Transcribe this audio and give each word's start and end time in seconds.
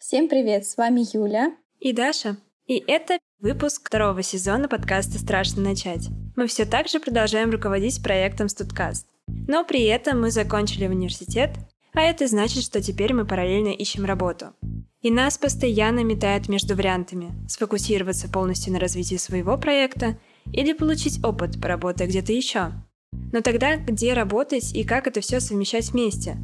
Всем 0.00 0.30
привет, 0.30 0.64
с 0.64 0.78
вами 0.78 1.04
Юля 1.12 1.52
и 1.78 1.92
Даша. 1.92 2.38
И 2.66 2.82
это 2.86 3.18
выпуск 3.38 3.86
второго 3.86 4.22
сезона 4.22 4.66
подкаста 4.66 5.18
«Страшно 5.18 5.60
начать». 5.60 6.08
Мы 6.36 6.46
все 6.46 6.64
так 6.64 6.88
же 6.88 7.00
продолжаем 7.00 7.50
руководить 7.50 8.02
проектом 8.02 8.48
«Студкаст». 8.48 9.06
Но 9.46 9.62
при 9.62 9.84
этом 9.84 10.22
мы 10.22 10.30
закончили 10.30 10.86
университет, 10.86 11.50
а 11.92 12.00
это 12.00 12.26
значит, 12.28 12.62
что 12.64 12.80
теперь 12.80 13.12
мы 13.12 13.26
параллельно 13.26 13.68
ищем 13.74 14.06
работу. 14.06 14.54
И 15.02 15.10
нас 15.10 15.36
постоянно 15.36 16.02
метает 16.02 16.48
между 16.48 16.74
вариантами– 16.74 17.34
сфокусироваться 17.46 18.30
полностью 18.30 18.72
на 18.72 18.80
развитии 18.80 19.16
своего 19.16 19.58
проекта 19.58 20.18
или 20.50 20.72
получить 20.72 21.22
опыт, 21.22 21.60
поработая 21.60 22.08
где-то 22.08 22.32
еще. 22.32 22.72
Но 23.34 23.42
тогда 23.42 23.76
где 23.76 24.14
работать 24.14 24.74
и 24.74 24.82
как 24.82 25.06
это 25.06 25.20
все 25.20 25.40
совмещать 25.40 25.90
вместе? 25.90 26.38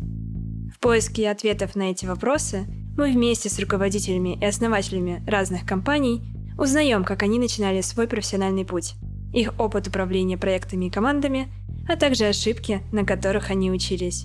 В 0.75 0.79
поиске 0.79 1.30
ответов 1.30 1.75
на 1.75 1.91
эти 1.91 2.04
вопросы 2.04 2.66
мы 2.96 3.12
вместе 3.12 3.48
с 3.50 3.58
руководителями 3.58 4.38
и 4.40 4.44
основателями 4.44 5.22
разных 5.26 5.66
компаний 5.66 6.23
узнаем, 6.56 7.05
как 7.05 7.22
они 7.22 7.38
начинали 7.38 7.82
свой 7.82 8.09
профессиональный 8.09 8.64
путь, 8.64 8.95
их 9.34 9.52
опыт 9.59 9.86
управления 9.88 10.38
проектами 10.38 10.86
и 10.86 10.91
командами, 10.91 11.52
а 11.88 11.96
также 11.96 12.24
ошибки, 12.24 12.80
на 12.92 13.05
которых 13.05 13.50
они 13.50 13.70
учились. 13.70 14.24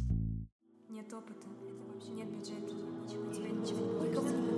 Нет 0.89 1.13
опыта, 1.13 1.47
это 1.67 1.83
вообще 1.91 2.11
нет 2.11 2.29
бюджета, 2.29 2.73
ничего, 2.73 3.33
тебя 3.33 3.49
ничего, 3.49 4.05
никого 4.05 4.29
не 4.29 4.57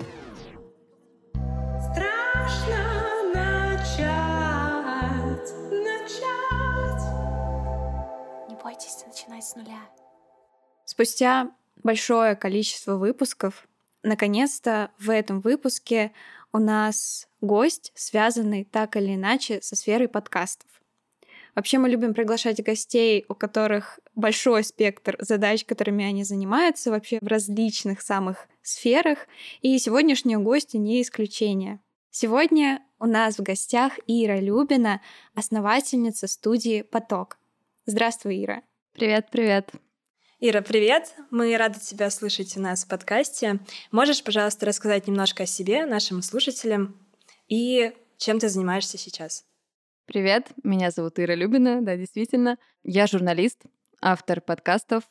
Страшно 1.81 3.33
начать, 3.33 4.33
начать. 5.71 7.03
Не 8.47 8.55
бойтесь 8.63 9.03
начинать 9.07 9.43
с 9.43 9.55
нуля. 9.55 9.81
Спустя 10.85 11.51
большое 11.83 12.35
количество 12.35 12.95
выпусков 12.95 13.67
наконец-то 14.03 14.91
в 14.99 15.09
этом 15.09 15.41
выпуске 15.41 16.11
у 16.51 16.59
нас 16.59 17.27
гость, 17.41 17.91
связанный 17.95 18.63
так 18.63 18.95
или 18.95 19.15
иначе 19.15 19.61
со 19.61 19.75
сферой 19.75 20.07
подкастов. 20.07 20.69
Вообще 21.55 21.77
мы 21.77 21.89
любим 21.89 22.13
приглашать 22.13 22.63
гостей, 22.63 23.25
у 23.29 23.35
которых 23.35 23.99
большой 24.15 24.63
спектр 24.63 25.15
задач, 25.19 25.65
которыми 25.65 26.03
они 26.03 26.23
занимаются 26.23 26.89
вообще 26.89 27.19
в 27.21 27.27
различных 27.27 28.01
самых 28.01 28.47
сферах, 28.61 29.19
и 29.61 29.77
сегодняшние 29.77 30.39
гости 30.39 30.77
не 30.77 31.01
исключение. 31.01 31.79
Сегодня 32.09 32.83
у 32.99 33.05
нас 33.05 33.37
в 33.37 33.43
гостях 33.43 33.99
Ира 34.07 34.39
Любина, 34.39 35.01
основательница 35.35 36.27
студии 36.27 36.81
«Поток». 36.81 37.37
Здравствуй, 37.85 38.43
Ира. 38.43 38.63
Привет, 38.93 39.27
привет. 39.31 39.82
Ира, 40.45 40.61
привет! 40.61 41.15
Мы 41.31 41.55
рады 41.55 41.79
тебя 41.79 42.09
слышать 42.09 42.57
у 42.57 42.59
нас 42.59 42.83
в 42.83 42.89
подкасте. 42.89 43.59
Можешь, 43.91 44.21
пожалуйста, 44.25 44.65
рассказать 44.65 45.07
немножко 45.07 45.43
о 45.43 45.45
себе 45.45 45.85
нашим 45.85 46.21
слушателям 46.21 46.97
и 47.47 47.93
чем 48.17 48.39
ты 48.39 48.49
занимаешься 48.49 48.97
сейчас? 48.97 49.45
Привет, 50.05 50.51
меня 50.61 50.91
зовут 50.91 51.17
Ира 51.17 51.33
Любина, 51.33 51.81
да, 51.81 51.95
действительно. 51.95 52.57
Я 52.83 53.07
журналист, 53.07 53.61
автор 54.01 54.41
подкастов, 54.41 55.05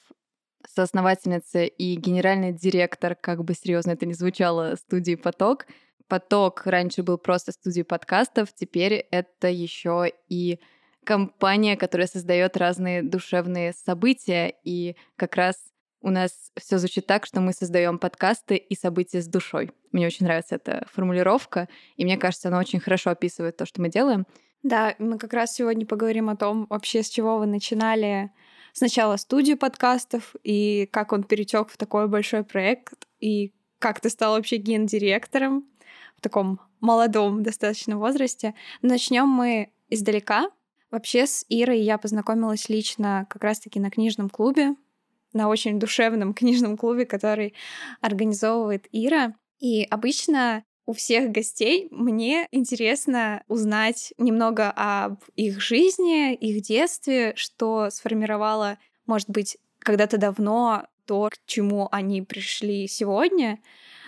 соосновательница 0.69 1.64
и 1.64 1.94
генеральный 1.96 2.52
директор, 2.52 3.14
как 3.14 3.42
бы 3.42 3.55
серьезно 3.55 3.92
это 3.92 4.05
ни 4.05 4.12
звучало, 4.12 4.74
студии 4.77 5.14
«Поток». 5.14 5.64
«Поток» 6.08 6.67
раньше 6.67 7.02
был 7.02 7.17
просто 7.17 7.52
студией 7.52 7.86
подкастов, 7.86 8.52
теперь 8.52 9.06
это 9.11 9.48
еще 9.48 10.12
и 10.28 10.61
компания, 11.05 11.77
которая 11.77 12.06
создает 12.06 12.56
разные 12.56 13.03
душевные 13.03 13.72
события, 13.72 14.55
и 14.64 14.97
как 15.17 15.36
раз 15.36 15.56
у 16.00 16.11
нас 16.11 16.50
все 16.58 16.78
звучит 16.78 17.06
так, 17.06 17.27
что 17.27 17.41
мы 17.41 17.53
создаем 17.53 17.98
подкасты 17.98 18.56
и 18.56 18.75
события 18.75 19.23
с 19.23 19.28
душой. 19.28 19.70
Мне 19.92 20.06
очень 20.06 20.27
нравится 20.27 20.56
эта 20.56 20.86
формулировка, 20.92 21.69
и 21.97 22.05
мне 22.05 22.17
кажется, 22.17 22.48
она 22.48 22.58
очень 22.58 22.80
хорошо 22.80 23.11
описывает 23.11 23.56
то, 23.56 23.67
что 23.67 23.80
мы 23.80 23.89
делаем. 23.89 24.27
Да, 24.62 24.95
мы 24.98 25.19
как 25.19 25.33
раз 25.33 25.55
сегодня 25.55 25.86
поговорим 25.86 26.28
о 26.28 26.36
том, 26.36 26.67
вообще 26.70 27.03
с 27.03 27.08
чего 27.08 27.39
вы 27.39 27.47
начинали 27.47 28.30
сначала 28.73 29.17
студию 29.17 29.57
подкастов, 29.57 30.34
и 30.42 30.89
как 30.92 31.13
он 31.13 31.24
перетек 31.24 31.69
в 31.69 31.77
такой 31.77 32.08
большой 32.08 32.45
проект, 32.45 33.07
и 33.20 33.52
как 33.79 34.01
ты 34.01 34.08
стал 34.08 34.34
вообще 34.34 34.57
гендиректором 34.57 35.67
в 36.17 36.20
таком 36.20 36.61
молодом 36.80 37.42
достаточно 37.42 37.98
возрасте. 37.98 38.55
Начнем 38.80 39.29
мы 39.29 39.73
издалека, 39.89 40.51
Вообще 40.92 41.27
с 41.27 41.47
Ирой 41.48 41.80
я 41.80 41.97
познакомилась 41.97 42.69
лично 42.69 43.27
как 43.30 43.42
раз-таки 43.42 43.80
на 43.80 43.91
книжном 43.91 44.29
клубе, 44.29 44.77
на 45.33 45.48
очень 45.48 45.80
душевном 45.80 46.35
книжном 46.35 46.77
клубе, 46.77 47.07
который 47.07 47.55
организовывает 48.03 48.86
Ира. 48.92 49.35
И 49.58 49.85
обычно 49.85 50.64
у 50.85 50.92
всех 50.92 51.31
гостей 51.31 51.89
мне 51.91 52.47
интересно 52.51 53.42
узнать 53.48 54.13
немного 54.19 54.70
об 54.77 55.23
их 55.35 55.63
жизни, 55.63 56.35
их 56.35 56.63
детстве, 56.63 57.33
что 57.36 57.89
сформировало, 57.91 58.79
может 59.07 59.31
быть, 59.31 59.57
когда-то 59.79 60.19
давно 60.19 60.86
то, 61.07 61.31
к 61.31 61.39
чему 61.47 61.89
они 61.91 62.20
пришли 62.20 62.86
сегодня. 62.86 63.61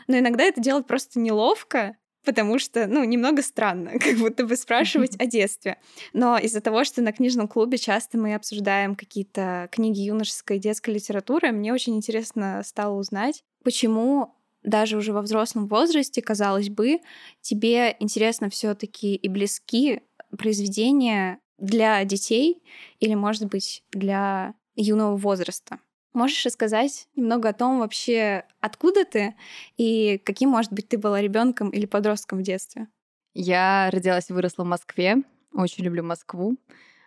Но 0.06 0.18
иногда 0.18 0.44
это 0.44 0.60
делать 0.60 0.86
просто 0.86 1.18
неловко, 1.18 1.96
потому 2.24 2.58
что, 2.58 2.86
ну, 2.86 3.04
немного 3.04 3.42
странно, 3.42 3.92
как 3.98 4.18
будто 4.18 4.46
бы 4.46 4.56
спрашивать 4.56 5.16
о 5.20 5.26
детстве. 5.26 5.78
Но 6.12 6.38
из-за 6.38 6.60
того, 6.60 6.84
что 6.84 7.02
на 7.02 7.12
книжном 7.12 7.48
клубе 7.48 7.78
часто 7.78 8.18
мы 8.18 8.34
обсуждаем 8.34 8.94
какие-то 8.94 9.68
книги 9.70 10.00
юношеской 10.00 10.56
и 10.56 10.60
детской 10.60 10.94
литературы, 10.94 11.52
мне 11.52 11.72
очень 11.72 11.96
интересно 11.96 12.62
стало 12.64 12.94
узнать, 12.94 13.44
почему 13.62 14.34
даже 14.62 14.96
уже 14.96 15.12
во 15.12 15.22
взрослом 15.22 15.68
возрасте, 15.68 16.22
казалось 16.22 16.70
бы, 16.70 17.00
тебе 17.42 17.96
интересно 18.00 18.48
все-таки 18.48 19.14
и 19.14 19.28
близки 19.28 20.00
произведения 20.36 21.38
для 21.58 22.02
детей 22.04 22.62
или, 22.98 23.14
может 23.14 23.46
быть, 23.46 23.84
для 23.92 24.54
юного 24.74 25.16
возраста. 25.16 25.78
Можешь 26.14 26.46
рассказать 26.46 27.08
немного 27.16 27.48
о 27.48 27.52
том 27.52 27.80
вообще, 27.80 28.44
откуда 28.60 29.04
ты 29.04 29.34
и 29.76 30.18
каким, 30.18 30.50
может 30.50 30.72
быть, 30.72 30.88
ты 30.88 30.96
была 30.96 31.20
ребенком 31.20 31.70
или 31.70 31.86
подростком 31.86 32.38
в 32.38 32.42
детстве? 32.42 32.86
Я 33.34 33.90
родилась 33.92 34.30
и 34.30 34.32
выросла 34.32 34.62
в 34.62 34.68
Москве. 34.68 35.16
Очень 35.52 35.84
люблю 35.84 36.04
Москву. 36.04 36.56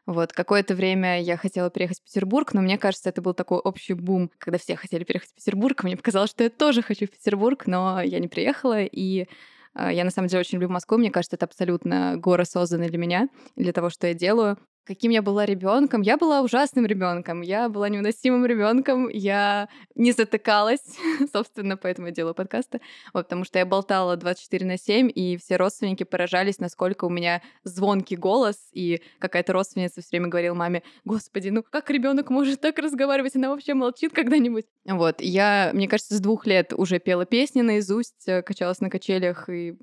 Вот, 0.05 0.33
какое-то 0.33 0.75
время 0.75 1.21
я 1.21 1.37
хотела 1.37 1.69
переехать 1.69 1.99
в 1.99 2.03
Петербург, 2.03 2.53
но 2.53 2.61
мне 2.61 2.77
кажется, 2.77 3.09
это 3.09 3.21
был 3.21 3.33
такой 3.33 3.59
общий 3.59 3.93
бум, 3.93 4.29
когда 4.37 4.57
все 4.57 4.75
хотели 4.75 5.05
переехать 5.05 5.31
в 5.31 5.35
Петербург. 5.35 5.83
Мне 5.83 5.97
показалось, 5.97 6.29
что 6.29 6.43
я 6.43 6.49
тоже 6.49 6.81
хочу 6.81 7.07
в 7.07 7.09
Петербург, 7.09 7.65
но 7.65 8.01
я 8.01 8.19
не 8.19 8.27
приехала, 8.27 8.83
и 8.83 9.27
э, 9.75 9.89
я 9.93 10.03
на 10.05 10.11
самом 10.11 10.27
деле 10.29 10.41
очень 10.41 10.55
люблю 10.55 10.69
Москву. 10.69 10.97
Мне 10.97 11.11
кажется, 11.11 11.35
это 11.35 11.45
абсолютно 11.45 12.15
город 12.17 12.49
созданный 12.49 12.87
для 12.89 12.97
меня, 12.97 13.29
для 13.55 13.73
того, 13.73 13.89
что 13.89 14.07
я 14.07 14.13
делаю 14.13 14.57
каким 14.87 15.11
я 15.11 15.21
была 15.21 15.45
ребенком. 15.45 16.01
Я 16.01 16.17
была 16.17 16.41
ужасным 16.41 16.85
ребенком, 16.85 17.41
я 17.41 17.67
была 17.67 17.89
невыносимым 17.89 18.45
ребенком, 18.45 19.09
я 19.09 19.67
не 19.95 20.13
затыкалась, 20.13 20.79
собственно, 21.33 21.75
поэтому 21.75 22.07
я 22.07 22.13
делаю 22.13 22.33
подкасты, 22.33 22.79
вот, 23.13 23.25
потому 23.25 23.43
что 23.43 23.59
я 23.59 23.65
болтала 23.65 24.15
24 24.15 24.65
на 24.65 24.77
7, 24.77 25.11
и 25.13 25.35
все 25.37 25.57
родственники 25.57 26.03
поражались, 26.03 26.59
насколько 26.59 27.03
у 27.05 27.09
меня 27.09 27.41
звонкий 27.65 28.15
голос, 28.15 28.55
и 28.71 29.01
какая-то 29.19 29.51
родственница 29.53 30.01
все 30.01 30.11
время 30.11 30.29
говорила 30.29 30.55
маме, 30.55 30.83
господи, 31.03 31.49
ну 31.49 31.63
как 31.69 31.89
ребенок 31.89 32.29
может 32.29 32.61
так 32.61 32.79
разговаривать, 32.79 33.35
она 33.35 33.49
вообще 33.49 33.73
молчит 33.73 34.13
когда-нибудь. 34.13 34.65
Вот, 34.85 35.19
я, 35.19 35.71
мне 35.73 35.89
кажется, 35.89 36.15
с 36.15 36.21
двух 36.21 36.47
лет 36.47 36.71
уже 36.73 36.99
пела 36.99 37.25
песни 37.25 37.61
наизусть, 37.61 38.25
э, 38.27 38.41
качалась 38.41 38.79
на 38.79 38.89
качелях 38.89 39.49
и 39.49 39.75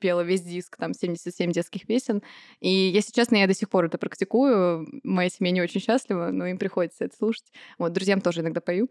пела 0.00 0.22
весь 0.22 0.42
диск, 0.42 0.76
там, 0.76 0.94
77 0.94 1.52
детских 1.52 1.86
песен, 1.86 2.22
и, 2.60 2.68
если 2.68 3.12
честно, 3.12 3.36
я 3.36 3.46
до 3.46 3.54
сих 3.54 3.70
пор 3.70 3.84
это 3.84 3.98
практикую, 3.98 4.47
пою. 4.48 4.86
Моя 5.04 5.28
семья 5.28 5.52
не 5.52 5.62
очень 5.62 5.80
счастлива, 5.80 6.30
но 6.30 6.46
им 6.46 6.58
приходится 6.58 7.04
это 7.04 7.16
слушать. 7.16 7.52
Вот, 7.78 7.92
друзьям 7.92 8.20
тоже 8.20 8.40
иногда 8.40 8.60
пою. 8.60 8.88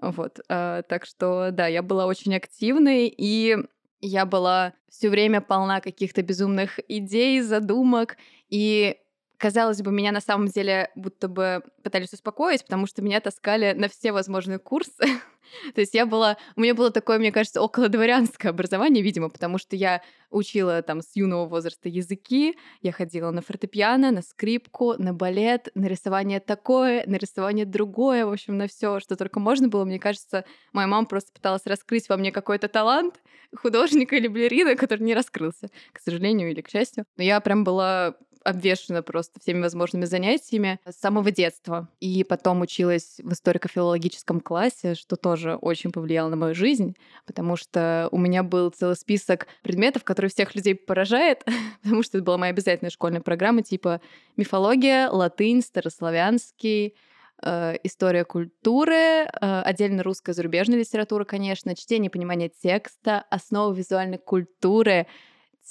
Вот. 0.00 0.40
А, 0.48 0.82
так 0.82 1.04
что, 1.04 1.50
да, 1.52 1.66
я 1.66 1.82
была 1.82 2.06
очень 2.06 2.34
активной, 2.34 3.12
и 3.16 3.56
я 4.00 4.24
была 4.24 4.72
все 4.88 5.10
время 5.10 5.40
полна 5.40 5.80
каких-то 5.80 6.22
безумных 6.22 6.78
идей, 6.88 7.40
задумок, 7.42 8.16
и 8.48 8.96
казалось 9.40 9.80
бы, 9.80 9.90
меня 9.90 10.12
на 10.12 10.20
самом 10.20 10.48
деле 10.48 10.90
будто 10.94 11.26
бы 11.26 11.62
пытались 11.82 12.12
успокоить, 12.12 12.62
потому 12.62 12.86
что 12.86 13.00
меня 13.00 13.20
таскали 13.20 13.72
на 13.72 13.88
все 13.88 14.12
возможные 14.12 14.58
курсы. 14.58 14.98
То 15.74 15.80
есть 15.80 15.94
я 15.94 16.04
была, 16.04 16.36
у 16.56 16.60
меня 16.60 16.74
было 16.74 16.90
такое, 16.90 17.18
мне 17.18 17.32
кажется, 17.32 17.62
около 17.62 17.88
дворянское 17.88 18.50
образование, 18.50 19.02
видимо, 19.02 19.30
потому 19.30 19.56
что 19.56 19.76
я 19.76 20.02
учила 20.28 20.82
там 20.82 21.00
с 21.00 21.16
юного 21.16 21.46
возраста 21.46 21.88
языки, 21.88 22.54
я 22.82 22.92
ходила 22.92 23.30
на 23.30 23.40
фортепиано, 23.40 24.10
на 24.10 24.20
скрипку, 24.20 24.94
на 25.02 25.14
балет, 25.14 25.70
на 25.74 25.86
рисование 25.86 26.38
такое, 26.38 27.02
на 27.06 27.16
рисование 27.16 27.64
другое, 27.64 28.26
в 28.26 28.32
общем, 28.32 28.58
на 28.58 28.68
все, 28.68 29.00
что 29.00 29.16
только 29.16 29.40
можно 29.40 29.68
было. 29.68 29.86
Мне 29.86 29.98
кажется, 29.98 30.44
моя 30.74 30.86
мама 30.86 31.06
просто 31.06 31.32
пыталась 31.32 31.64
раскрыть 31.64 32.10
во 32.10 32.18
мне 32.18 32.30
какой-то 32.30 32.68
талант 32.68 33.20
художника 33.56 34.16
или 34.16 34.28
балерина, 34.28 34.76
который 34.76 35.02
не 35.02 35.14
раскрылся, 35.14 35.70
к 35.92 35.98
сожалению 35.98 36.50
или 36.50 36.60
к 36.60 36.68
счастью. 36.68 37.06
Но 37.16 37.24
я 37.24 37.40
прям 37.40 37.64
была 37.64 38.14
обвешена 38.44 39.02
просто 39.02 39.40
всеми 39.40 39.60
возможными 39.60 40.04
занятиями 40.04 40.80
с 40.86 40.96
самого 40.96 41.30
детства. 41.30 41.88
И 42.00 42.24
потом 42.24 42.60
училась 42.60 43.16
в 43.22 43.32
историко-филологическом 43.32 44.40
классе, 44.40 44.94
что 44.94 45.16
тоже 45.16 45.56
очень 45.56 45.92
повлияло 45.92 46.28
на 46.30 46.36
мою 46.36 46.54
жизнь, 46.54 46.96
потому 47.26 47.56
что 47.56 48.08
у 48.12 48.18
меня 48.18 48.42
был 48.42 48.70
целый 48.70 48.96
список 48.96 49.46
предметов, 49.62 50.04
который 50.04 50.30
всех 50.30 50.54
людей 50.54 50.74
поражает, 50.74 51.44
потому 51.82 52.02
что 52.02 52.18
это 52.18 52.24
была 52.24 52.38
моя 52.38 52.52
обязательная 52.52 52.90
школьная 52.90 53.20
программа, 53.20 53.62
типа 53.62 54.00
мифология, 54.36 55.08
латынь, 55.08 55.62
старославянский, 55.62 56.94
э, 57.42 57.76
история 57.82 58.24
культуры, 58.24 58.94
э, 58.94 59.26
отдельно 59.40 60.02
русская 60.02 60.32
зарубежная 60.32 60.78
литература, 60.78 61.24
конечно, 61.24 61.74
чтение, 61.76 62.10
понимание 62.10 62.48
текста, 62.48 63.24
основы 63.30 63.76
визуальной 63.76 64.18
культуры, 64.18 65.06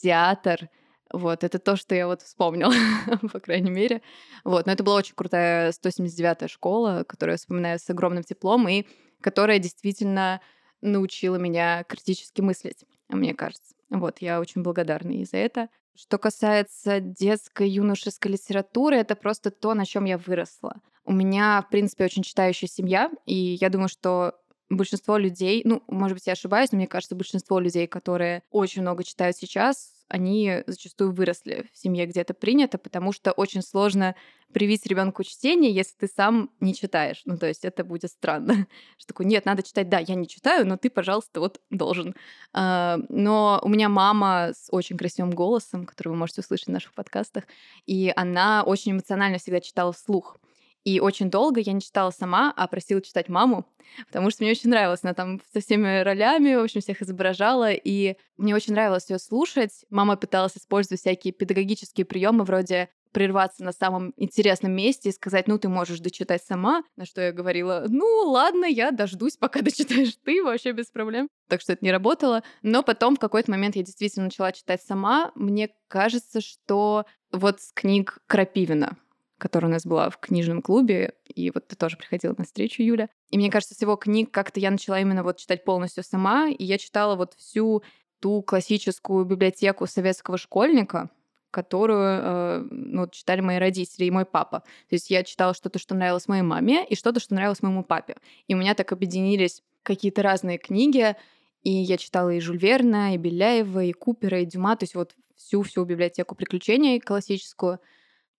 театр. 0.01 0.69
Вот, 1.11 1.43
это 1.43 1.57
то, 1.59 1.75
что 1.75 1.95
я 1.95 2.07
вот 2.07 2.21
вспомнила, 2.21 2.73
по 3.33 3.39
крайней 3.39 3.71
мере. 3.71 4.01
Вот, 4.43 4.65
но 4.65 4.71
это 4.71 4.83
была 4.83 4.97
очень 4.97 5.15
крутая 5.15 5.71
179-я 5.71 6.47
школа, 6.47 7.03
которую 7.07 7.33
я 7.33 7.37
вспоминаю 7.37 7.79
с 7.79 7.89
огромным 7.89 8.23
теплом 8.23 8.67
и 8.67 8.85
которая 9.21 9.59
действительно 9.59 10.41
научила 10.81 11.35
меня 11.35 11.83
критически 11.83 12.41
мыслить, 12.41 12.85
мне 13.09 13.33
кажется. 13.33 13.73
Вот, 13.89 14.19
я 14.19 14.39
очень 14.39 14.61
благодарна 14.61 15.11
ей 15.11 15.25
за 15.25 15.37
это. 15.37 15.69
Что 15.95 16.17
касается 16.17 16.99
детской 16.99 17.67
юношеской 17.67 18.33
литературы, 18.33 18.95
это 18.95 19.15
просто 19.15 19.51
то, 19.51 19.73
на 19.73 19.85
чем 19.85 20.05
я 20.05 20.17
выросла. 20.17 20.79
У 21.03 21.11
меня, 21.11 21.63
в 21.67 21.69
принципе, 21.69 22.05
очень 22.05 22.23
читающая 22.23 22.69
семья, 22.69 23.11
и 23.25 23.57
я 23.59 23.69
думаю, 23.69 23.89
что 23.89 24.35
большинство 24.69 25.17
людей, 25.17 25.61
ну, 25.65 25.83
может 25.87 26.15
быть, 26.15 26.27
я 26.27 26.33
ошибаюсь, 26.33 26.71
но 26.71 26.77
мне 26.77 26.87
кажется, 26.87 27.15
большинство 27.15 27.59
людей, 27.59 27.87
которые 27.87 28.43
очень 28.51 28.81
много 28.81 29.03
читают 29.03 29.35
сейчас, 29.35 29.93
они 30.09 30.63
зачастую 30.65 31.11
выросли 31.11 31.69
в 31.71 31.77
семье, 31.77 32.05
где 32.07 32.21
это 32.21 32.33
принято, 32.33 32.77
потому 32.77 33.11
что 33.11 33.31
очень 33.31 33.61
сложно 33.61 34.15
привить 34.51 34.87
ребенку 34.87 35.23
чтение, 35.23 35.71
если 35.71 35.95
ты 35.95 36.07
сам 36.07 36.49
не 36.59 36.73
читаешь. 36.73 37.21
Ну, 37.25 37.37
то 37.37 37.45
есть 37.45 37.63
это 37.63 37.83
будет 37.83 38.09
странно. 38.09 38.67
Что 38.97 39.07
такое, 39.09 39.27
нет, 39.27 39.45
надо 39.45 39.61
читать, 39.61 39.89
да, 39.89 39.99
я 39.99 40.15
не 40.15 40.27
читаю, 40.27 40.67
но 40.67 40.77
ты, 40.77 40.89
пожалуйста, 40.89 41.39
вот 41.39 41.61
должен. 41.69 42.15
А, 42.51 42.97
но 43.09 43.61
у 43.63 43.69
меня 43.69 43.89
мама 43.89 44.51
с 44.53 44.67
очень 44.71 44.97
красивым 44.97 45.31
голосом, 45.31 45.85
который 45.85 46.09
вы 46.09 46.15
можете 46.15 46.41
услышать 46.41 46.67
в 46.67 46.71
наших 46.71 46.93
подкастах, 46.93 47.43
и 47.85 48.11
она 48.15 48.63
очень 48.63 48.93
эмоционально 48.93 49.37
всегда 49.37 49.61
читала 49.61 49.93
вслух. 49.93 50.37
И 50.83 50.99
очень 50.99 51.29
долго 51.29 51.59
я 51.59 51.73
не 51.73 51.81
читала 51.81 52.11
сама, 52.11 52.53
а 52.55 52.67
просила 52.67 53.01
читать 53.01 53.29
маму, 53.29 53.65
потому 54.07 54.29
что 54.29 54.43
мне 54.43 54.51
очень 54.51 54.69
нравилось. 54.69 55.01
Она 55.03 55.13
там 55.13 55.41
со 55.53 55.59
всеми 55.59 56.01
ролями, 56.01 56.55
в 56.55 56.63
общем, 56.63 56.81
всех 56.81 57.01
изображала, 57.01 57.71
и 57.71 58.15
мне 58.37 58.55
очень 58.55 58.73
нравилось 58.73 59.09
ее 59.09 59.19
слушать. 59.19 59.85
Мама 59.89 60.15
пыталась 60.15 60.57
использовать 60.57 61.01
всякие 61.01 61.33
педагогические 61.33 62.05
приемы 62.05 62.43
вроде 62.43 62.89
прерваться 63.11 63.63
на 63.63 63.71
самом 63.71 64.13
интересном 64.17 64.71
месте 64.71 65.09
и 65.09 65.13
сказать, 65.13 65.47
ну, 65.47 65.57
ты 65.57 65.67
можешь 65.67 65.99
дочитать 65.99 66.43
сама, 66.43 66.83
на 66.95 67.05
что 67.05 67.21
я 67.21 67.31
говорила, 67.31 67.85
ну, 67.87 68.05
ладно, 68.25 68.65
я 68.65 68.91
дождусь, 68.91 69.37
пока 69.37 69.61
дочитаешь 69.63 70.15
ты, 70.23 70.43
вообще 70.43 70.71
без 70.71 70.87
проблем. 70.87 71.27
Так 71.47 71.61
что 71.61 71.73
это 71.73 71.83
не 71.83 71.91
работало. 71.91 72.43
Но 72.61 72.83
потом 72.83 73.15
в 73.15 73.19
какой-то 73.19 73.51
момент 73.51 73.75
я 73.75 73.83
действительно 73.83 74.25
начала 74.25 74.51
читать 74.51 74.81
сама. 74.81 75.31
Мне 75.35 75.69
кажется, 75.87 76.41
что 76.41 77.05
вот 77.31 77.61
с 77.61 77.71
книг 77.73 78.19
Крапивина, 78.27 78.97
которая 79.39 79.71
у 79.71 79.73
нас 79.73 79.85
была 79.85 80.09
в 80.09 80.17
книжном 80.17 80.61
клубе, 80.61 81.13
и 81.25 81.49
вот 81.49 81.67
ты 81.67 81.75
тоже 81.75 81.97
приходила 81.97 82.35
на 82.37 82.43
встречу, 82.43 82.83
Юля. 82.83 83.09
И 83.31 83.37
мне 83.37 83.49
кажется, 83.49 83.73
с 83.73 83.81
его 83.81 83.95
книг 83.95 84.31
как-то 84.31 84.59
я 84.59 84.69
начала 84.69 84.99
именно 84.99 85.23
вот 85.23 85.37
читать 85.37 85.63
полностью 85.63 86.03
сама, 86.03 86.49
и 86.49 86.63
я 86.63 86.77
читала 86.77 87.15
вот 87.15 87.33
всю 87.35 87.81
ту 88.19 88.41
классическую 88.43 89.25
библиотеку 89.25 89.87
советского 89.87 90.37
школьника, 90.37 91.09
которую 91.51 92.21
э, 92.21 92.67
ну, 92.69 93.07
читали 93.07 93.39
мои 93.39 93.57
родители 93.57 94.05
и 94.05 94.11
мой 94.11 94.25
папа. 94.25 94.59
То 94.89 94.95
есть 94.95 95.09
я 95.09 95.23
читала 95.23 95.53
что-то, 95.53 95.79
что 95.79 95.95
нравилось 95.95 96.27
моей 96.27 96.43
маме, 96.43 96.85
и 96.85 96.95
что-то, 96.95 97.19
что 97.19 97.33
нравилось 97.33 97.63
моему 97.63 97.83
папе. 97.83 98.17
И 98.47 98.53
у 98.53 98.57
меня 98.57 98.75
так 98.75 98.91
объединились 98.91 99.63
какие-то 99.83 100.21
разные 100.21 100.57
книги, 100.57 101.15
и 101.63 101.71
я 101.71 101.97
читала 101.97 102.29
и 102.29 102.41
Жюль 102.41 102.57
Верна, 102.57 103.15
и 103.15 103.17
Беляева, 103.17 103.83
и 103.85 103.93
Купера, 103.93 104.41
и 104.41 104.45
Дюма, 104.45 104.75
то 104.75 104.83
есть 104.83 104.95
вот 104.95 105.15
всю-всю 105.37 105.85
библиотеку 105.85 106.35
приключений 106.35 106.99
классическую— 106.99 107.79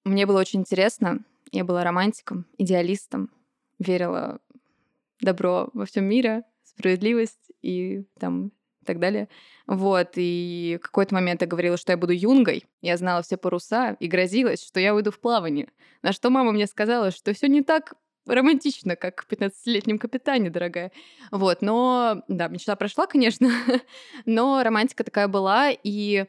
мне 0.04 0.26
было 0.26 0.40
очень 0.40 0.60
интересно. 0.60 1.20
Я 1.52 1.64
была 1.64 1.84
романтиком, 1.84 2.46
идеалистом, 2.58 3.30
верила 3.78 4.40
в 5.20 5.24
добро 5.24 5.68
во 5.74 5.84
всем 5.84 6.04
мире, 6.04 6.44
справедливость 6.62 7.52
и 7.62 8.04
там 8.18 8.52
и 8.82 8.84
так 8.84 8.98
далее. 8.98 9.28
Вот, 9.66 10.12
и 10.16 10.78
в 10.80 10.84
какой-то 10.84 11.14
момент 11.14 11.42
я 11.42 11.46
говорила, 11.46 11.76
что 11.76 11.92
я 11.92 11.98
буду 11.98 12.12
юнгой. 12.12 12.64
Я 12.80 12.96
знала 12.96 13.22
все 13.22 13.36
паруса 13.36 13.96
и 14.00 14.08
грозилась, 14.08 14.64
что 14.64 14.80
я 14.80 14.94
уйду 14.94 15.10
в 15.10 15.20
плавание. 15.20 15.68
На 16.02 16.12
что 16.12 16.30
мама 16.30 16.52
мне 16.52 16.66
сказала, 16.66 17.10
что 17.10 17.34
все 17.34 17.48
не 17.48 17.62
так 17.62 17.94
романтично, 18.26 18.96
как 18.96 19.22
в 19.22 19.32
15-летнем 19.32 19.98
капитане, 19.98 20.50
дорогая. 20.50 20.92
Вот, 21.30 21.62
но, 21.62 22.22
да, 22.28 22.48
мечта 22.48 22.76
прошла, 22.76 23.06
конечно, 23.06 23.50
но 24.24 24.62
романтика 24.62 25.04
такая 25.04 25.28
была, 25.28 25.70
и 25.70 26.26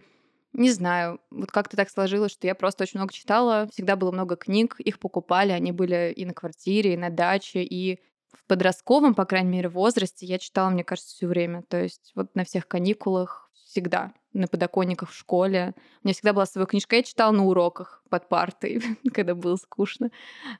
не 0.53 0.71
знаю, 0.71 1.19
вот 1.29 1.51
как-то 1.51 1.77
так 1.77 1.89
сложилось, 1.89 2.31
что 2.31 2.47
я 2.47 2.55
просто 2.55 2.83
очень 2.83 2.99
много 2.99 3.13
читала, 3.13 3.67
всегда 3.71 3.95
было 3.95 4.11
много 4.11 4.35
книг, 4.35 4.79
их 4.79 4.99
покупали, 4.99 5.51
они 5.51 5.71
были 5.71 6.13
и 6.15 6.25
на 6.25 6.33
квартире, 6.33 6.93
и 6.93 6.97
на 6.97 7.09
даче, 7.09 7.63
и 7.63 7.99
в 8.33 8.45
подростковом, 8.47 9.13
по 9.13 9.25
крайней 9.25 9.49
мере, 9.49 9.69
возрасте 9.69 10.25
я 10.25 10.39
читала, 10.39 10.69
мне 10.69 10.83
кажется, 10.83 11.15
все 11.15 11.27
время. 11.27 11.63
То 11.63 11.81
есть 11.81 12.11
вот 12.15 12.35
на 12.35 12.43
всех 12.43 12.67
каникулах 12.67 13.49
всегда, 13.53 14.13
на 14.33 14.47
подоконниках 14.47 15.11
в 15.11 15.15
школе. 15.15 15.73
У 16.03 16.07
меня 16.07 16.13
всегда 16.13 16.33
была 16.33 16.45
своя 16.45 16.65
книжка. 16.65 16.97
Я 16.97 17.03
читала 17.03 17.31
на 17.31 17.45
уроках 17.45 18.03
под 18.09 18.27
партой, 18.27 18.81
когда 19.13 19.35
было 19.35 19.55
скучно. 19.55 20.11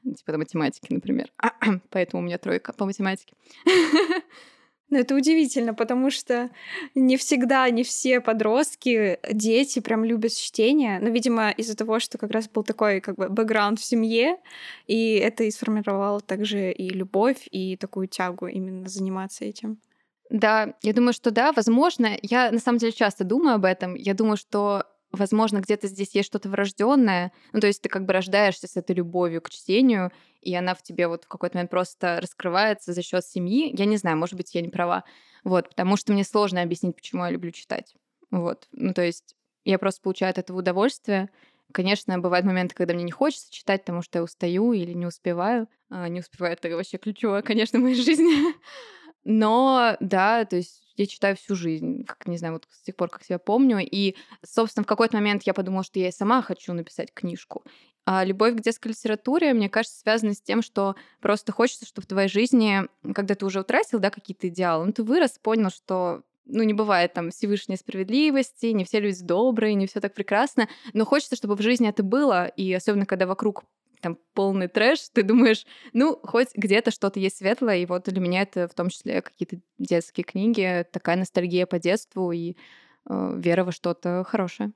Типа 0.04 0.34
на 0.34 0.38
математике, 0.40 0.88
например. 0.94 1.32
Поэтому 1.90 2.22
у 2.22 2.26
меня 2.26 2.38
тройка 2.38 2.74
по 2.74 2.86
математике. 2.86 3.36
Ну, 4.92 4.98
это 5.00 5.16
удивительно, 5.16 5.74
потому 5.74 6.12
что 6.12 6.50
не 6.96 7.16
всегда, 7.16 7.70
не 7.70 7.84
все 7.84 8.20
подростки, 8.20 9.20
дети 9.32 9.80
прям 9.80 10.04
любят 10.04 10.34
чтение. 10.34 11.00
Но, 11.00 11.10
видимо, 11.10 11.50
из-за 11.52 11.78
того, 11.78 12.00
что 12.00 12.18
как 12.18 12.32
раз 12.32 12.50
был 12.50 12.64
такой 12.64 13.00
как 13.00 13.16
бы 13.16 13.30
бэкграунд 13.30 13.80
в 13.80 13.86
семье, 13.86 14.38
и 14.88 15.16
это 15.16 15.46
и 15.46 15.52
сформировало 15.52 16.20
также 16.20 16.72
и 16.74 16.90
любовь, 16.90 17.48
и 17.52 17.78
такую 17.78 18.08
тягу 18.08 18.48
именно 18.48 18.90
заниматься 18.90 19.46
этим. 19.46 19.80
Да, 20.30 20.74
я 20.82 20.94
думаю, 20.94 21.14
что 21.14 21.32
да, 21.32 21.54
возможно. 21.54 22.18
Я 22.22 22.52
на 22.52 22.60
самом 22.60 22.80
деле 22.80 22.92
часто 22.92 23.24
думаю 23.24 23.56
об 23.56 23.66
этом. 23.66 23.96
Я 23.96 24.14
думаю, 24.14 24.36
что 24.36 24.84
возможно, 25.12 25.60
где-то 25.60 25.88
здесь 25.88 26.16
есть 26.16 26.28
что-то 26.28 26.50
врожденное. 26.50 27.32
Ну, 27.54 27.60
то 27.60 27.68
есть 27.68 27.82
ты 27.82 27.90
как 27.90 28.06
бы 28.06 28.14
рождаешься 28.14 28.68
с 28.68 28.78
этой 28.78 28.96
любовью 28.96 29.42
к 29.42 29.50
чтению, 29.50 30.12
и 30.42 30.56
она 30.56 30.74
в 30.74 30.82
тебе 30.82 31.08
вот 31.08 31.26
в 31.26 31.28
какой-то 31.28 31.58
момент 31.58 31.70
просто 31.70 32.20
раскрывается 32.22 32.94
за 32.94 33.02
счет 33.02 33.26
семьи. 33.26 33.74
Я 33.78 33.86
не 33.86 33.98
знаю, 33.98 34.18
может 34.18 34.36
быть, 34.36 34.54
я 34.56 34.62
не 34.62 34.70
права. 34.70 35.04
Вот, 35.44 35.70
потому 35.70 35.98
что 35.98 36.14
мне 36.14 36.24
сложно 36.24 36.62
объяснить, 36.62 36.96
почему 36.96 37.24
я 37.26 37.32
люблю 37.32 37.52
читать. 37.52 37.96
Вот. 38.32 38.68
Ну, 38.72 38.94
то 38.94 39.04
есть 39.04 39.36
я 39.66 39.78
просто 39.78 40.02
получаю 40.02 40.32
от 40.32 40.38
этого 40.38 40.60
удовольствие. 40.60 41.30
Конечно, 41.72 42.20
бывают 42.20 42.46
моменты, 42.46 42.76
когда 42.76 42.94
мне 42.94 43.04
не 43.04 43.12
хочется 43.12 43.52
читать, 43.52 43.82
потому 43.82 44.02
что 44.02 44.20
я 44.20 44.24
устаю 44.24 44.74
или 44.74 44.94
не 44.94 45.06
успеваю. 45.06 45.68
А, 45.90 46.08
не 46.08 46.20
успеваю, 46.20 46.54
это 46.54 46.70
вообще 46.76 46.98
ключевое, 46.98 47.42
конечно, 47.42 47.80
в 47.80 47.84
моей 47.84 47.96
жизни. 47.96 48.54
Но, 49.24 49.98
да, 50.00 50.46
то 50.46 50.56
есть 50.56 50.82
я 50.96 51.06
читаю 51.06 51.36
всю 51.36 51.56
жизнь, 51.56 52.04
как, 52.06 52.28
не 52.28 52.38
знаю, 52.38 52.56
вот 52.56 52.68
с 52.72 52.82
тех 52.82 52.96
пор, 52.96 53.10
как 53.10 53.24
себя 53.24 53.40
помню. 53.40 53.80
И, 53.80 54.16
собственно, 54.46 54.84
в 54.84 54.88
какой-то 54.88 55.18
момент 55.18 55.44
я 55.44 55.54
подумала, 55.54 55.84
что 55.84 56.00
я 56.00 56.10
и 56.10 56.12
сама 56.12 56.42
хочу 56.42 56.74
написать 56.74 57.14
книжку. 57.14 57.64
А 58.06 58.24
любовь 58.24 58.56
к 58.56 58.62
детской 58.62 58.90
литературе, 58.90 59.54
мне 59.54 59.70
кажется, 59.70 60.00
связана 60.00 60.34
с 60.34 60.42
тем, 60.42 60.62
что 60.64 60.96
просто 61.22 61.52
хочется, 61.52 61.86
чтобы 61.86 62.06
в 62.06 62.10
твоей 62.10 62.30
жизни, 62.30 62.82
когда 63.14 63.36
ты 63.36 63.46
уже 63.46 63.62
утратил, 63.62 64.00
да, 64.00 64.10
какие-то 64.10 64.48
идеалы, 64.48 64.86
ну, 64.86 64.92
ты 64.92 65.04
вырос, 65.04 65.38
понял, 65.42 65.70
что 65.70 66.24
ну, 66.46 66.64
не 66.64 66.74
бывает 66.74 67.14
там 67.14 67.30
Всевышней 67.30 67.78
справедливости, 67.78 68.68
не 68.68 68.84
все 68.84 69.00
люди 69.00 69.24
добрые, 69.24 69.76
не 69.76 69.86
все 69.86 70.00
так 70.00 70.14
прекрасно, 70.16 70.68
но 70.94 71.06
хочется, 71.06 71.36
чтобы 71.36 71.56
в 71.56 71.62
жизни 71.62 71.88
это 71.88 72.02
было, 72.02 72.48
и 72.48 72.74
особенно, 72.74 73.06
когда 73.06 73.28
вокруг 73.28 73.64
там 74.02 74.18
полный 74.34 74.68
трэш, 74.68 75.10
ты 75.14 75.24
думаешь, 75.24 75.66
ну, 75.94 76.20
хоть 76.24 76.50
где-то 76.56 76.92
что-то 76.92 77.20
есть 77.20 77.38
светлое, 77.38 77.78
и 77.78 77.86
вот 77.86 78.04
для 78.06 78.20
меня 78.20 78.42
это 78.42 78.68
в 78.68 78.74
том 78.74 78.90
числе 78.90 79.22
какие-то 79.22 79.58
детские 79.78 80.24
книги, 80.24 80.86
такая 80.92 81.16
ностальгия 81.16 81.66
по 81.66 81.80
детству 81.80 82.32
и 82.32 82.56
э, 83.10 83.34
вера 83.38 83.64
во 83.64 83.72
что-то 83.72 84.24
хорошее. 84.28 84.72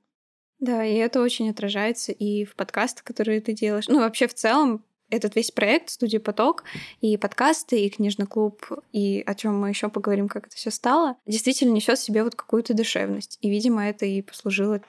Да, 0.58 0.84
и 0.84 0.94
это 0.94 1.20
очень 1.20 1.50
отражается 1.50 2.12
и 2.12 2.44
в 2.44 2.56
подкастах, 2.56 3.04
которые 3.04 3.40
ты 3.40 3.52
делаешь. 3.52 3.88
Ну, 3.88 4.00
вообще 4.00 4.26
в 4.26 4.34
целом 4.34 4.82
этот 5.10 5.36
весь 5.36 5.50
проект 5.50 5.90
студия 5.90 6.18
Поток 6.18 6.64
и 7.00 7.16
подкасты 7.16 7.80
и 7.80 7.90
книжный 7.90 8.26
клуб 8.26 8.66
и 8.92 9.22
о 9.24 9.34
чем 9.34 9.58
мы 9.60 9.68
еще 9.68 9.88
поговорим, 9.88 10.28
как 10.28 10.46
это 10.48 10.56
все 10.56 10.70
стало, 10.70 11.16
действительно 11.26 11.72
несет 11.72 11.98
в 11.98 12.02
себе 12.02 12.24
вот 12.24 12.34
какую-то 12.34 12.74
душевность. 12.74 13.38
И, 13.40 13.50
видимо, 13.50 13.88
это 13.88 14.06
и 14.06 14.22
послужило 14.22 14.80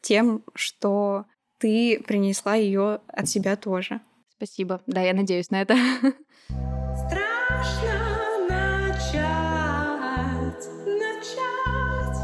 тем, 0.00 0.42
что 0.54 1.26
ты 1.62 2.02
принесла 2.04 2.56
ее 2.56 3.00
от 3.06 3.28
себя 3.28 3.54
тоже. 3.54 4.00
Спасибо. 4.36 4.82
Да, 4.88 5.00
я 5.00 5.14
надеюсь 5.14 5.50
на 5.50 5.62
это. 5.62 5.76
Страшно 6.48 8.48
начать, 8.48 9.22
начать. 10.84 12.18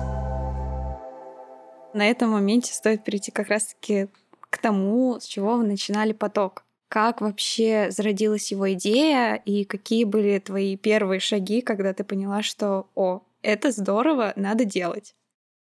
На 1.95 2.11
этом 2.11 2.31
моменте 2.31 2.75
стоит 2.75 3.05
перейти 3.05 3.31
как 3.31 3.49
раз-таки 3.49 4.09
к 4.51 4.59
тому, 4.59 5.21
с 5.21 5.25
чего 5.25 5.57
вы 5.57 5.65
начинали 5.65 6.13
поток. 6.13 6.65
Как 6.89 7.21
вообще 7.21 7.93
зародилась 7.93 8.51
его 8.51 8.73
идея 8.73 9.37
и 9.37 9.65
какие 9.65 10.03
были 10.03 10.41
твои 10.41 10.77
первые 10.77 11.21
шаги, 11.21 11.61
когда 11.61 11.95
ты 11.95 12.03
поняла, 12.03 12.43
что 12.43 12.89
«О, 12.97 13.23
это 13.43 13.71
здорово, 13.71 14.33
надо 14.35 14.65
делать»? 14.65 15.15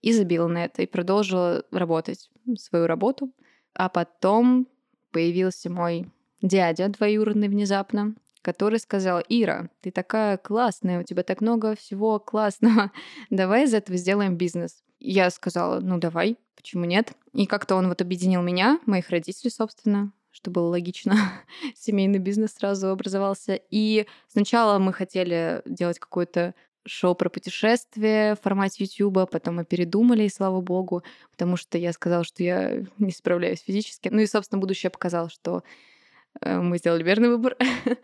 и 0.00 0.12
забила 0.12 0.48
на 0.48 0.64
это, 0.64 0.82
и 0.82 0.86
продолжила 0.86 1.64
работать 1.70 2.30
свою 2.58 2.86
работу. 2.86 3.32
А 3.74 3.88
потом 3.88 4.66
появился 5.12 5.70
мой 5.70 6.10
дядя 6.40 6.88
двоюродный 6.88 7.48
внезапно, 7.48 8.14
который 8.42 8.80
сказал, 8.80 9.22
Ира, 9.28 9.70
ты 9.80 9.90
такая 9.90 10.36
классная, 10.36 11.00
у 11.00 11.04
тебя 11.04 11.22
так 11.22 11.40
много 11.40 11.76
всего 11.76 12.18
классного, 12.18 12.90
давай 13.30 13.64
из 13.64 13.74
этого 13.74 13.96
сделаем 13.96 14.36
бизнес. 14.36 14.82
Я 15.04 15.30
сказала, 15.30 15.80
ну 15.80 15.98
давай, 15.98 16.36
почему 16.54 16.84
нет? 16.84 17.12
И 17.32 17.46
как-то 17.46 17.74
он 17.74 17.88
вот 17.88 18.00
объединил 18.00 18.40
меня, 18.40 18.78
моих 18.86 19.10
родителей, 19.10 19.50
собственно, 19.50 20.12
что 20.30 20.52
было 20.52 20.68
логично. 20.68 21.16
Семейный 21.74 22.20
бизнес 22.20 22.52
сразу 22.52 22.88
образовался. 22.88 23.60
И 23.68 24.06
сначала 24.28 24.78
мы 24.78 24.92
хотели 24.92 25.60
делать 25.66 25.98
какое-то 25.98 26.54
шоу 26.86 27.16
про 27.16 27.28
путешествия 27.30 28.36
в 28.36 28.42
формате 28.42 28.84
YouTube, 28.84 29.28
потом 29.28 29.56
мы 29.56 29.64
передумали, 29.64 30.22
и 30.22 30.28
слава 30.28 30.60
богу, 30.60 31.02
потому 31.32 31.56
что 31.56 31.78
я 31.78 31.92
сказала, 31.92 32.22
что 32.22 32.44
я 32.44 32.84
не 32.98 33.10
справляюсь 33.10 33.60
физически. 33.60 34.08
Ну 34.08 34.20
и, 34.20 34.26
собственно, 34.26 34.60
будущее 34.60 34.90
показало, 34.90 35.30
что 35.30 35.64
э, 36.40 36.60
мы 36.60 36.78
сделали 36.78 37.02
верный 37.02 37.28
выбор. 37.28 37.56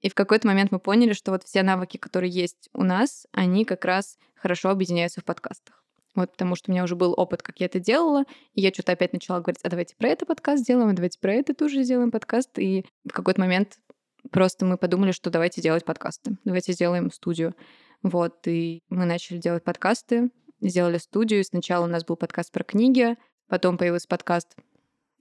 И 0.00 0.08
в 0.08 0.14
какой-то 0.14 0.48
момент 0.48 0.70
мы 0.72 0.78
поняли, 0.78 1.12
что 1.12 1.30
вот 1.30 1.44
все 1.44 1.62
навыки, 1.62 1.98
которые 1.98 2.30
есть 2.30 2.70
у 2.72 2.82
нас, 2.82 3.26
они 3.32 3.66
как 3.66 3.84
раз 3.84 4.16
хорошо 4.34 4.70
объединяются 4.70 5.20
в 5.20 5.24
подкастах. 5.24 5.79
Вот 6.14 6.32
потому 6.32 6.56
что 6.56 6.70
у 6.70 6.72
меня 6.72 6.84
уже 6.84 6.96
был 6.96 7.14
опыт, 7.16 7.42
как 7.42 7.60
я 7.60 7.66
это 7.66 7.78
делала, 7.78 8.24
и 8.54 8.60
я 8.60 8.70
что-то 8.70 8.92
опять 8.92 9.12
начала 9.12 9.40
говорить, 9.40 9.60
а 9.62 9.68
давайте 9.68 9.94
про 9.96 10.08
это 10.08 10.26
подкаст 10.26 10.62
сделаем, 10.62 10.88
а 10.88 10.92
давайте 10.92 11.18
про 11.20 11.34
это 11.34 11.54
тоже 11.54 11.82
сделаем 11.82 12.10
подкаст. 12.10 12.58
И 12.58 12.84
в 13.04 13.12
какой-то 13.12 13.40
момент 13.40 13.78
просто 14.30 14.66
мы 14.66 14.76
подумали, 14.76 15.12
что 15.12 15.30
давайте 15.30 15.60
делать 15.60 15.84
подкасты, 15.84 16.36
давайте 16.44 16.72
сделаем 16.72 17.10
студию. 17.10 17.54
Вот, 18.02 18.46
и 18.46 18.82
мы 18.88 19.04
начали 19.04 19.38
делать 19.38 19.62
подкасты, 19.62 20.30
сделали 20.60 20.98
студию. 20.98 21.44
Сначала 21.44 21.84
у 21.84 21.88
нас 21.88 22.04
был 22.04 22.16
подкаст 22.16 22.50
про 22.50 22.64
книги, 22.64 23.16
потом 23.48 23.78
появился 23.78 24.08
подкаст 24.08 24.56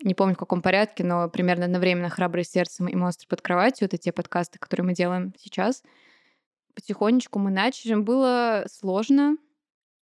не 0.01 0.13
помню 0.13 0.35
в 0.35 0.37
каком 0.37 0.61
порядке, 0.61 1.03
но 1.03 1.29
примерно 1.29 1.65
одновременно 1.65 2.09
«Храброе 2.09 2.43
сердцем» 2.43 2.87
и 2.87 2.95
«Монстр 2.95 3.27
под 3.27 3.41
кроватью»— 3.41 3.85
это 3.87 3.97
те 3.97 4.11
подкасты, 4.11 4.57
которые 4.57 4.85
мы 4.85 4.93
делаем 4.93 5.33
сейчас. 5.37 5.83
Потихонечку 6.73 7.37
мы 7.37 7.51
начали. 7.51 7.95
Было 7.95 8.65
сложно, 8.71 9.35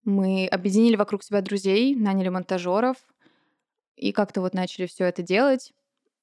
мы 0.08 0.48
объединили 0.48 0.96
вокруг 0.96 1.22
себя 1.22 1.42
друзей, 1.42 1.94
наняли 1.94 2.30
монтажеров 2.30 2.96
и 3.98 4.14
как-то 4.14 4.40
вот 4.40 4.54
начали 4.54 4.86
все 4.86 5.04
это 5.04 5.22
делать. 5.22 5.74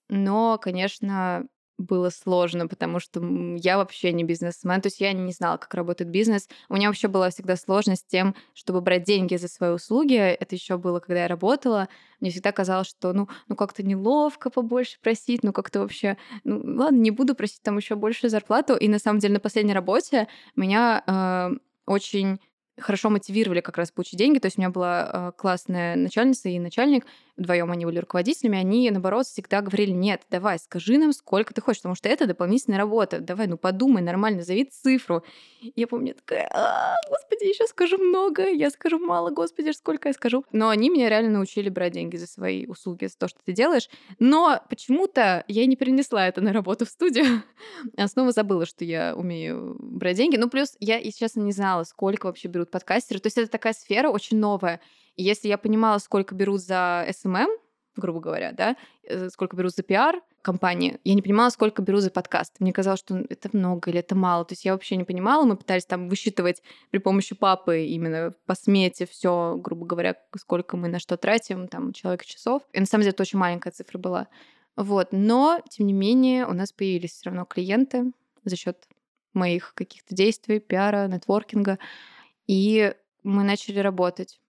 Но, 0.09 0.59
конечно, 0.59 1.47
было 1.77 2.09
сложно, 2.09 2.67
потому 2.67 2.99
что 2.99 3.21
я 3.57 3.77
вообще 3.77 4.13
не 4.13 4.25
бизнесмен, 4.25 4.81
то 4.81 4.87
есть 4.87 5.01
я 5.01 5.13
не 5.13 5.33
знала, 5.33 5.59
как 5.59 5.75
работает 5.75 6.09
бизнес. 6.09 6.49
У 6.71 6.77
меня 6.77 6.89
вообще 6.89 7.09
была 7.09 7.29
всегда 7.29 7.57
сложность 7.57 8.03
с 8.03 8.07
тем, 8.07 8.35
чтобы 8.55 8.81
брать 8.81 9.05
деньги 9.05 9.37
за 9.37 9.49
свои 9.49 9.71
услуги. 9.73 10.15
Это 10.15 10.55
еще 10.55 10.79
было, 10.79 11.01
когда 11.01 11.23
я 11.23 11.29
работала. 11.29 11.89
Мне 12.21 12.31
всегда 12.31 12.53
казалось, 12.53 12.89
что 12.89 13.13
ну, 13.13 13.29
ну 13.49 13.57
как-то 13.57 13.83
неловко 13.83 14.49
побольше 14.49 14.99
просить, 15.03 15.43
ну 15.43 15.53
как-то 15.53 15.81
вообще, 15.81 16.17
ну 16.45 16.63
ладно, 16.65 16.97
не 16.97 17.11
буду 17.11 17.35
просить 17.35 17.61
там 17.61 17.77
еще 17.77 17.97
больше 17.97 18.31
зарплату. 18.31 18.77
И 18.77 18.89
на 18.89 18.99
самом 18.99 19.19
деле 19.19 19.35
на 19.35 19.41
последней 19.41 19.75
работе 19.75 20.29
меня 20.57 21.03
э, 21.07 21.59
очень 21.87 22.39
хорошо 22.81 23.11
мотивировали 23.11 23.61
как 23.61 23.79
раз 23.79 23.91
получить 23.91 24.19
деньги. 24.19 24.39
То 24.39 24.47
есть 24.47 24.59
у 24.59 24.61
меня 24.61 24.71
была 24.71 25.11
э, 25.13 25.33
классная 25.37 25.97
начальница 25.97 26.49
и 26.49 26.59
начальник, 26.59 27.07
вдвоем 27.37 27.71
они 27.71 27.85
были 27.85 27.99
руководителями, 27.99 28.59
они, 28.59 28.91
наоборот, 28.91 29.27
всегда 29.27 29.61
говорили, 29.61 29.91
нет, 29.91 30.23
давай, 30.31 30.59
скажи 30.59 30.99
нам, 30.99 31.13
сколько 31.13 31.53
ты 31.55 31.61
хочешь, 31.61 31.83
потому 31.83 31.95
что 31.95 32.09
это 32.09 32.27
дополнительная 32.27 32.79
работа. 32.79 33.21
Давай, 33.21 33.47
ну 33.47 33.57
подумай, 33.57 34.03
нормально, 34.03 34.43
зови 34.43 34.65
цифру. 34.65 35.25
Я 35.77 35.87
помню, 35.87 36.15
такая, 36.15 36.49
а, 36.53 36.95
господи, 37.09 37.45
еще 37.45 37.67
скажу 37.67 37.99
много, 37.99 38.49
я 38.49 38.71
скажу 38.71 38.99
мало, 38.99 39.31
господи, 39.31 39.71
сколько 39.71 40.09
я 40.09 40.13
скажу. 40.13 40.45
Но 40.53 40.69
они 40.69 40.91
меня 40.91 41.09
реально 41.09 41.31
научили 41.31 41.69
брать 41.69 41.93
деньги 41.93 42.17
за 42.17 42.27
свои 42.27 42.67
услуги, 42.67 43.07
за 43.07 43.17
то, 43.17 43.29
что 43.29 43.41
ты 43.45 43.53
делаешь. 43.53 43.89
Но 44.19 44.61
почему-то 44.69 45.45
я 45.49 45.67
не 45.67 45.77
перенесла 45.77 46.29
это 46.29 46.41
на 46.41 46.53
работу 46.53 46.87
в 46.87 46.89
студию. 46.89 47.43
Я 47.97 48.09
снова 48.09 48.33
забыла, 48.33 48.67
что 48.67 48.85
я 48.85 49.15
умею 49.17 49.77
брать 49.79 50.17
деньги. 50.17 50.37
Ну, 50.37 50.49
плюс 50.49 50.77
я, 50.81 50.97
если 50.99 51.19
честно, 51.21 51.41
не 51.41 51.53
знала, 51.53 51.85
сколько 51.85 52.27
вообще 52.27 52.49
берут 52.49 52.71
подкастеры. 52.71 53.21
То 53.21 53.27
есть 53.27 53.39
это 53.39 53.51
такая 53.51 53.73
сфера 53.73 54.09
очень 54.09 54.39
новая. 54.39 54.81
И 55.17 55.23
если 55.23 55.49
я 55.49 55.59
понимала, 55.59 55.99
сколько 55.99 56.35
берут 56.35 56.61
за 56.61 57.07
SMM, 57.09 57.49
грубо 57.97 58.21
говоря, 58.21 58.53
да, 58.53 58.77
э, 59.05 59.29
сколько 59.31 59.57
берут 59.57 59.75
за 59.75 59.83
пиар 59.83 60.21
компании, 60.43 60.99
я 61.05 61.15
не 61.15 61.23
понимала, 61.23 61.49
сколько 61.51 61.81
беру 61.83 61.99
за 62.01 62.11
подкаст. 62.11 62.57
Мне 62.61 62.73
казалось, 62.73 63.01
что 63.01 63.17
это 63.29 63.49
много 63.53 63.91
или 63.91 64.01
это 64.01 64.15
мало. 64.15 64.45
То 64.45 64.53
есть 64.53 64.65
я 64.65 64.73
вообще 64.73 64.97
не 64.97 65.05
понимала. 65.05 65.45
Мы 65.45 65.57
пытались 65.57 65.87
там 65.87 66.09
высчитывать 66.09 66.63
при 66.91 66.99
помощи 66.99 67.35
папы 67.35 67.85
именно 67.85 68.35
по 68.47 68.55
смете 68.55 69.07
все, 69.07 69.57
грубо 69.57 69.87
говоря, 69.87 70.17
сколько 70.37 70.77
мы 70.77 70.89
на 70.89 70.99
что 70.99 71.17
тратим, 71.17 71.69
там, 71.69 71.93
человек 71.93 72.25
часов. 72.25 72.63
И 72.73 72.81
на 72.81 72.87
самом 72.87 73.03
деле 73.03 73.13
это 73.13 73.23
очень 73.23 73.39
маленькая 73.39 73.71
цифра 73.71 73.99
была. 73.99 74.29
Вот. 74.77 75.09
Но, 75.13 75.61
тем 75.71 75.87
не 75.87 75.93
менее, 75.93 76.47
у 76.47 76.53
нас 76.53 76.73
появились 76.73 77.13
все 77.13 77.31
равно 77.31 77.45
клиенты 77.45 78.13
за 78.45 78.57
счет 78.57 78.87
моих 79.33 79.73
каких-то 79.75 80.15
действий, 80.15 80.61
пиара, 80.61 81.07
нетворкинга. 81.09 81.79
И 82.47 82.95
мы 83.23 83.45
начали 83.45 83.79
работать. 83.79 84.41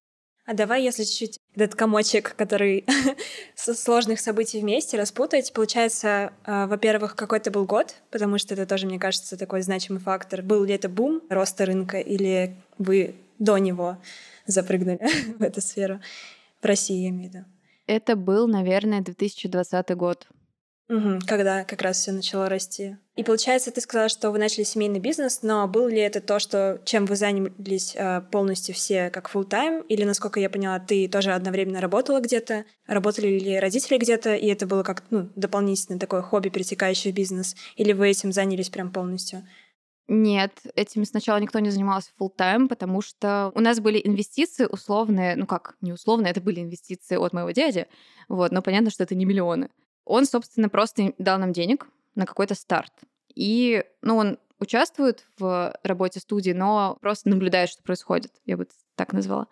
А 0.45 0.53
давай, 0.53 0.83
если 0.83 1.03
чуть-чуть 1.03 1.39
этот 1.55 1.73
комочек, 1.73 2.35
который 2.35 2.85
со 3.55 3.73
сложных 3.73 4.19
событий 4.19 4.59
вместе 4.59 4.95
распутать, 4.95 5.51
получается, 5.53 6.33
э, 6.45 6.67
во-первых, 6.67 7.15
какой-то 7.15 7.49
был 7.49 7.65
год, 7.65 7.95
потому 8.11 8.37
что 8.37 8.53
это 8.53 8.67
тоже, 8.67 8.85
мне 8.85 8.99
кажется, 8.99 9.37
такой 9.37 9.63
значимый 9.63 9.99
фактор. 9.99 10.43
Был 10.43 10.63
ли 10.63 10.75
это 10.75 10.87
бум 10.87 11.23
роста 11.29 11.65
рынка, 11.65 11.99
или 11.99 12.55
вы 12.77 13.15
до 13.39 13.57
него 13.57 13.97
запрыгнули 14.45 14.99
в 15.39 15.41
эту 15.41 15.61
сферу? 15.61 15.99
В 16.61 16.65
России, 16.65 17.03
я 17.03 17.09
имею 17.09 17.31
в 17.31 17.33
виду. 17.33 17.45
Это 17.87 18.15
был, 18.15 18.47
наверное, 18.47 19.01
2020 19.01 19.95
год. 19.95 20.27
Угу, 20.87 21.21
когда 21.25 21.63
как 21.63 21.81
раз 21.81 21.97
все 21.97 22.11
начало 22.11 22.47
расти. 22.47 22.97
И 23.15 23.23
получается, 23.23 23.71
ты 23.71 23.81
сказала, 23.81 24.07
что 24.07 24.29
вы 24.29 24.37
начали 24.37 24.63
семейный 24.63 24.99
бизнес, 24.99 25.41
но 25.41 25.67
был 25.67 25.87
ли 25.87 25.97
это 25.97 26.21
то, 26.21 26.37
что 26.37 26.79
чем 26.85 27.07
вы 27.07 27.15
занялись 27.15 27.95
э, 27.95 28.21
полностью 28.31 28.75
все 28.75 29.09
как 29.09 29.33
full 29.33 29.45
тайм 29.45 29.81
или, 29.81 30.03
насколько 30.03 30.39
я 30.39 30.47
поняла, 30.47 30.79
ты 30.79 31.07
тоже 31.07 31.31
одновременно 31.31 31.81
работала 31.81 32.19
где-то, 32.19 32.65
работали 32.85 33.39
ли 33.39 33.59
родители 33.59 33.97
где-то, 33.97 34.35
и 34.35 34.45
это 34.45 34.67
было 34.67 34.83
как 34.83 35.03
ну, 35.09 35.27
дополнительное 35.35 35.99
такое 35.99 36.21
хобби, 36.21 36.49
перетекающее 36.49 37.11
в 37.11 37.15
бизнес, 37.15 37.55
или 37.77 37.91
вы 37.91 38.09
этим 38.09 38.31
занялись 38.31 38.69
прям 38.69 38.91
полностью? 38.91 39.43
Нет, 40.07 40.51
этим 40.75 41.03
сначала 41.05 41.39
никто 41.39 41.57
не 41.57 41.71
занимался 41.71 42.11
full 42.21 42.29
тайм 42.29 42.67
потому 42.67 43.01
что 43.01 43.51
у 43.55 43.59
нас 43.59 43.79
были 43.79 43.99
инвестиции 44.03 44.67
условные, 44.69 45.35
ну 45.35 45.47
как, 45.47 45.77
не 45.81 45.93
условные, 45.93 46.29
это 46.29 46.41
были 46.41 46.61
инвестиции 46.61 47.15
от 47.15 47.33
моего 47.33 47.49
дяди, 47.49 47.87
вот, 48.27 48.51
но 48.51 48.61
понятно, 48.61 48.91
что 48.91 49.01
это 49.01 49.15
не 49.15 49.25
миллионы. 49.25 49.69
Он, 50.05 50.25
собственно, 50.25 50.69
просто 50.69 51.13
дал 51.17 51.39
нам 51.39 51.51
денег 51.51 51.87
на 52.15 52.25
какой-то 52.25 52.55
старт. 52.55 52.93
И, 53.33 53.83
ну, 54.01 54.17
он 54.17 54.37
участвует 54.59 55.25
в 55.37 55.75
работе 55.83 56.19
студии, 56.19 56.51
но 56.51 56.97
просто 57.01 57.29
наблюдает, 57.29 57.69
что 57.69 57.83
происходит, 57.83 58.31
я 58.45 58.55
бы 58.57 58.67
так 58.95 59.11
назвала. 59.13 59.47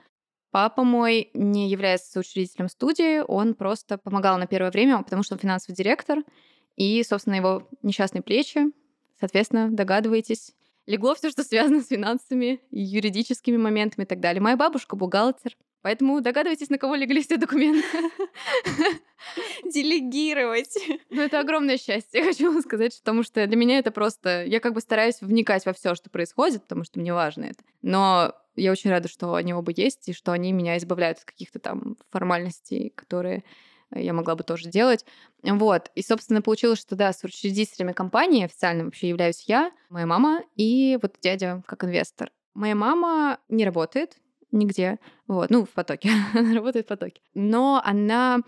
Папа 0.51 0.83
мой 0.83 1.31
не 1.33 1.69
является 1.69 2.19
учредителем 2.19 2.69
студии, 2.69 3.19
он 3.27 3.55
просто 3.55 3.97
помогал 3.97 4.37
на 4.37 4.45
первое 4.45 4.71
время, 4.71 5.01
потому 5.01 5.23
что 5.23 5.33
он 5.33 5.39
финансовый 5.39 5.75
директор, 5.75 6.19
и, 6.75 7.03
собственно, 7.03 7.35
его 7.35 7.67
несчастные 7.81 8.21
плечи, 8.21 8.61
соответственно, 9.19 9.69
догадываетесь, 9.71 10.53
легло 10.85 11.15
все, 11.15 11.31
что 11.31 11.43
связано 11.43 11.81
с 11.81 11.87
финансами, 11.87 12.61
юридическими 12.71 13.57
моментами 13.57 14.05
и 14.05 14.07
так 14.07 14.19
далее. 14.19 14.41
Моя 14.41 14.55
бабушка 14.55 14.95
бухгалтер, 14.95 15.57
Поэтому 15.83 16.21
догадывайтесь, 16.21 16.69
на 16.69 16.77
кого 16.77 16.95
легли 16.95 17.21
все 17.21 17.35
документы. 17.35 17.85
Делегировать. 19.65 20.75
Ну, 21.09 21.21
это 21.21 21.41
огромное 21.41 21.77
счастье, 21.77 22.23
хочу 22.23 22.51
вам 22.51 22.61
сказать, 22.61 22.97
потому 22.99 23.21
что 23.23 23.45
для 23.45 23.57
меня 23.57 23.79
это 23.79 23.91
просто... 23.91 24.45
Я 24.45 24.61
как 24.61 24.73
бы 24.73 24.79
стараюсь 24.79 25.19
вникать 25.19 25.65
во 25.65 25.73
все, 25.73 25.93
что 25.93 26.09
происходит, 26.09 26.63
потому 26.63 26.85
что 26.85 27.01
мне 27.01 27.13
важно 27.13 27.43
это. 27.43 27.61
Но 27.81 28.33
я 28.55 28.71
очень 28.71 28.91
рада, 28.91 29.09
что 29.09 29.35
они 29.35 29.53
оба 29.53 29.73
есть, 29.75 30.07
и 30.07 30.13
что 30.13 30.31
они 30.31 30.53
меня 30.53 30.77
избавляют 30.77 31.19
от 31.19 31.25
каких-то 31.25 31.59
там 31.59 31.97
формальностей, 32.11 32.93
которые 32.95 33.43
я 33.93 34.13
могла 34.13 34.35
бы 34.35 34.43
тоже 34.43 34.69
делать. 34.69 35.05
Вот. 35.43 35.91
И, 35.95 36.01
собственно, 36.01 36.41
получилось, 36.41 36.79
что, 36.79 36.95
да, 36.95 37.11
с 37.11 37.25
учредителями 37.25 37.91
компании 37.91 38.45
официально 38.45 38.85
вообще 38.85 39.09
являюсь 39.09 39.43
я, 39.47 39.71
моя 39.89 40.05
мама 40.05 40.43
и 40.55 40.97
вот 41.01 41.17
дядя 41.21 41.61
как 41.67 41.83
инвестор. 41.83 42.31
Моя 42.53 42.75
мама 42.75 43.39
не 43.49 43.65
работает, 43.65 44.15
нигде. 44.53 44.99
Вот, 45.27 45.49
ну, 45.49 45.65
в 45.65 45.69
потоке. 45.69 46.09
она 46.33 46.53
работает 46.53 46.85
в 46.85 46.89
потоке. 46.89 47.21
Но 47.33 47.81
она 47.83 48.39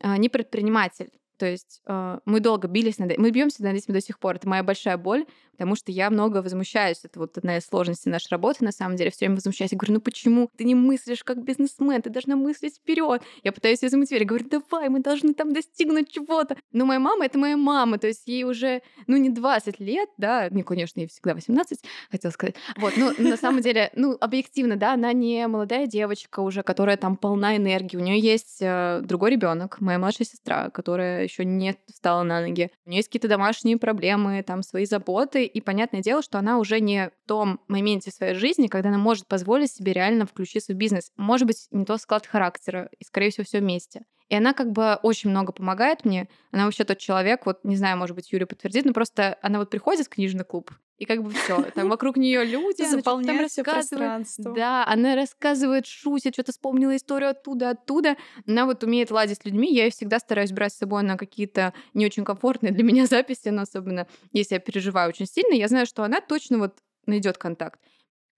а, 0.00 0.18
не 0.18 0.28
предприниматель. 0.28 1.10
То 1.38 1.46
есть 1.46 1.82
э, 1.86 2.18
мы 2.26 2.40
долго 2.40 2.68
бились 2.68 2.98
над 2.98 3.18
мы 3.18 3.30
бьемся 3.30 3.62
над 3.64 3.74
этим 3.74 3.92
до 3.92 4.00
сих 4.00 4.18
пор. 4.18 4.36
Это 4.36 4.48
моя 4.48 4.62
большая 4.62 4.96
боль, 4.96 5.26
потому 5.54 5.76
что 5.76 5.92
я 5.92 6.10
много 6.10 6.42
возмущаюсь. 6.42 7.00
Это 7.04 7.18
вот 7.18 7.38
одна 7.38 7.56
из 7.58 7.66
сложностей 7.66 8.10
нашей 8.10 8.28
работы, 8.30 8.64
на 8.64 8.72
самом 8.72 8.96
деле. 8.96 9.10
Все 9.10 9.26
время 9.26 9.36
возмущаюсь. 9.36 9.72
Я 9.72 9.78
говорю, 9.78 9.94
ну 9.94 10.00
почему 10.00 10.50
ты 10.56 10.64
не 10.64 10.74
мыслишь 10.74 11.24
как 11.24 11.42
бизнесмен? 11.42 12.02
Ты 12.02 12.10
должна 12.10 12.36
мыслить 12.36 12.76
вперед. 12.76 13.22
Я 13.42 13.52
пытаюсь 13.52 13.82
ее 13.82 13.88
замотивировать. 13.88 14.28
Говорю, 14.28 14.48
давай, 14.48 14.88
мы 14.88 15.00
должны 15.00 15.34
там 15.34 15.52
достигнуть 15.52 16.10
чего-то. 16.10 16.56
Но 16.72 16.84
моя 16.84 17.00
мама— 17.00 17.24
это 17.26 17.38
моя 17.38 17.56
мама. 17.56 17.98
То 17.98 18.08
есть 18.08 18.26
ей 18.26 18.44
уже, 18.44 18.82
ну, 19.06 19.16
не 19.16 19.30
20 19.30 19.80
лет, 19.80 20.08
да. 20.18 20.48
Не, 20.50 20.62
конечно, 20.62 21.00
ей 21.00 21.06
всегда 21.06 21.34
18, 21.34 21.80
хотела 22.10 22.30
сказать. 22.32 22.56
Вот, 22.76 22.94
ну, 22.96 23.12
на 23.18 23.36
самом 23.36 23.60
деле, 23.60 23.90
ну, 23.94 24.16
объективно, 24.20 24.76
да, 24.76 24.94
она 24.94 25.12
не 25.12 25.46
молодая 25.46 25.86
девочка 25.86 26.40
уже, 26.40 26.62
которая 26.62 26.96
там 26.96 27.16
полна 27.16 27.56
энергии. 27.56 27.96
У 27.96 28.00
нее 28.00 28.18
есть 28.18 28.58
э, 28.60 29.00
другой 29.02 29.30
ребенок, 29.30 29.80
моя 29.80 29.98
младшая 29.98 30.26
сестра, 30.26 30.70
которая 30.70 31.22
еще 31.22 31.44
не 31.44 31.76
встала 31.86 32.22
на 32.22 32.40
ноги. 32.40 32.70
У 32.84 32.90
нее 32.90 32.98
есть 32.98 33.08
какие-то 33.08 33.28
домашние 33.28 33.76
проблемы, 33.76 34.42
там 34.42 34.62
свои 34.62 34.86
заботы, 34.86 35.43
и 35.46 35.60
понятное 35.60 36.02
дело, 36.02 36.22
что 36.22 36.38
она 36.38 36.58
уже 36.58 36.80
не 36.80 37.08
в 37.08 37.28
том 37.28 37.60
моменте 37.68 38.10
своей 38.10 38.34
жизни, 38.34 38.68
когда 38.68 38.88
она 38.88 38.98
может 38.98 39.26
позволить 39.26 39.72
себе 39.72 39.92
реально 39.92 40.26
включиться 40.26 40.72
в 40.72 40.76
бизнес. 40.76 41.12
Может 41.16 41.46
быть, 41.46 41.66
не 41.70 41.84
тот 41.84 42.00
склад 42.00 42.26
характера, 42.26 42.90
и, 42.98 43.04
скорее 43.04 43.30
всего, 43.30 43.44
все 43.44 43.60
вместе. 43.60 44.02
И 44.28 44.34
она 44.34 44.54
как 44.54 44.70
бы 44.72 44.94
очень 45.02 45.30
много 45.30 45.52
помогает 45.52 46.04
мне. 46.04 46.28
Она 46.50 46.64
вообще 46.64 46.84
тот 46.84 46.98
человек, 46.98 47.44
вот 47.44 47.62
не 47.64 47.76
знаю, 47.76 47.98
может 47.98 48.16
быть, 48.16 48.32
Юля 48.32 48.46
подтвердит, 48.46 48.84
но 48.84 48.92
просто 48.92 49.38
она 49.42 49.58
вот 49.58 49.70
приходит 49.70 50.06
в 50.06 50.08
книжный 50.08 50.44
клуб, 50.44 50.70
и 50.96 51.04
как 51.06 51.22
бы 51.22 51.30
все, 51.30 51.62
там 51.74 51.88
вокруг 51.88 52.16
нее 52.16 52.44
люди, 52.44 52.82
заполняют 52.88 53.50
все 53.50 53.64
пространство. 53.64 54.54
Да, 54.54 54.86
она 54.86 55.16
рассказывает, 55.16 55.86
шутит, 55.86 56.34
что-то 56.34 56.52
вспомнила 56.52 56.94
историю 56.96 57.30
оттуда, 57.30 57.70
оттуда. 57.70 58.16
Она 58.46 58.64
вот 58.64 58.84
умеет 58.84 59.10
ладить 59.10 59.40
с 59.42 59.44
людьми. 59.44 59.74
Я 59.74 59.86
ее 59.86 59.90
всегда 59.90 60.20
стараюсь 60.20 60.52
брать 60.52 60.72
с 60.72 60.78
собой 60.78 61.02
на 61.02 61.16
какие-то 61.16 61.74
не 61.94 62.06
очень 62.06 62.24
комфортные 62.24 62.72
для 62.72 62.84
меня 62.84 63.06
записи, 63.06 63.48
но 63.48 63.62
особенно 63.62 64.06
если 64.32 64.54
я 64.54 64.60
переживаю 64.60 65.08
очень 65.08 65.26
сильно, 65.26 65.54
я 65.54 65.68
знаю, 65.68 65.86
что 65.86 66.04
она 66.04 66.20
точно 66.20 66.58
вот 66.58 66.78
найдет 67.06 67.38
контакт. 67.38 67.80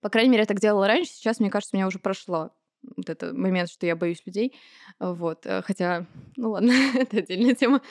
По 0.00 0.08
крайней 0.08 0.30
мере, 0.30 0.42
я 0.42 0.46
так 0.46 0.60
делала 0.60 0.86
раньше, 0.86 1.12
сейчас, 1.12 1.40
мне 1.40 1.50
кажется, 1.50 1.76
меня 1.76 1.86
уже 1.86 1.98
прошло 1.98 2.52
вот 2.96 3.08
этот 3.08 3.36
момент, 3.36 3.70
что 3.70 3.86
я 3.86 3.96
боюсь 3.96 4.22
людей. 4.26 4.54
Вот. 4.98 5.46
Э, 5.46 5.62
хотя, 5.62 6.06
ну 6.36 6.50
ладно, 6.50 6.72
это 6.94 7.18
отдельная 7.18 7.54
тема. 7.54 7.82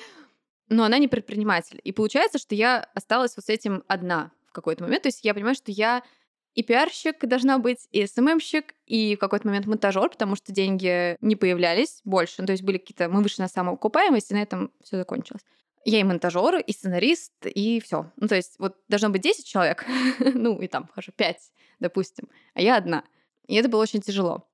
Но 0.70 0.84
она 0.84 0.98
не 0.98 1.08
предприниматель. 1.08 1.80
И 1.84 1.92
получается, 1.92 2.40
что 2.40 2.56
я 2.56 2.90
осталась 2.94 3.36
вот 3.36 3.46
с 3.46 3.50
этим 3.50 3.84
одна 3.88 4.32
какой-то 4.56 4.84
момент. 4.84 5.04
То 5.04 5.10
есть 5.10 5.24
я 5.24 5.34
понимаю, 5.34 5.56
что 5.56 5.72
я 5.72 6.02
и 6.56 6.64
пиарщик 6.64 7.20
должна 7.28 7.60
быть, 7.60 7.88
и 7.92 8.08
СММщик, 8.08 8.74
и 8.86 9.18
в 9.18 9.20
какой-то 9.20 9.46
момент 9.46 9.66
монтажер, 9.66 10.10
потому 10.10 10.38
что 10.38 10.54
деньги 10.54 11.18
не 11.20 11.36
появлялись 11.36 12.00
больше. 12.06 12.36
Ну, 12.40 12.46
то 12.48 12.54
есть 12.54 12.64
были 12.64 12.78
какие-то... 12.78 13.10
Мы 13.10 13.22
вышли 13.22 13.42
на 13.42 13.50
самоокупаемость, 13.50 14.32
и 14.32 14.34
на 14.34 14.42
этом 14.42 14.72
все 14.82 14.96
закончилось. 14.96 15.44
Я 15.84 16.00
и 16.00 16.04
монтажер, 16.04 16.56
и 16.56 16.72
сценарист, 16.72 17.34
и 17.46 17.82
все. 17.82 18.10
Ну, 18.16 18.28
то 18.28 18.36
есть 18.36 18.56
вот 18.58 18.78
должно 18.88 19.10
быть 19.10 19.22
10 19.22 19.46
человек, 19.46 19.86
ну, 20.20 20.60
и 20.60 20.68
там, 20.68 20.88
хорошо, 20.88 21.12
5, 21.16 21.38
допустим, 21.82 22.30
а 22.54 22.62
я 22.62 22.78
одна. 22.78 23.04
И 23.48 23.56
это 23.56 23.70
было 23.70 23.82
очень 23.82 24.02
тяжело. 24.02 24.48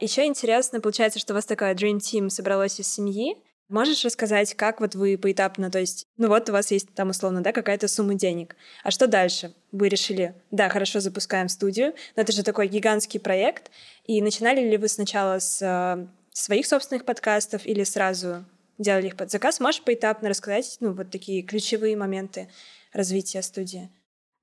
Еще 0.00 0.26
интересно, 0.26 0.80
получается, 0.80 1.18
что 1.18 1.32
у 1.32 1.36
вас 1.36 1.46
такая 1.46 1.74
Dream 1.74 1.98
Team 1.98 2.28
собралась 2.28 2.80
из 2.80 2.88
семьи, 2.88 3.36
Можешь 3.68 4.04
рассказать, 4.04 4.54
как 4.54 4.80
вот 4.80 4.94
вы 4.94 5.16
поэтапно, 5.16 5.70
то 5.70 5.78
есть, 5.78 6.06
ну 6.18 6.28
вот 6.28 6.50
у 6.50 6.52
вас 6.52 6.70
есть 6.70 6.92
там 6.94 7.08
условно, 7.10 7.42
да, 7.42 7.50
какая-то 7.50 7.88
сумма 7.88 8.14
денег. 8.14 8.56
А 8.82 8.90
что 8.90 9.06
дальше? 9.06 9.54
Вы 9.72 9.88
решили, 9.88 10.34
да, 10.50 10.68
хорошо, 10.68 11.00
запускаем 11.00 11.48
студию, 11.48 11.94
но 12.14 12.22
это 12.22 12.32
же 12.32 12.42
такой 12.42 12.68
гигантский 12.68 13.20
проект. 13.20 13.70
И 14.04 14.20
начинали 14.20 14.60
ли 14.60 14.76
вы 14.76 14.88
сначала 14.88 15.38
с 15.38 15.62
э, 15.62 16.06
своих 16.32 16.66
собственных 16.66 17.06
подкастов 17.06 17.64
или 17.64 17.84
сразу 17.84 18.44
делали 18.76 19.06
их 19.06 19.16
под 19.16 19.30
заказ? 19.30 19.60
Можешь 19.60 19.82
поэтапно 19.82 20.28
рассказать, 20.28 20.76
ну, 20.80 20.92
вот 20.92 21.10
такие 21.10 21.42
ключевые 21.42 21.96
моменты 21.96 22.50
развития 22.92 23.40
студии? 23.40 23.88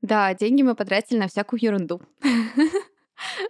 Да, 0.02 0.34
деньги 0.34 0.64
мы 0.64 0.74
потратили 0.74 1.20
на 1.20 1.28
всякую 1.28 1.62
ерунду. 1.62 2.02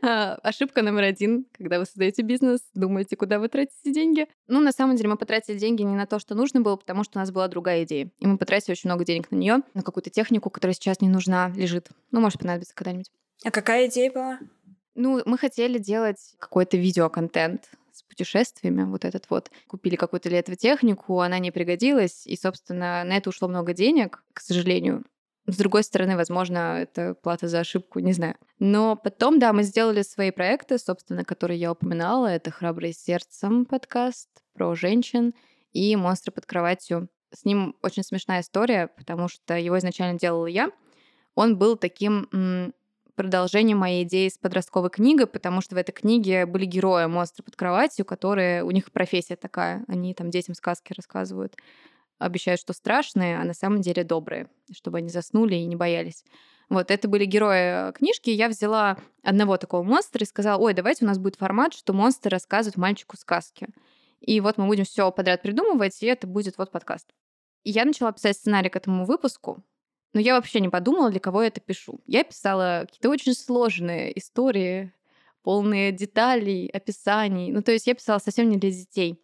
А, 0.03 0.35
ошибка 0.41 0.81
номер 0.81 1.03
один, 1.03 1.45
когда 1.51 1.77
вы 1.77 1.85
создаете 1.85 2.23
бизнес, 2.23 2.61
думаете, 2.73 3.15
куда 3.15 3.37
вы 3.37 3.49
тратите 3.49 3.93
деньги. 3.93 4.27
Ну, 4.47 4.59
на 4.59 4.71
самом 4.71 4.95
деле, 4.95 5.09
мы 5.09 5.17
потратили 5.17 5.57
деньги 5.57 5.83
не 5.83 5.95
на 5.95 6.07
то, 6.07 6.17
что 6.17 6.33
нужно 6.33 6.61
было, 6.61 6.75
потому 6.75 7.03
что 7.03 7.19
у 7.19 7.21
нас 7.21 7.31
была 7.31 7.47
другая 7.47 7.83
идея. 7.83 8.09
И 8.19 8.25
мы 8.25 8.37
потратили 8.37 8.71
очень 8.71 8.89
много 8.89 9.05
денег 9.05 9.29
на 9.29 9.35
нее, 9.35 9.61
на 9.73 9.83
какую-то 9.83 10.09
технику, 10.09 10.49
которая 10.49 10.73
сейчас 10.73 11.01
не 11.01 11.07
нужна, 11.07 11.49
лежит. 11.55 11.89
Ну, 12.09 12.19
может 12.19 12.39
понадобиться 12.39 12.73
когда-нибудь. 12.73 13.11
А 13.45 13.51
какая 13.51 13.87
идея 13.87 14.11
была? 14.11 14.39
Ну, 14.95 15.21
мы 15.25 15.37
хотели 15.37 15.77
делать 15.77 16.35
какой-то 16.39 16.77
видеоконтент 16.77 17.69
с 17.93 18.03
путешествиями, 18.03 18.83
вот 18.83 19.05
этот 19.05 19.29
вот. 19.29 19.51
Купили 19.67 19.95
какую-то 19.95 20.29
для 20.29 20.39
этого 20.39 20.57
технику, 20.57 21.19
она 21.19 21.37
не 21.39 21.51
пригодилась, 21.51 22.25
и, 22.25 22.35
собственно, 22.35 23.03
на 23.03 23.17
это 23.17 23.29
ушло 23.29 23.47
много 23.47 23.73
денег, 23.73 24.23
к 24.33 24.41
сожалению. 24.41 25.03
С 25.47 25.57
другой 25.57 25.83
стороны, 25.83 26.15
возможно, 26.15 26.77
это 26.79 27.15
плата 27.15 27.47
за 27.47 27.61
ошибку, 27.61 27.99
не 27.99 28.13
знаю. 28.13 28.35
Но 28.59 28.95
потом, 28.95 29.39
да, 29.39 29.53
мы 29.53 29.63
сделали 29.63 30.03
свои 30.03 30.31
проекты, 30.31 30.77
собственно, 30.77 31.25
которые 31.25 31.59
я 31.59 31.71
упоминала. 31.71 32.27
Это 32.27 32.51
«Храбрый 32.51 32.93
сердцем» 32.93 33.65
подкаст 33.65 34.29
про 34.53 34.75
женщин 34.75 35.33
и 35.73 35.95
«Монстры 35.95 36.31
под 36.31 36.45
кроватью». 36.45 37.09
С 37.33 37.43
ним 37.45 37.75
очень 37.81 38.03
смешная 38.03 38.41
история, 38.41 38.87
потому 38.87 39.29
что 39.29 39.57
его 39.57 39.77
изначально 39.79 40.19
делала 40.19 40.45
я. 40.45 40.69
Он 41.33 41.57
был 41.57 41.75
таким 41.75 42.73
продолжением 43.15 43.77
моей 43.79 44.03
идеи 44.03 44.29
с 44.29 44.37
подростковой 44.37 44.89
книгой, 44.89 45.27
потому 45.27 45.61
что 45.61 45.75
в 45.75 45.77
этой 45.77 45.91
книге 45.91 46.45
были 46.45 46.65
герои 46.65 47.05
монстры 47.05 47.43
под 47.43 47.55
кроватью, 47.55 48.05
которые 48.05 48.63
у 48.63 48.71
них 48.71 48.91
профессия 48.91 49.35
такая, 49.35 49.83
они 49.87 50.13
там 50.13 50.29
детям 50.29 50.55
сказки 50.55 50.93
рассказывают 50.93 51.55
обещают, 52.21 52.61
что 52.61 52.73
страшные, 52.73 53.39
а 53.39 53.43
на 53.43 53.53
самом 53.53 53.81
деле 53.81 54.03
добрые, 54.03 54.47
чтобы 54.71 54.99
они 54.99 55.09
заснули 55.09 55.55
и 55.55 55.65
не 55.65 55.75
боялись. 55.75 56.23
Вот, 56.69 56.89
это 56.89 57.09
были 57.09 57.25
герои 57.25 57.89
э, 57.89 57.91
книжки. 57.91 58.29
Я 58.29 58.47
взяла 58.47 58.97
одного 59.23 59.57
такого 59.57 59.83
монстра 59.83 60.23
и 60.23 60.27
сказала, 60.27 60.57
ой, 60.57 60.73
давайте 60.73 61.03
у 61.03 61.07
нас 61.07 61.17
будет 61.17 61.35
формат, 61.35 61.73
что 61.73 61.91
монстры 61.91 62.29
рассказывают 62.29 62.77
мальчику 62.77 63.17
сказки. 63.17 63.67
И 64.21 64.39
вот 64.39 64.57
мы 64.57 64.67
будем 64.67 64.85
все 64.85 65.11
подряд 65.11 65.41
придумывать, 65.41 66.01
и 66.01 66.05
это 66.05 66.27
будет 66.27 66.57
вот 66.57 66.71
подкаст. 66.71 67.09
Я 67.65 67.83
начала 67.83 68.11
писать 68.13 68.37
сценарий 68.37 68.69
к 68.69 68.75
этому 68.77 69.05
выпуску, 69.05 69.61
но 70.13 70.19
я 70.19 70.35
вообще 70.35 70.61
не 70.61 70.69
подумала, 70.69 71.09
для 71.09 71.19
кого 71.19 71.41
я 71.41 71.49
это 71.49 71.59
пишу. 71.59 71.99
Я 72.05 72.23
писала 72.23 72.85
какие-то 72.85 73.09
очень 73.09 73.33
сложные 73.33 74.17
истории, 74.17 74.93
полные 75.43 75.91
деталей, 75.91 76.67
описаний. 76.67 77.51
Ну, 77.51 77.61
то 77.61 77.71
есть 77.71 77.87
я 77.87 77.95
писала 77.95 78.19
совсем 78.19 78.49
не 78.49 78.57
для 78.57 78.71
детей. 78.71 79.19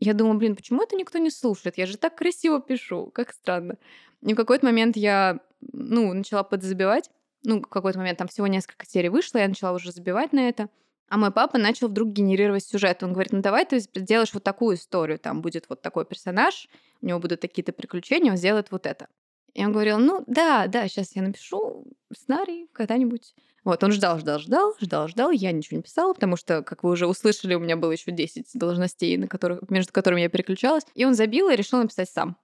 Я 0.00 0.14
думала, 0.14 0.34
блин, 0.34 0.56
почему 0.56 0.82
это 0.82 0.96
никто 0.96 1.18
не 1.18 1.30
слушает? 1.30 1.76
Я 1.76 1.86
же 1.86 1.98
так 1.98 2.16
красиво 2.16 2.60
пишу, 2.60 3.10
как 3.14 3.32
странно. 3.32 3.76
И 4.22 4.32
в 4.32 4.36
какой-то 4.36 4.64
момент 4.64 4.96
я, 4.96 5.40
ну, 5.60 6.12
начала 6.14 6.42
подзабивать. 6.42 7.10
Ну, 7.44 7.60
в 7.60 7.66
какой-то 7.66 7.98
момент 7.98 8.18
там 8.18 8.28
всего 8.28 8.46
несколько 8.46 8.86
серий 8.86 9.10
вышло, 9.10 9.38
я 9.38 9.48
начала 9.48 9.72
уже 9.72 9.92
забивать 9.92 10.32
на 10.32 10.48
это. 10.48 10.68
А 11.08 11.16
мой 11.16 11.30
папа 11.30 11.58
начал 11.58 11.88
вдруг 11.88 12.10
генерировать 12.10 12.64
сюжет. 12.64 13.02
Он 13.02 13.12
говорит, 13.12 13.32
ну 13.32 13.40
давай 13.40 13.66
ты 13.66 13.80
сделаешь 13.80 14.32
вот 14.32 14.44
такую 14.44 14.76
историю. 14.76 15.18
Там 15.18 15.42
будет 15.42 15.66
вот 15.68 15.82
такой 15.82 16.04
персонаж, 16.04 16.68
у 17.02 17.06
него 17.06 17.18
будут 17.18 17.40
такие-то 17.40 17.72
приключения, 17.72 18.30
он 18.30 18.36
сделает 18.36 18.70
вот 18.70 18.86
это. 18.86 19.08
И 19.52 19.64
он 19.64 19.72
говорил, 19.72 19.98
ну 19.98 20.22
да, 20.26 20.66
да, 20.68 20.86
сейчас 20.86 21.16
я 21.16 21.22
напишу 21.22 21.84
сценарий 22.12 22.68
когда-нибудь. 22.72 23.34
Вот, 23.64 23.84
он 23.84 23.92
ждал, 23.92 24.18
ждал, 24.18 24.38
ждал, 24.38 24.74
ждал, 24.80 25.08
ждал. 25.08 25.30
Я 25.30 25.52
ничего 25.52 25.76
не 25.76 25.82
писала, 25.82 26.14
потому 26.14 26.36
что, 26.36 26.62
как 26.62 26.82
вы 26.82 26.90
уже 26.90 27.06
услышали, 27.06 27.54
у 27.54 27.60
меня 27.60 27.76
было 27.76 27.92
еще 27.92 28.10
10 28.10 28.46
должностей, 28.54 29.16
на 29.18 29.28
которых, 29.28 29.68
между 29.68 29.92
которыми 29.92 30.22
я 30.22 30.28
переключалась. 30.28 30.84
И 30.94 31.04
он 31.04 31.14
забил 31.14 31.50
и 31.50 31.56
решил 31.56 31.80
написать 31.80 32.08
сам. 32.08 32.36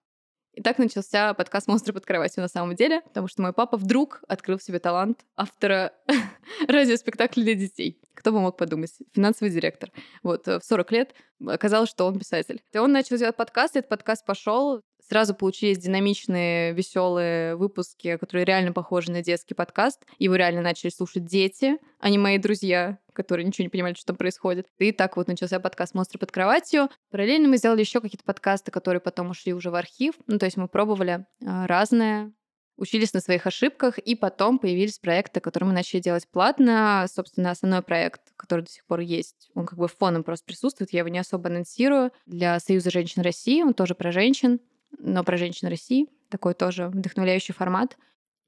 И 0.57 0.63
так 0.63 0.79
начался 0.79 1.35
подкаст 1.35 1.69
«Монстры 1.69 1.93
под 1.93 2.07
кроватью» 2.07 2.43
на 2.43 2.49
самом 2.49 2.75
деле, 2.75 3.03
потому 3.03 3.29
что 3.29 3.43
мой 3.43 3.53
папа 3.53 3.77
вдруг 3.77 4.23
открыл 4.27 4.57
в 4.57 4.63
себе 4.63 4.79
талант 4.79 5.21
автора 5.37 5.93
радиоспектакля 6.67 7.43
для 7.43 7.55
детей. 7.55 8.01
Кто 8.15 8.33
бы 8.33 8.41
мог 8.41 8.57
подумать? 8.57 8.93
Финансовый 9.13 9.51
директор. 9.51 9.93
Вот, 10.23 10.47
в 10.47 10.61
40 10.63 10.93
лет 10.93 11.15
оказалось, 11.47 11.91
что 11.91 12.07
он 12.07 12.19
писатель. 12.19 12.63
И 12.73 12.79
он 12.79 12.91
начал 12.91 13.19
делать 13.19 13.37
подкаст, 13.37 13.77
и 13.77 13.81
этот 13.81 13.91
подкаст 13.91 14.25
пошел. 14.25 14.81
Сразу 15.09 15.35
получились 15.35 15.79
динамичные, 15.79 16.73
веселые 16.73 17.55
выпуски, 17.55 18.17
которые 18.17 18.45
реально 18.45 18.73
похожи 18.73 19.13
на 19.13 19.23
детский 19.23 19.55
подкаст. 19.55 20.05
Его 20.19 20.35
реально 20.35 20.63
начали 20.63 20.91
слушать 20.91 21.25
дети, 21.25 21.79
а 22.01 22.11
не 22.11 22.19
мои 22.19 22.39
друзья, 22.39 22.99
которые 23.13 23.47
ничего 23.47 23.65
не 23.65 23.69
понимали, 23.69 23.95
что 23.95 24.07
там 24.07 24.17
происходит. 24.17 24.67
И 24.79 24.91
так 24.91 25.17
вот 25.17 25.29
начался 25.29 25.61
подкаст 25.61 25.95
«Монстры 25.95 26.19
под 26.19 26.33
кроватью». 26.33 26.91
Параллельно 27.11 27.49
мы 27.49 27.57
сделали 27.57 27.81
еще 27.81 28.01
какие-то 28.01 28.25
подкасты, 28.25 28.73
которые 28.73 29.01
потом 29.01 29.31
ушли 29.31 29.55
уже 29.55 29.71
в 29.71 29.77
архив. 29.77 30.15
Ну, 30.27 30.39
то 30.39 30.47
есть 30.47 30.57
мы 30.57 30.67
пробовали 30.67 31.25
а, 31.45 31.69
разное, 31.69 32.33
учились 32.77 33.15
на 33.15 33.21
своих 33.21 33.47
ошибках, 33.47 33.99
и 33.99 34.17
потом 34.17 34.59
появились 34.59 34.99
проекты, 34.99 35.39
которые 35.39 35.69
мы 35.69 35.75
начали 35.75 36.01
делать 36.01 36.29
платно. 36.29 37.07
Собственно, 37.09 37.53
основной 37.53 37.83
проект, 37.83 38.23
который 38.37 38.63
до 38.63 38.71
сих 38.71 38.85
пор 38.87 39.01
есть, 39.01 39.51
он 39.55 39.67
как 39.67 39.79
бы 39.79 39.87
фоном 39.87 40.25
просто 40.25 40.47
присутствует, 40.47 40.93
я 40.93 41.01
его 41.01 41.09
не 41.09 41.21
особо 41.21 41.49
анонсирую. 41.49 42.11
Для 42.27 42.59
Союза 42.59 42.91
женщин 42.91 43.23
России, 43.23 43.63
он 43.63 43.73
тоже 43.73 43.95
про 43.95 44.11
женщин 44.11 44.61
но 44.99 45.25
про 45.25 45.37
женщин 45.37 45.69
России. 45.69 46.09
Такой 46.29 46.55
тоже 46.55 46.89
вдохновляющий 46.89 47.55
формат. 47.55 47.97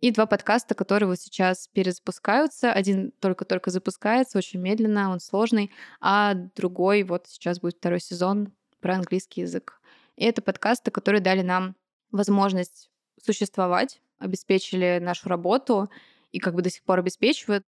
И 0.01 0.13
два 0.13 0.27
подкаста, 0.27 0.75
которые 0.75 1.09
вот 1.09 1.19
сейчас 1.19 1.69
перезапускаются. 1.69 2.73
Один 2.73 3.11
только-только 3.21 3.71
запускается, 3.71 4.39
очень 4.39 4.61
медленно, 4.61 5.11
он 5.11 5.19
сложный, 5.19 5.73
а 6.01 6.35
другой 6.35 7.03
вот 7.03 7.27
сейчас 7.27 7.59
будет 7.59 7.79
второй 7.79 8.01
сезон 8.01 8.53
про 8.81 8.95
английский 8.95 9.41
язык. 9.41 9.81
И 10.17 10.25
это 10.25 10.41
подкасты, 10.41 10.93
которые 10.93 11.21
дали 11.21 11.43
нам 11.43 11.75
возможность 12.13 12.91
существовать, 13.21 14.01
обеспечили 14.19 14.99
нашу 15.03 15.29
работу 15.29 15.91
и 16.31 16.39
как 16.39 16.55
бы 16.55 16.63
до 16.63 16.71
сих 16.71 16.85
пор 16.85 17.01
обеспечивают. 17.01 17.65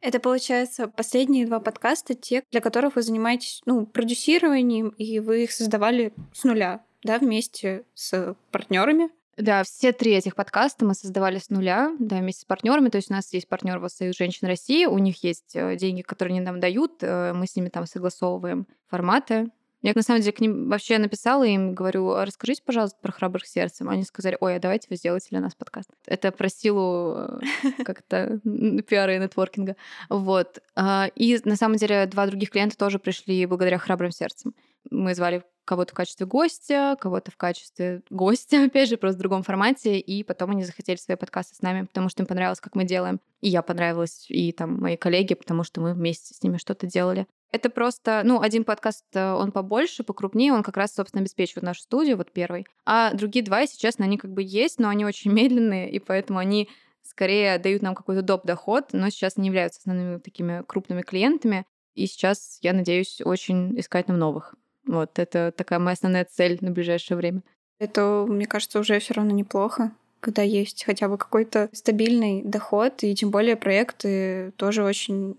Это, 0.00 0.20
получается, 0.20 0.88
последние 0.88 1.46
два 1.46 1.60
подкаста, 1.60 2.14
те, 2.14 2.44
для 2.50 2.60
которых 2.60 2.96
вы 2.96 3.02
занимаетесь 3.02 3.60
ну, 3.66 3.86
продюсированием, 3.86 4.88
и 4.90 5.18
вы 5.20 5.44
их 5.44 5.52
создавали 5.52 6.12
с 6.32 6.44
нуля 6.44 6.84
да, 7.02 7.18
вместе 7.18 7.84
с 7.94 8.34
партнерами. 8.50 9.10
Да, 9.36 9.62
все 9.64 9.92
три 9.92 10.12
этих 10.12 10.34
подкаста 10.34 10.84
мы 10.84 10.94
создавали 10.94 11.38
с 11.38 11.48
нуля, 11.48 11.94
да, 11.98 12.18
вместе 12.18 12.42
с 12.42 12.44
партнерами. 12.44 12.90
То 12.90 12.96
есть 12.96 13.10
у 13.10 13.14
нас 13.14 13.32
есть 13.32 13.48
партнер 13.48 13.80
Союз 13.88 14.16
женщин 14.16 14.46
России, 14.46 14.84
у 14.84 14.98
них 14.98 15.24
есть 15.24 15.56
э, 15.56 15.76
деньги, 15.76 16.02
которые 16.02 16.36
они 16.36 16.44
нам 16.44 16.60
дают, 16.60 16.98
э, 17.00 17.32
мы 17.32 17.46
с 17.46 17.56
ними 17.56 17.70
там 17.70 17.86
согласовываем 17.86 18.66
форматы. 18.88 19.50
Я, 19.80 19.92
на 19.96 20.02
самом 20.02 20.20
деле, 20.20 20.32
к 20.32 20.40
ним 20.40 20.68
вообще 20.68 20.98
написала 20.98 21.42
им, 21.42 21.74
говорю, 21.74 22.10
«А 22.10 22.24
расскажите, 22.24 22.62
пожалуйста, 22.64 22.98
про 23.02 23.10
храбрых 23.10 23.46
сердцем. 23.46 23.88
Они 23.88 24.04
сказали, 24.04 24.36
ой, 24.38 24.56
а 24.56 24.60
давайте 24.60 24.86
вы 24.88 24.96
сделаете 24.96 25.26
для 25.30 25.40
нас 25.40 25.56
подкаст. 25.56 25.90
Это 26.06 26.30
про 26.30 26.48
силу 26.48 27.16
э, 27.16 27.40
как-то 27.84 28.38
пиара 28.86 29.16
и 29.16 29.18
нетворкинга. 29.18 29.76
Вот. 30.08 30.60
А, 30.76 31.08
и, 31.16 31.38
на 31.44 31.56
самом 31.56 31.78
деле, 31.78 32.06
два 32.06 32.26
других 32.26 32.50
клиента 32.50 32.76
тоже 32.76 32.98
пришли 32.98 33.44
благодаря 33.46 33.78
храбрым 33.78 34.12
сердцам. 34.12 34.54
Мы 34.90 35.14
звали 35.14 35.42
кого-то 35.64 35.92
в 35.92 35.94
качестве 35.94 36.26
гостя, 36.26 36.96
кого-то 37.00 37.30
в 37.30 37.36
качестве 37.36 38.02
гостя, 38.10 38.64
опять 38.64 38.88
же, 38.88 38.96
просто 38.96 39.18
в 39.18 39.20
другом 39.20 39.42
формате, 39.42 39.98
и 39.98 40.22
потом 40.24 40.50
они 40.50 40.64
захотели 40.64 40.96
свои 40.96 41.16
подкасты 41.16 41.54
с 41.54 41.62
нами, 41.62 41.86
потому 41.86 42.08
что 42.08 42.22
им 42.22 42.26
понравилось, 42.26 42.60
как 42.60 42.74
мы 42.74 42.84
делаем. 42.84 43.20
И 43.40 43.48
я 43.48 43.62
понравилась, 43.62 44.26
и 44.28 44.52
там 44.52 44.80
мои 44.80 44.96
коллеги, 44.96 45.34
потому 45.34 45.64
что 45.64 45.80
мы 45.80 45.94
вместе 45.94 46.34
с 46.34 46.42
ними 46.42 46.56
что-то 46.56 46.86
делали. 46.86 47.26
Это 47.50 47.68
просто, 47.68 48.22
ну, 48.24 48.40
один 48.40 48.64
подкаст, 48.64 49.04
э, 49.12 49.32
он 49.32 49.52
побольше, 49.52 50.04
покрупнее, 50.04 50.54
он 50.54 50.62
как 50.62 50.78
раз, 50.78 50.94
собственно, 50.94 51.20
обеспечивает 51.20 51.64
нашу 51.64 51.82
студию, 51.82 52.16
вот 52.16 52.32
первый. 52.32 52.66
А 52.86 53.12
другие 53.12 53.44
два, 53.44 53.60
если 53.60 53.76
честно, 53.78 54.06
они 54.06 54.16
как 54.16 54.32
бы 54.32 54.42
есть, 54.42 54.78
но 54.78 54.88
они 54.88 55.04
очень 55.04 55.32
медленные, 55.34 55.90
и 55.90 55.98
поэтому 55.98 56.38
они 56.38 56.68
скорее 57.02 57.58
дают 57.58 57.82
нам 57.82 57.94
какой-то 57.94 58.22
доп. 58.22 58.46
доход, 58.46 58.88
но 58.92 59.10
сейчас 59.10 59.36
не 59.36 59.48
являются 59.48 59.80
основными 59.80 60.18
такими 60.18 60.62
крупными 60.66 61.02
клиентами. 61.02 61.66
И 61.94 62.06
сейчас 62.06 62.58
я 62.62 62.72
надеюсь 62.72 63.20
очень 63.22 63.78
искать 63.78 64.08
нам 64.08 64.18
новых. 64.18 64.54
Вот 64.86 65.18
это 65.18 65.52
такая 65.56 65.78
моя 65.78 65.94
основная 65.94 66.24
цель 66.24 66.58
на 66.60 66.70
ближайшее 66.70 67.16
время. 67.16 67.42
Это, 67.78 68.26
мне 68.28 68.46
кажется, 68.46 68.78
уже 68.78 68.98
все 68.98 69.14
равно 69.14 69.32
неплохо, 69.32 69.92
когда 70.20 70.42
есть 70.42 70.84
хотя 70.84 71.08
бы 71.08 71.18
какой-то 71.18 71.68
стабильный 71.72 72.42
доход, 72.44 73.02
и 73.02 73.14
тем 73.14 73.30
более 73.30 73.56
проекты 73.56 74.52
тоже 74.56 74.84
очень 74.84 75.36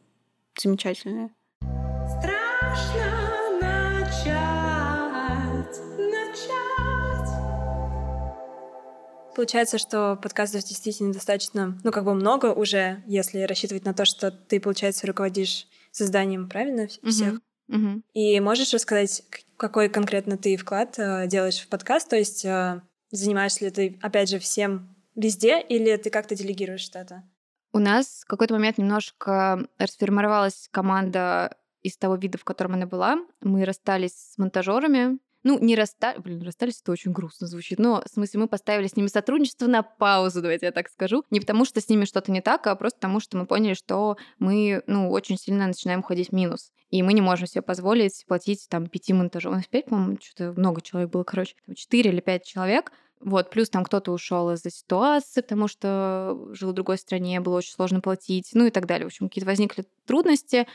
замечательные. 0.57 1.29
Страшно 1.61 3.59
начать, 3.61 4.19
начать. 5.97 7.29
Получается, 9.35 9.77
что 9.77 10.19
подкастов 10.21 10.63
действительно 10.65 11.13
достаточно, 11.13 11.79
ну, 11.83 11.91
как 11.91 12.03
бы 12.03 12.13
много 12.13 12.47
уже, 12.47 13.03
если 13.07 13.39
рассчитывать 13.41 13.85
на 13.85 13.93
то, 13.93 14.03
что 14.05 14.31
ты, 14.31 14.59
получается, 14.59 15.07
руководишь 15.07 15.67
созданием, 15.91 16.49
правильно, 16.49 16.87
всех? 16.87 17.35
Угу. 17.35 17.41
И 18.13 18.39
можешь 18.39 18.73
рассказать, 18.73 19.23
какой 19.57 19.89
конкретно 19.89 20.37
ты 20.37 20.57
вклад 20.57 20.97
э, 20.97 21.27
делаешь 21.27 21.59
в 21.59 21.67
подкаст? 21.67 22.09
То 22.09 22.17
есть 22.17 22.43
э, 22.45 22.81
занимаешься 23.11 23.65
ли 23.65 23.71
ты, 23.71 23.99
опять 24.01 24.29
же, 24.29 24.39
всем 24.39 24.95
везде, 25.15 25.61
или 25.61 25.95
ты 25.97 26.09
как-то 26.09 26.35
делегируешь 26.35 26.81
что-то? 26.81 27.23
У 27.71 27.79
нас 27.79 28.21
в 28.23 28.27
какой-то 28.27 28.53
момент 28.53 28.77
немножко 28.77 29.67
расформировалась 29.77 30.67
команда 30.71 31.57
из 31.81 31.97
того 31.97 32.15
вида, 32.15 32.37
в 32.37 32.43
котором 32.43 32.73
она 32.73 32.85
была. 32.85 33.17
Мы 33.41 33.65
расстались 33.65 34.13
с 34.13 34.37
монтажерами, 34.37 35.17
ну, 35.43 35.59
не 35.59 35.75
расстались, 35.75 36.21
блин, 36.21 36.41
расстались, 36.41 36.81
это 36.81 36.91
очень 36.91 37.11
грустно 37.11 37.47
звучит, 37.47 37.79
но, 37.79 38.01
в 38.05 38.09
смысле, 38.09 38.41
мы 38.41 38.47
поставили 38.47 38.87
с 38.87 38.95
ними 38.95 39.07
сотрудничество 39.07 39.67
на 39.67 39.83
паузу, 39.83 40.41
давайте 40.41 40.67
я 40.67 40.71
так 40.71 40.89
скажу. 40.89 41.23
Не 41.29 41.39
потому, 41.39 41.65
что 41.65 41.81
с 41.81 41.89
ними 41.89 42.05
что-то 42.05 42.31
не 42.31 42.41
так, 42.41 42.65
а 42.67 42.75
просто 42.75 42.97
потому, 42.99 43.19
что 43.19 43.37
мы 43.37 43.45
поняли, 43.45 43.73
что 43.73 44.17
мы, 44.39 44.83
ну, 44.87 45.09
очень 45.11 45.37
сильно 45.37 45.67
начинаем 45.67 45.99
уходить 45.99 46.29
в 46.29 46.33
минус. 46.33 46.71
И 46.89 47.01
мы 47.01 47.13
не 47.13 47.21
можем 47.21 47.47
себе 47.47 47.61
позволить 47.61 48.23
платить 48.27 48.67
там 48.69 48.87
пяти 48.87 49.13
монтажеров. 49.13 49.55
У 49.55 49.57
нас 49.57 49.67
пять, 49.67 49.85
по-моему, 49.85 50.17
что-то 50.21 50.53
много 50.59 50.81
человек 50.81 51.09
было, 51.11 51.23
короче, 51.23 51.55
четыре 51.75 52.11
или 52.11 52.21
пять 52.21 52.45
человек. 52.45 52.91
Вот, 53.19 53.49
плюс 53.49 53.69
там 53.69 53.85
кто-то 53.85 54.11
ушел 54.11 54.51
из-за 54.51 54.69
ситуации, 54.69 55.41
потому 55.41 55.67
что 55.69 56.37
жил 56.51 56.71
в 56.71 56.73
другой 56.73 56.97
стране, 56.97 57.39
было 57.39 57.57
очень 57.57 57.71
сложно 57.71 58.01
платить, 58.01 58.49
ну 58.53 58.65
и 58.65 58.69
так 58.69 58.85
далее. 58.85 59.05
В 59.05 59.07
общем, 59.07 59.29
какие-то 59.29 59.49
возникли 59.49 59.85
трудности, 60.05 60.67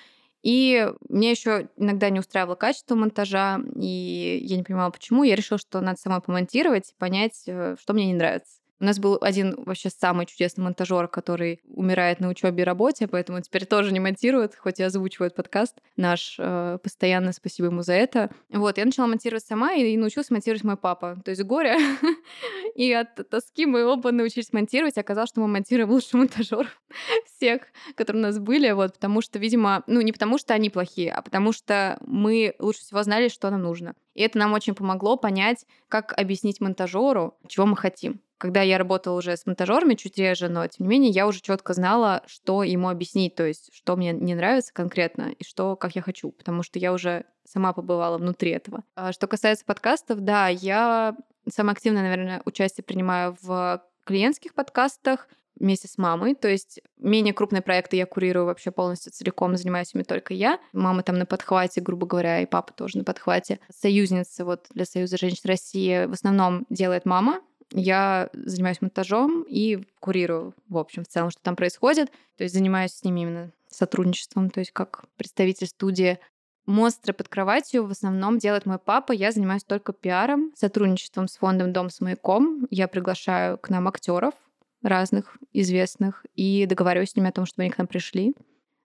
и 0.43 0.89
мне 1.09 1.31
еще 1.31 1.69
иногда 1.77 2.11
не 2.11 2.21
устраивало 2.21 2.55
качество 2.55 2.95
монтажа, 2.95 3.61
и 3.77 4.41
я 4.43 4.57
не 4.57 4.63
понимала, 4.63 4.91
почему. 4.91 5.25
Я 5.25 5.37
решила, 5.37 5.59
что 5.59 5.81
надо 5.81 5.99
самой 5.99 6.21
помонтировать, 6.21 6.95
понять, 6.99 7.43
э, 7.47 7.77
что 7.81 7.93
мне 7.95 8.07
не 8.07 8.15
нравится. 8.15 8.58
У 8.81 8.85
нас 8.85 9.01
был 9.01 9.19
один 9.21 9.55
вообще 9.65 9.91
самый 9.91 10.27
чудесный 10.27 10.63
монтажер, 10.63 11.09
который 11.09 11.61
умирает 11.65 12.21
на 12.21 12.29
учебе 12.29 12.63
и 12.63 12.65
работе, 12.65 13.09
поэтому 13.09 13.41
теперь 13.41 13.67
тоже 13.67 13.93
не 13.93 13.99
монтирует, 13.99 14.55
хоть 14.55 14.79
и 14.79 14.85
озвучивает 14.85 15.35
подкаст 15.35 15.81
наш. 15.97 16.37
Э, 16.39 16.79
постоянно 16.81 17.33
спасибо 17.33 17.69
ему 17.69 17.83
за 17.83 17.95
это. 17.95 18.31
Вот, 18.51 18.79
я 18.79 18.85
начала 18.85 19.09
монтировать 19.09 19.45
сама 19.45 19.73
и 19.75 19.97
научился 19.97 20.33
монтировать 20.33 20.63
мой 20.63 20.77
папа. 20.77 21.21
То 21.25 21.33
есть 21.33 21.43
горе 21.43 21.77
и 22.77 22.93
от 22.93 23.29
тоски 23.29 23.67
мы 23.67 23.85
оба 23.85 24.13
научились 24.13 24.53
монтировать. 24.53 24.97
Оказалось, 24.97 25.31
что 25.31 25.41
мы 25.41 25.49
монтируем 25.49 25.91
лучше 25.91 26.17
монтажеров 26.17 26.81
всех, 27.27 27.63
которые 27.97 28.23
у 28.23 28.27
нас 28.27 28.39
были, 28.39 28.71
вот, 28.71 28.95
потому 28.95 29.23
что, 29.23 29.41
видимо, 29.41 29.83
ну, 29.89 30.01
не 30.03 30.13
потому 30.13 30.39
что 30.39 30.55
они 30.55 30.71
плохие, 30.71 31.13
а 31.13 31.23
потому 31.23 31.53
что 31.53 31.99
мы 32.07 32.55
лучше 32.61 32.81
всего 32.81 33.03
знали, 33.03 33.29
что 33.29 33.51
нам 33.51 33.63
нужно. 33.63 33.95
И 34.15 34.23
это 34.23 34.39
нам 34.39 34.53
очень 34.53 34.75
помогло 34.75 35.17
понять, 35.17 35.67
как 35.89 36.13
объяснить 36.17 36.61
монтажеру, 36.61 37.37
чего 37.49 37.67
мы 37.67 37.77
хотим 37.77 38.21
когда 38.39 38.63
я 38.63 38.79
работала 38.79 39.19
уже 39.19 39.37
с 39.37 39.47
монтажерами 39.47 39.95
чуть 39.95 40.17
реже, 40.17 40.49
но 40.49 40.67
тем 40.67 40.87
не 40.87 40.89
менее 40.89 41.11
я 41.11 41.27
уже 41.27 41.41
четко 41.41 41.75
знала, 41.75 42.23
что 42.27 42.63
ему 42.63 42.89
объяснить, 42.89 43.35
то 43.35 43.45
есть 43.45 43.71
что 43.73 43.97
мне 43.97 44.13
не 44.13 44.35
нравится 44.35 44.73
конкретно 44.73 45.33
и 45.37 45.45
что, 45.45 45.77
как 45.77 45.97
я 45.97 46.03
хочу, 46.03 46.31
потому 46.31 46.63
что 46.63 46.79
я 46.79 46.93
уже 46.93 47.25
сама 47.45 47.73
побывала 47.73 48.19
внутри 48.19 48.53
этого. 48.53 48.85
А 48.95 49.13
что 49.13 49.27
касается 49.27 49.65
подкастов, 49.65 50.21
да, 50.21 50.49
я 50.49 51.17
самое 51.53 51.73
активное, 51.73 52.03
наверное, 52.03 52.43
участие 52.45 52.85
принимаю 52.85 53.37
в 53.43 53.83
клиентских 54.05 54.55
подкастах. 54.55 55.29
вместе 55.61 55.89
с 55.89 55.99
мамой. 55.99 56.35
То 56.35 56.49
есть 56.49 56.81
менее 56.99 57.35
крупные 57.35 57.63
проекты 57.63 57.97
я 57.97 58.07
курирую 58.07 58.47
вообще 58.47 58.71
полностью 58.71 59.13
целиком, 59.13 59.57
занимаюсь 59.57 59.95
ими 59.95 60.03
только 60.03 60.35
я. 60.35 60.61
Мама 60.73 61.03
там 61.03 61.19
на 61.19 61.27
подхвате, 61.27 61.81
грубо 61.81 62.07
говоря, 62.07 62.41
и 62.41 62.47
папа 62.47 62.73
тоже 62.73 62.99
на 62.99 63.05
подхвате. 63.05 63.59
Союзница 63.69 64.45
вот 64.45 64.67
для 64.71 64.85
Союза 64.85 65.17
женщин 65.19 65.43
России 65.45 66.07
в 66.07 66.13
основном 66.13 66.65
делает 66.71 67.05
мама. 67.05 67.41
Я 67.73 68.31
занимаюсь 68.33 68.81
монтажом 68.81 69.43
и 69.43 69.85
курирую, 70.01 70.55
в 70.69 70.79
общем, 70.79 71.05
в 71.05 71.09
целом, 71.09 71.31
что 71.31 71.43
там 71.43 71.57
происходит. 71.57 72.11
То 72.37 72.45
есть 72.45 72.55
занимаюсь 72.55 72.93
с 72.93 73.05
ними 73.05 73.21
именно 73.21 73.53
сотрудничеством, 73.69 74.51
то 74.51 74.61
есть 74.61 74.73
как 74.73 75.05
представитель 75.17 75.67
студии. 75.67 76.19
Монстры 76.67 77.15
под 77.15 77.29
кроватью 77.29 77.87
в 77.87 77.91
основном 77.91 78.39
делает 78.39 78.67
мой 78.67 78.79
папа. 78.79 79.13
Я 79.13 79.33
занимаюсь 79.33 79.65
только 79.65 79.93
пиаром, 79.93 80.53
сотрудничеством 80.55 81.27
с 81.27 81.37
фондом 81.39 81.73
Дом 81.73 81.89
с 81.89 82.01
маяком. 82.01 82.67
Я 82.71 82.89
приглашаю 82.89 83.57
к 83.59 83.71
нам 83.71 83.89
актеров 83.89 84.35
разных, 84.83 85.37
известных, 85.53 86.25
и 86.35 86.67
договариваюсь 86.67 87.11
с 87.11 87.17
ними 87.17 87.29
о 87.29 87.33
том, 87.33 87.47
чтобы 87.47 87.63
они 87.63 87.71
к 87.71 87.79
нам 87.79 87.87
пришли. 87.87 88.35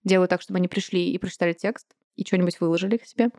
Делаю 0.03 0.27
так, 0.27 0.41
чтобы 0.41 0.57
они 0.57 0.67
пришли 0.67 1.11
и 1.11 1.17
прочитали 1.17 1.53
текст, 1.53 1.87
и 2.15 2.25
что-нибудь 2.25 2.59
выложили 2.59 2.97
к 2.97 3.05
себе. 3.05 3.29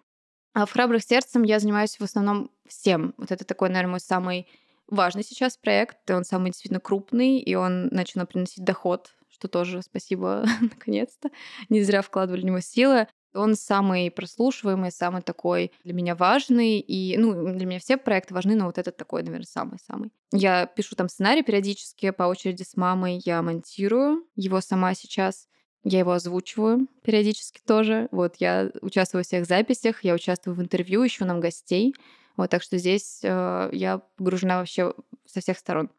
А 0.52 0.66
в 0.66 0.72
«Храбрых 0.72 1.02
сердцем» 1.02 1.42
я 1.42 1.59
занимаюсь 1.59 1.96
в 1.96 2.02
основном 2.02 2.50
всем. 2.66 3.14
Вот 3.16 3.33
это 3.33 3.44
такой, 3.44 3.70
наверное, 3.70 3.92
мой 3.92 4.00
самый 4.00 4.46
важный 4.88 5.24
сейчас 5.24 5.56
проект. 5.56 6.10
Он 6.10 6.24
самый 6.24 6.50
действительно 6.50 6.80
крупный, 6.80 7.38
и 7.38 7.54
он 7.54 7.88
начал 7.88 8.24
приносить 8.26 8.64
доход, 8.64 9.14
что 9.28 9.48
тоже 9.48 9.82
спасибо, 9.82 10.44
наконец-то. 10.60 11.30
Не 11.68 11.82
зря 11.82 12.02
вкладывали 12.02 12.42
в 12.42 12.44
него 12.44 12.60
силы. 12.60 13.08
Он 13.34 13.56
самый 13.56 14.12
прослушиваемый, 14.12 14.92
самый 14.92 15.20
такой 15.20 15.72
для 15.82 15.92
меня 15.92 16.14
важный. 16.14 16.78
И, 16.78 17.16
ну, 17.18 17.52
для 17.52 17.66
меня 17.66 17.80
все 17.80 17.96
проекты 17.96 18.32
важны, 18.32 18.54
но 18.54 18.66
вот 18.66 18.78
этот 18.78 18.96
такой, 18.96 19.24
наверное, 19.24 19.46
самый-самый. 19.46 20.12
Я 20.32 20.66
пишу 20.66 20.94
там 20.94 21.08
сценарий 21.08 21.42
периодически 21.42 22.10
по 22.10 22.24
очереди 22.24 22.62
с 22.62 22.76
мамой. 22.76 23.20
Я 23.24 23.42
монтирую 23.42 24.24
его 24.36 24.60
сама 24.60 24.94
сейчас. 24.94 25.48
Я 25.82 25.98
его 25.98 26.12
озвучиваю 26.12 26.86
периодически 27.02 27.60
тоже. 27.66 28.08
Вот 28.10 28.36
я 28.38 28.70
участвую 28.80 29.20
во 29.20 29.24
всех 29.24 29.46
записях, 29.46 30.02
я 30.02 30.14
участвую 30.14 30.54
в 30.54 30.62
интервью, 30.62 31.06
ищу 31.06 31.26
нам 31.26 31.40
гостей. 31.40 31.94
Вот 32.36 32.50
так 32.50 32.62
что 32.62 32.78
здесь 32.78 33.20
э, 33.22 33.68
я 33.72 33.98
погружена 34.16 34.58
вообще 34.58 34.92
со 35.26 35.40
всех 35.40 35.58
сторон. 35.58 35.90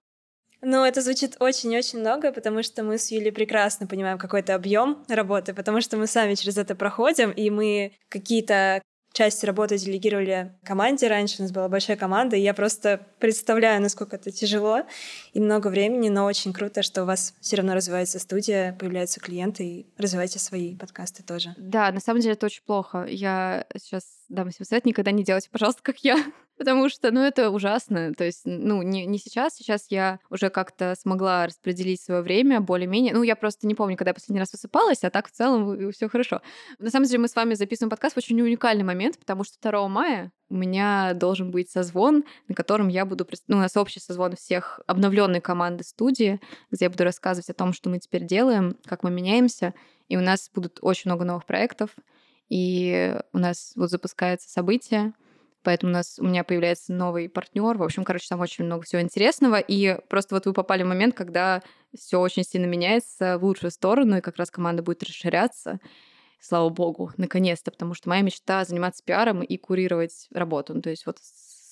Ну, 0.61 0.83
это 0.83 1.01
звучит 1.01 1.35
очень-очень 1.39 1.99
много, 1.99 2.31
потому 2.31 2.63
что 2.63 2.83
мы 2.83 2.97
с 2.97 3.11
Юлей 3.11 3.31
прекрасно 3.31 3.87
понимаем 3.87 4.17
какой-то 4.17 4.55
объем 4.55 5.03
работы, 5.07 5.53
потому 5.53 5.79
что 5.81 5.97
мы 5.97 6.07
сами 6.07 6.33
через 6.33 6.57
это 6.57 6.73
проходим, 6.75 7.29
и 7.29 7.49
мы 7.49 7.91
какие-то 8.09 8.81
части 9.15 9.45
работы 9.45 9.77
делегировали 9.77 10.53
команде 10.63 11.07
раньше, 11.07 11.37
у 11.39 11.43
нас 11.43 11.51
была 11.51 11.69
большая 11.69 11.97
команда, 11.97 12.35
и 12.35 12.41
я 12.41 12.53
просто 12.53 13.07
представляю, 13.19 13.81
насколько 13.81 14.17
это 14.17 14.29
тяжело 14.29 14.81
и 15.33 15.39
много 15.39 15.69
времени, 15.69 16.09
но 16.09 16.25
очень 16.25 16.51
круто, 16.51 16.83
что 16.83 17.03
у 17.03 17.05
вас 17.05 17.33
все 17.39 17.55
равно 17.55 17.73
развивается 17.73 18.19
студия, 18.19 18.75
появляются 18.77 19.21
клиенты 19.21 19.63
и 19.63 19.87
развиваете 19.97 20.39
свои 20.39 20.75
подкасты 20.75 21.23
тоже. 21.23 21.55
Да, 21.57 21.91
на 21.91 22.01
самом 22.01 22.19
деле 22.19 22.33
это 22.33 22.45
очень 22.45 22.63
плохо. 22.65 23.05
Я 23.07 23.65
сейчас 23.77 24.03
дам 24.29 24.51
себе 24.51 24.65
совет, 24.65 24.85
никогда 24.85 25.11
не 25.11 25.23
делайте, 25.23 25.49
пожалуйста, 25.49 25.81
как 25.83 25.99
я. 25.99 26.17
Потому 26.57 26.87
что, 26.87 27.11
ну, 27.11 27.21
это 27.21 27.49
ужасно. 27.49 28.13
То 28.13 28.23
есть, 28.23 28.41
ну, 28.45 28.81
не, 28.81 29.05
не 29.05 29.17
сейчас. 29.17 29.55
Сейчас 29.55 29.87
я 29.89 30.19
уже 30.29 30.49
как-то 30.49 30.95
смогла 30.97 31.47
распределить 31.47 32.01
свое 32.01 32.21
время 32.21 32.61
более-менее. 32.61 33.13
Ну, 33.13 33.23
я 33.23 33.35
просто 33.35 33.67
не 33.67 33.75
помню, 33.75 33.97
когда 33.97 34.11
я 34.11 34.13
последний 34.13 34.39
раз 34.39 34.53
высыпалась, 34.53 35.03
а 35.03 35.09
так 35.09 35.27
в 35.27 35.31
целом 35.31 35.91
все 35.91 36.07
хорошо. 36.07 36.41
На 36.79 36.89
самом 36.89 37.07
деле 37.07 37.19
мы 37.19 37.27
с 37.27 37.35
вами 37.35 37.55
записываем 37.55 37.89
подкаст 37.89 38.15
в 38.15 38.19
очень 38.19 38.41
уникальный 38.41 38.85
момент, 38.85 39.19
потому 39.19 39.43
что 39.43 39.57
2 39.61 39.87
мая 39.89 40.31
у 40.49 40.55
меня 40.55 41.13
должен 41.13 41.51
быть 41.51 41.69
созвон, 41.69 42.23
на 42.47 42.55
котором 42.55 42.87
я 42.87 43.05
буду... 43.05 43.27
Ну, 43.47 43.57
у 43.57 43.59
нас 43.59 43.75
общий 43.75 43.99
созвон 43.99 44.35
всех 44.35 44.79
обновленной 44.87 45.41
команды 45.41 45.83
студии, 45.83 46.39
где 46.71 46.85
я 46.85 46.89
буду 46.89 47.03
рассказывать 47.03 47.49
о 47.49 47.53
том, 47.53 47.73
что 47.73 47.89
мы 47.89 47.99
теперь 47.99 48.23
делаем, 48.23 48.77
как 48.85 49.03
мы 49.03 49.11
меняемся. 49.11 49.73
И 50.07 50.15
у 50.15 50.21
нас 50.21 50.49
будут 50.53 50.79
очень 50.81 51.09
много 51.09 51.25
новых 51.25 51.45
проектов. 51.45 51.89
И 52.49 53.15
у 53.33 53.37
нас 53.37 53.73
вот 53.75 53.89
запускается 53.89 54.49
событие, 54.49 55.13
Поэтому 55.65 55.91
у 55.91 55.95
нас 55.95 56.19
у 56.19 56.23
меня 56.23 56.43
появляется 56.43 56.93
новый 56.93 57.27
партнер. 57.27 57.75
В 57.75 57.81
общем, 57.81 58.03
короче, 58.03 58.27
там 58.29 58.39
очень 58.39 58.65
много 58.65 58.85
всего 58.85 59.01
интересного. 59.01 59.59
И 59.59 59.97
просто 60.09 60.35
вот 60.35 60.45
вы 60.45 60.53
попали 60.53 60.83
в 60.83 60.87
момент, 60.87 61.15
когда 61.15 61.63
все 61.97 62.19
очень 62.19 62.43
сильно 62.43 62.67
меняется 62.67 63.39
в 63.39 63.43
лучшую 63.43 63.71
сторону, 63.71 64.17
и 64.17 64.21
как 64.21 64.37
раз 64.37 64.51
команда 64.51 64.83
будет 64.83 65.01
расширяться. 65.01 65.79
Слава 66.39 66.69
богу, 66.69 67.11
наконец-то, 67.17 67.71
потому 67.71 67.95
что 67.95 68.09
моя 68.09 68.21
мечта 68.21 68.63
заниматься 68.63 69.03
пиаром 69.03 69.41
и 69.41 69.57
курировать 69.57 70.27
работу. 70.31 70.75
Ну, 70.75 70.83
то 70.83 70.91
есть 70.91 71.07
вот 71.07 71.17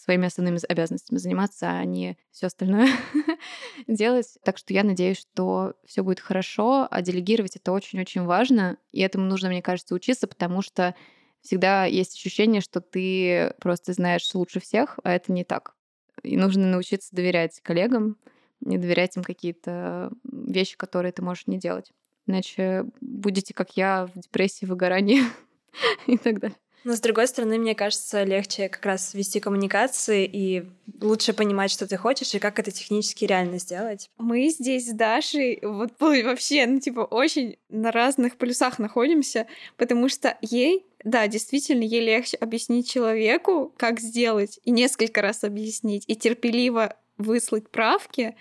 своими 0.04 0.28
основными 0.28 0.60
обязанностями 0.68 1.18
заниматься, 1.18 1.70
а 1.70 1.86
не 1.86 2.18
все 2.32 2.48
остальное 2.48 2.90
делать. 3.88 4.38
Так 4.44 4.58
что 4.58 4.74
я 4.74 4.84
надеюсь, 4.84 5.20
что 5.20 5.76
все 5.86 6.04
будет 6.04 6.20
хорошо, 6.20 6.88
а 6.92 7.02
делегировать 7.02 7.56
это 7.56 7.72
очень-очень 7.72 8.24
важно. 8.24 8.78
И 8.92 9.00
этому 9.00 9.26
нужно, 9.26 9.48
мне 9.50 9.62
кажется, 9.62 9.96
учиться, 9.96 10.28
потому 10.28 10.62
что 10.62 10.94
всегда 11.42 11.86
есть 11.86 12.16
ощущение, 12.16 12.60
что 12.60 12.82
ты 12.82 13.54
просто 13.62 13.94
знаешь 13.94 14.30
лучше 14.34 14.60
всех, 14.60 15.00
а 15.04 15.14
это 15.14 15.32
не 15.32 15.46
так. 15.46 15.76
И 16.22 16.36
нужно 16.36 16.68
научиться 16.68 17.16
доверять 17.16 17.62
коллегам, 17.62 18.18
не 18.60 18.78
доверять 18.78 19.16
им 19.16 19.24
какие-то 19.24 20.12
вещи, 20.24 20.76
которые 20.76 21.14
ты 21.14 21.22
можешь 21.22 21.48
не 21.48 21.58
делать. 21.58 21.92
Иначе 22.28 22.86
будете, 23.00 23.54
как 23.54 23.78
я, 23.78 24.08
в 24.14 24.20
депрессии, 24.20 24.66
выгорании 24.66 25.22
и 26.08 26.18
так 26.18 26.40
далее. 26.40 26.58
Но, 26.84 26.96
с 26.96 27.00
другой 27.00 27.28
стороны, 27.28 27.58
мне 27.58 27.76
кажется, 27.76 28.24
легче 28.24 28.70
как 28.70 28.86
раз 28.86 29.14
вести 29.14 29.40
коммуникации 29.40 30.26
и 30.26 30.66
лучше 31.02 31.34
понимать, 31.34 31.72
что 31.72 31.88
ты 31.88 31.98
хочешь 31.98 32.34
и 32.36 32.40
как 32.40 32.60
это 32.60 32.72
технически 32.72 33.26
реально 33.26 33.60
сделать. 33.60 34.10
Мы 34.18 34.50
здесь 34.50 34.90
с 34.90 34.94
Дашей 34.94 35.60
вот 35.62 35.92
вообще, 36.00 36.66
ну, 36.66 36.80
типа, 36.80 37.02
очень 37.02 37.58
на 37.70 37.92
разных 37.92 38.38
полюсах 38.38 38.80
находимся, 38.80 39.48
потому 39.78 40.10
что 40.10 40.38
ей 40.42 40.86
да, 41.04 41.28
действительно, 41.28 41.84
ей 41.84 42.02
легче 42.02 42.38
объяснить 42.38 42.90
человеку, 42.90 43.74
как 43.76 44.00
сделать, 44.00 44.60
и 44.64 44.72
несколько 44.72 45.22
раз 45.22 45.44
объяснить, 45.44 46.06
и 46.08 46.16
терпеливо 46.16 46.96
выслать 47.18 47.70
правки, 47.70 48.36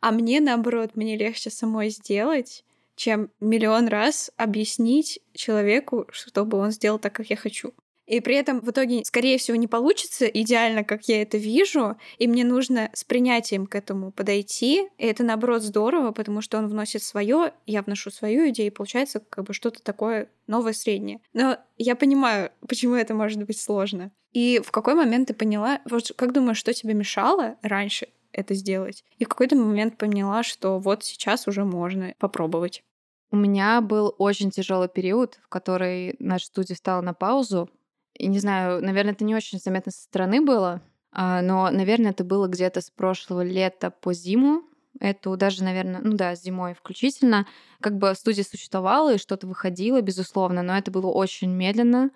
а 0.00 0.10
мне, 0.10 0.40
наоборот, 0.40 0.96
мне 0.96 1.16
легче 1.16 1.50
самой 1.50 1.90
сделать, 1.90 2.64
чем 2.96 3.30
миллион 3.40 3.88
раз 3.88 4.30
объяснить 4.36 5.20
человеку, 5.34 6.06
чтобы 6.10 6.58
он 6.58 6.70
сделал 6.70 6.98
так, 6.98 7.14
как 7.14 7.30
я 7.30 7.36
хочу. 7.36 7.72
И 8.10 8.18
при 8.18 8.34
этом 8.34 8.60
в 8.60 8.68
итоге, 8.68 9.04
скорее 9.04 9.38
всего, 9.38 9.56
не 9.56 9.68
получится 9.68 10.26
идеально, 10.26 10.82
как 10.82 11.04
я 11.04 11.22
это 11.22 11.38
вижу, 11.38 11.96
и 12.18 12.26
мне 12.26 12.42
нужно 12.42 12.90
с 12.92 13.04
принятием 13.04 13.68
к 13.68 13.76
этому 13.76 14.10
подойти. 14.10 14.88
И 14.98 15.04
это, 15.04 15.22
наоборот, 15.22 15.62
здорово, 15.62 16.10
потому 16.10 16.40
что 16.40 16.58
он 16.58 16.66
вносит 16.66 17.04
свое, 17.04 17.52
я 17.66 17.82
вношу 17.82 18.10
свою 18.10 18.50
идею, 18.50 18.66
и 18.66 18.74
получается 18.74 19.20
как 19.20 19.44
бы 19.44 19.54
что-то 19.54 19.80
такое 19.80 20.28
новое 20.48 20.72
среднее. 20.72 21.20
Но 21.34 21.58
я 21.78 21.94
понимаю, 21.94 22.50
почему 22.66 22.96
это 22.96 23.14
может 23.14 23.44
быть 23.44 23.60
сложно. 23.60 24.10
И 24.32 24.60
в 24.64 24.72
какой 24.72 24.96
момент 24.96 25.28
ты 25.28 25.34
поняла, 25.34 25.80
вот 25.88 26.10
как 26.16 26.32
думаешь, 26.32 26.58
что 26.58 26.74
тебе 26.74 26.94
мешало 26.94 27.58
раньше 27.62 28.08
это 28.32 28.54
сделать? 28.54 29.04
И 29.18 29.24
в 29.24 29.28
какой-то 29.28 29.54
момент 29.54 29.98
поняла, 29.98 30.42
что 30.42 30.80
вот 30.80 31.04
сейчас 31.04 31.46
уже 31.46 31.64
можно 31.64 32.12
попробовать. 32.18 32.82
У 33.30 33.36
меня 33.36 33.80
был 33.80 34.12
очень 34.18 34.50
тяжелый 34.50 34.88
период, 34.88 35.38
в 35.44 35.48
который 35.48 36.16
наша 36.18 36.46
студия 36.46 36.74
стала 36.74 37.02
на 37.02 37.14
паузу, 37.14 37.70
не 38.26 38.38
знаю, 38.38 38.82
наверное, 38.82 39.12
это 39.12 39.24
не 39.24 39.34
очень 39.34 39.58
заметно 39.58 39.92
со 39.92 40.02
стороны 40.02 40.40
было, 40.40 40.82
а, 41.12 41.42
но, 41.42 41.70
наверное, 41.70 42.12
это 42.12 42.24
было 42.24 42.46
где-то 42.46 42.80
с 42.80 42.90
прошлого 42.90 43.42
лета 43.42 43.90
по 43.90 44.12
зиму. 44.12 44.62
Это 44.98 45.34
даже, 45.36 45.64
наверное, 45.64 46.00
ну 46.02 46.14
да, 46.16 46.34
зимой 46.34 46.74
включительно. 46.74 47.46
Как 47.80 47.96
бы 47.96 48.14
студия 48.14 48.44
существовала 48.44 49.14
и 49.14 49.18
что-то 49.18 49.46
выходило, 49.46 50.00
безусловно, 50.00 50.62
но 50.62 50.76
это 50.76 50.90
было 50.90 51.06
очень 51.06 51.50
медленно. 51.50 52.10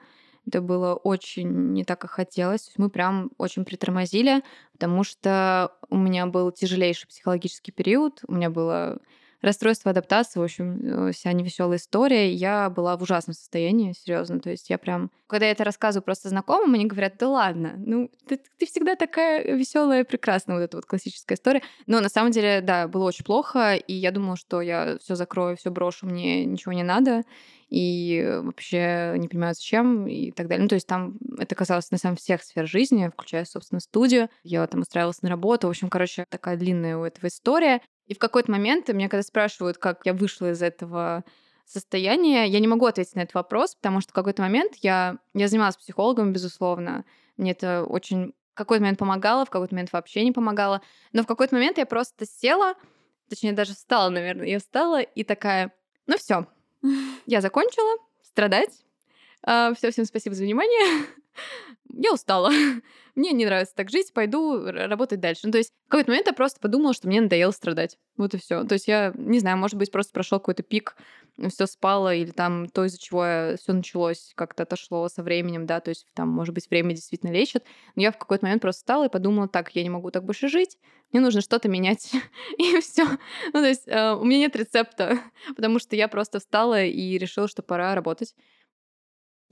Это 0.47 0.61
было 0.61 0.95
очень 0.95 1.73
не 1.73 1.85
так, 1.85 2.01
как 2.01 2.11
хотелось. 2.11 2.71
Мы 2.77 2.91
прям 2.91 3.31
очень 3.39 3.65
притормозили, 3.65 4.43
потому 4.73 5.03
что 5.03 5.73
у 5.89 5.97
меня 5.97 6.27
был 6.27 6.53
тяжелейший 6.53 7.09
психологический 7.09 7.73
период. 7.73 8.21
У 8.27 8.35
меня 8.35 8.51
было 8.51 9.01
расстройство 9.45 9.91
адаптации, 9.91 10.41
в 10.41 10.43
общем, 10.43 11.09
э, 11.09 11.13
вся 11.13 11.33
невеселая 11.33 11.79
история. 11.79 12.33
Я 12.33 12.71
была 12.71 12.97
в 12.97 13.03
ужасном 13.03 13.35
состоянии, 13.35 13.93
серьезно. 13.93 14.41
То 14.41 14.51
есть 14.51 14.71
я 14.71 14.79
прям, 14.79 15.11
когда 15.27 15.47
я 15.47 15.53
это 15.53 15.65
рассказываю 15.65 16.05
просто 16.05 16.29
знакомым, 16.29 16.75
они 16.75 16.87
говорят, 16.87 17.15
да 17.19 17.29
ладно, 17.29 17.75
ну 17.77 18.11
ты, 18.27 18.41
ты 18.59 18.67
всегда 18.67 18.97
такая 18.97 19.45
веселая, 19.45 20.05
прекрасная, 20.05 20.57
вот 20.57 20.63
эта 20.63 20.77
вот 20.79 20.87
классическая 20.87 21.35
история. 21.35 21.63
Но 21.87 22.01
на 22.01 22.09
самом 22.09 22.33
деле, 22.33 22.61
да, 22.61 22.89
было 22.89 23.05
очень 23.05 23.25
плохо, 23.25 23.75
и 23.75 23.93
я 23.93 24.11
думала, 24.11 24.37
что 24.37 24.61
я 24.61 24.99
все 24.99 25.15
закрою, 25.15 25.57
все 25.57 25.71
брошу, 25.71 26.07
мне 26.07 26.45
ничего 26.45 26.73
не 26.73 26.83
надо 26.83 27.23
и 27.75 28.39
вообще 28.43 29.15
не 29.17 29.27
понимаю, 29.27 29.55
зачем 29.55 30.07
и 30.07 30.31
так 30.31 30.47
далее. 30.47 30.63
Ну, 30.63 30.69
то 30.69 30.77
есть 30.77 30.87
там 30.87 31.19
это 31.39 31.55
касалось 31.55 31.91
на 31.91 31.99
самом 31.99 32.17
всех 32.17 32.43
сфер 32.43 32.69
жизни, 32.69 33.11
включая, 33.13 33.45
собственно, 33.45 33.81
студию. 33.81 34.29
Я 34.45 34.65
там 34.69 34.83
устраивалась 34.83 35.23
на 35.23 35.29
работу. 35.29 35.67
В 35.67 35.71
общем, 35.71 35.89
короче, 35.89 36.25
такая 36.29 36.57
длинная 36.57 36.97
у 36.97 37.05
этого 37.05 37.27
история. 37.27 37.81
И 38.07 38.15
в 38.15 38.19
какой-то 38.19 38.51
момент 38.51 38.89
меня 38.89 39.09
когда 39.09 39.23
спрашивают, 39.23 39.79
как 39.79 40.01
я 40.05 40.13
вышла 40.13 40.51
из 40.51 40.63
этого 40.63 41.25
состояния, 41.65 42.47
я 42.47 42.61
не 42.61 42.69
могу 42.69 42.87
ответить 42.87 43.15
на 43.15 43.21
этот 43.21 43.35
вопрос, 43.35 43.75
потому 43.75 44.01
что 44.01 44.11
в 44.11 44.15
какой-то 44.15 44.43
момент 44.43 44.75
я, 44.83 45.19
я 45.33 45.49
занималась 45.49 45.77
психологом, 45.77 46.33
безусловно. 46.33 47.05
Мне 47.37 47.53
это 47.53 47.85
очень 47.85 48.35
в 48.53 48.57
какой-то 48.57 48.83
момент 48.83 48.99
помогало, 48.99 49.45
в 49.45 49.51
какой-то 49.51 49.75
момент 49.75 49.93
вообще 49.93 50.23
не 50.25 50.33
помогало. 50.33 50.83
Но 51.13 51.23
в 51.23 51.27
какой-то 51.27 51.55
момент 51.55 51.79
я 51.79 51.87
просто 51.87 52.27
села 52.27 52.75
точнее, 53.29 53.53
даже 53.53 53.75
встала, 53.75 54.11
наверное. 54.11 54.47
Я 54.47 54.59
встала 54.59 55.01
и 55.01 55.25
такая, 55.25 55.73
ну 56.07 56.17
все, 56.17 56.47
я 57.27 57.41
закончила 57.41 57.99
страдать. 58.23 58.85
А, 59.43 59.75
все, 59.75 59.91
всем 59.91 60.05
спасибо 60.05 60.35
за 60.35 60.45
внимание. 60.45 61.07
Я 61.93 62.13
устала. 62.13 62.51
Мне 63.15 63.31
не 63.31 63.45
нравится 63.45 63.75
так 63.75 63.91
жить, 63.91 64.13
пойду 64.13 64.65
работать 64.67 65.21
дальше. 65.21 65.43
Ну, 65.45 65.53
то 65.53 65.59
есть 65.59 65.73
в 65.87 65.91
какой-то 65.91 66.11
момент 66.11 66.27
я 66.27 66.33
просто 66.33 66.59
подумала, 66.59 66.95
что 66.95 67.07
мне 67.07 67.21
надоело 67.21 67.53
страдать. 67.53 67.97
Вот 68.17 68.35
и 68.35 68.39
все. 68.39 68.65
То 68.65 68.73
есть 68.73 68.89
я, 68.89 69.13
не 69.15 69.39
знаю, 69.39 69.57
может 69.57 69.77
быть, 69.77 69.93
просто 69.93 70.13
прошел 70.13 70.41
какой-то 70.41 70.65
пик, 70.65 70.97
все 71.49 71.67
спало, 71.67 72.15
или 72.15 72.31
там 72.31 72.69
то, 72.69 72.85
из-за 72.85 72.99
чего 72.99 73.57
все 73.57 73.73
началось, 73.73 74.33
как-то 74.35 74.65
отошло 74.65 75.09
со 75.09 75.23
временем, 75.23 75.67
да, 75.67 75.81
то 75.81 75.91
есть 75.91 76.07
там, 76.15 76.29
может 76.29 76.55
быть, 76.55 76.69
время 76.71 76.95
действительно 76.95 77.31
лечит. 77.31 77.65
Но 77.95 78.03
я 78.03 78.13
в 78.13 78.19
какой-то 78.19 78.47
момент 78.47 78.63
просто 78.63 78.81
встала 78.81 79.07
и 79.07 79.11
подумала, 79.11 79.49
так, 79.49 79.71
я 79.75 79.83
не 79.83 79.91
могу 79.91 80.11
так 80.11 80.25
больше 80.25 80.49
жить, 80.49 80.79
мне 81.13 81.21
нужно 81.21 81.41
что-то 81.41 81.69
менять. 81.69 82.13
и 82.59 82.81
все. 82.81 83.05
Ну, 83.05 83.53
то 83.53 83.67
есть 83.67 83.87
э, 83.87 84.15
у 84.15 84.25
меня 84.25 84.41
нет 84.41 84.57
рецепта, 84.57 85.21
потому 85.57 85.79
что 85.79 85.97
я 85.97 86.09
просто 86.09 86.41
встала 86.41 86.83
и 86.83 87.19
решила, 87.19 87.49
что 87.49 87.63
пора 87.63 87.95
работать. 87.95 88.35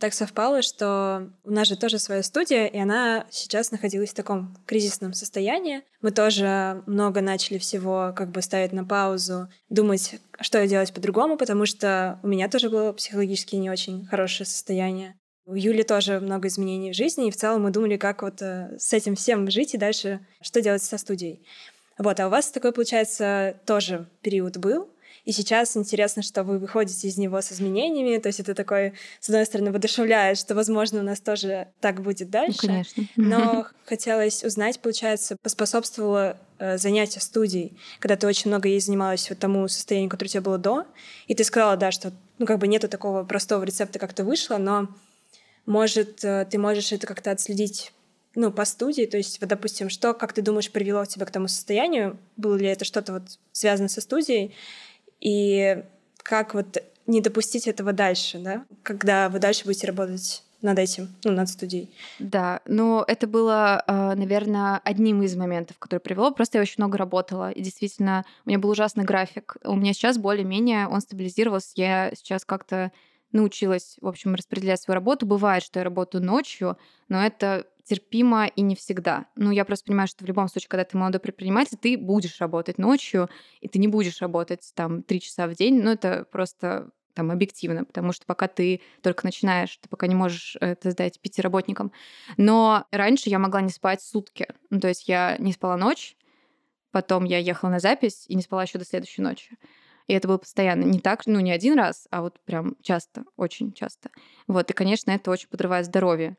Так 0.03 0.15
совпало, 0.15 0.63
что 0.63 1.31
у 1.45 1.53
нас 1.53 1.69
же 1.69 1.77
тоже 1.77 2.01
своя 2.01 2.25
студия, 2.25 2.67
и 2.67 2.77
она 2.77 3.25
сейчас 3.31 3.71
находилась 3.71 4.11
в 4.11 4.15
таком 4.15 4.59
кризисном 4.67 5.13
состоянии. 5.13 5.83
Мы 6.01 6.11
тоже 6.11 6.83
много 6.87 7.21
начали 7.21 7.59
всего 7.59 8.13
как 8.17 8.33
бы 8.33 8.43
ставить 8.43 8.73
на 8.73 8.85
паузу, 8.85 9.49
думать, 9.69 10.17
что 10.41 10.67
делать 10.67 10.93
по-другому, 10.93 11.37
потому 11.37 11.67
что 11.67 12.19
у 12.25 12.27
меня 12.27 12.49
тоже 12.49 12.69
было 12.69 12.93
психологически 12.93 13.55
не 13.55 13.71
очень 13.71 14.05
хорошее 14.07 14.45
состояние. 14.45 15.15
У 15.47 15.55
Юли 15.55 15.85
тоже 15.85 16.19
много 16.19 16.49
изменений 16.49 16.91
в 16.91 16.97
жизни, 16.97 17.29
и 17.29 17.31
в 17.31 17.37
целом 17.37 17.63
мы 17.63 17.71
думали, 17.71 17.97
как 17.97 18.23
вот 18.23 18.43
э, 18.43 18.77
с 18.81 18.93
этим 18.93 19.15
всем 19.15 19.49
жить 19.53 19.75
и 19.75 19.79
дальше 19.79 20.19
что 20.41 20.61
делать 20.61 20.83
со 20.83 20.99
студией. 20.99 21.47
Вот, 21.97 22.19
а 22.19 22.27
у 22.27 22.31
вас 22.31 22.51
такой, 22.51 22.73
получается, 22.73 23.55
тоже 23.67 24.09
период 24.21 24.57
был, 24.57 24.89
и 25.25 25.31
сейчас 25.31 25.77
интересно, 25.77 26.23
что 26.23 26.43
вы 26.43 26.59
выходите 26.59 27.07
из 27.07 27.17
него 27.17 27.41
с 27.41 27.53
изменениями. 27.53 28.19
То 28.19 28.29
есть 28.29 28.41
это 28.41 28.55
такой, 28.55 28.95
с 29.21 29.29
одной 29.29 29.47
стороны, 29.47 29.71
воодушевляет, 29.71 30.37
что, 30.37 30.55
возможно, 30.57 31.01
у 31.01 31.05
нас 31.05 31.21
тоже 31.21 31.69
так 31.81 32.03
будет 32.03 32.29
дальше. 32.29 32.59
Ну, 32.63 32.69
конечно. 32.69 33.05
Но 33.17 33.67
хотелось 33.85 34.43
узнать, 34.43 34.81
получается, 34.81 35.37
поспособствовало 35.41 36.39
э, 36.59 36.77
занятие 36.77 37.21
студией, 37.21 37.77
когда 38.01 38.17
ты 38.17 38.27
очень 38.27 38.51
много 38.51 38.69
ей 38.69 38.81
занималась 38.81 39.31
вот 39.31 39.39
тому 39.39 39.69
состоянию, 39.69 40.11
которое 40.11 40.29
у 40.29 40.33
тебя 40.33 40.43
было 40.43 40.59
до. 40.59 40.87
И 41.29 41.37
ты 41.37 41.45
сказала, 41.45 41.77
да, 41.77 41.93
что 41.93 42.13
ну 42.39 42.47
как 42.47 42.59
бы 42.59 42.67
нету 42.67 42.89
такого 42.89 43.23
простого 43.23 43.63
рецепта, 43.63 44.01
как 44.01 44.13
ты 44.15 44.25
вышла, 44.25 44.57
но 44.57 44.89
может, 45.67 46.25
э, 46.25 46.49
ты 46.51 46.59
можешь 46.59 46.91
это 46.91 47.07
как-то 47.07 47.31
отследить 47.31 47.93
ну, 48.35 48.51
по 48.51 48.65
студии, 48.65 49.05
то 49.05 49.19
есть, 49.19 49.41
вот, 49.41 49.51
допустим, 49.51 49.91
что, 49.91 50.15
как 50.15 50.33
ты 50.33 50.41
думаешь, 50.41 50.71
привело 50.71 51.05
тебя 51.05 51.27
к 51.27 51.31
тому 51.31 51.49
состоянию? 51.49 52.19
Было 52.37 52.57
ли 52.57 52.67
это 52.67 52.85
что-то 52.85 53.13
вот 53.13 53.23
связано 53.53 53.89
со 53.89 54.01
студией? 54.01 54.55
И 55.23 55.85
как 56.19 56.55
вот 56.55 56.83
не 57.07 57.21
допустить 57.21 57.67
этого 57.69 57.93
дальше, 57.93 58.39
да, 58.39 58.65
когда 58.83 59.29
вы 59.29 59.39
дальше 59.39 59.65
будете 59.65 59.87
работать 59.87 60.43
над 60.63 60.79
этим, 60.79 61.09
ну, 61.25 61.33
над 61.33 61.49
студией. 61.49 61.91
Да, 62.19 62.61
но 62.67 63.05
это 63.07 63.27
было, 63.27 63.83
а, 63.87 64.15
наверное, 64.15 64.81
одним 64.85 65.23
из 65.23 65.35
моментов, 65.37 65.79
который 65.79 66.01
привело. 66.01 66.31
Просто 66.31 66.59
я 66.59 66.63
очень 66.63 66.77
много 66.79 66.99
работала, 66.99 67.51
и 67.51 67.61
действительно, 67.63 68.25
у 68.45 68.49
меня 68.49 68.59
был 68.59 68.71
ужасный 68.71 69.05
график. 69.05 69.57
У 69.65 69.75
меня 69.75 69.93
сейчас 69.93 70.19
более-менее 70.19 70.87
он 70.87 71.01
стабилизировался. 71.01 71.73
Я 71.75 72.13
сейчас 72.15 72.45
как-то 72.45 72.93
научилась, 73.33 73.97
в 74.01 74.07
общем, 74.07 74.35
распределять 74.35 74.81
свою 74.81 74.97
работу. 74.97 75.27
Бывает, 75.27 75.63
что 75.63 75.81
я 75.81 75.85
работаю 75.85 76.25
ночью, 76.25 76.77
но 77.09 77.25
это 77.25 77.67
терпимо 77.85 78.47
и 78.47 78.63
не 78.63 78.77
всегда. 78.77 79.27
Ну, 79.37 79.51
я 79.51 79.65
просто 79.65 79.87
понимаю, 79.87 80.09
что 80.09 80.25
в 80.25 80.29
любом 80.29 80.49
случае, 80.49 80.69
когда 80.69 80.85
ты 80.85 80.97
молодой 80.97 81.21
предприниматель, 81.21 81.77
ты 81.77 81.99
будешь 81.99 82.41
работать 82.41 82.79
ночью, 82.79 83.29
и 83.61 83.69
ты 83.69 83.79
не 83.79 83.89
будешь 83.89 84.21
работать 84.21 84.71
там 84.75 85.03
три 85.03 85.21
часа 85.21 85.47
в 85.49 85.55
день. 85.55 85.83
Ну, 85.83 85.91
это 85.91 86.25
просто 86.31 86.91
там 87.15 87.31
объективно, 87.31 87.85
потому 87.85 88.13
что 88.13 88.25
пока 88.25 88.49
ты 88.49 88.81
только 89.03 89.27
начинаешь, 89.27 89.77
ты 89.77 89.89
пока 89.89 90.07
не 90.07 90.15
можешь 90.15 90.57
это 90.61 90.91
сдать 90.91 91.21
пяти 91.21 91.43
работникам. 91.43 91.93
Но 92.37 92.87
раньше 92.91 93.29
я 93.29 93.39
могла 93.39 93.61
не 93.61 93.71
спать 93.71 94.01
сутки. 94.03 94.49
Ну, 94.71 94.81
то 94.81 94.89
есть 94.89 95.09
я 95.09 95.37
не 95.39 95.53
спала 95.53 95.77
ночь, 95.77 96.17
потом 96.91 97.25
я 97.25 97.39
ехала 97.39 97.71
на 97.71 97.81
запись 97.81 98.25
и 98.29 98.35
не 98.35 98.43
спала 98.43 98.63
еще 98.63 98.79
до 98.79 98.85
следующей 98.85 99.23
ночи. 99.23 99.59
И 100.07 100.15
это 100.15 100.29
было 100.29 100.39
постоянно. 100.39 100.85
Не 100.85 101.01
так, 101.01 101.27
ну, 101.27 101.41
не 101.41 101.53
один 101.53 101.75
раз, 101.79 102.07
а 102.11 102.23
вот 102.23 102.41
прям 102.45 102.77
часто, 102.83 103.25
очень 103.37 103.73
часто. 103.73 104.11
Вот, 104.47 104.71
и, 104.71 104.75
конечно, 104.75 105.11
это 105.11 105.31
очень 105.31 105.49
подрывает 105.49 105.87
здоровье. 105.87 106.37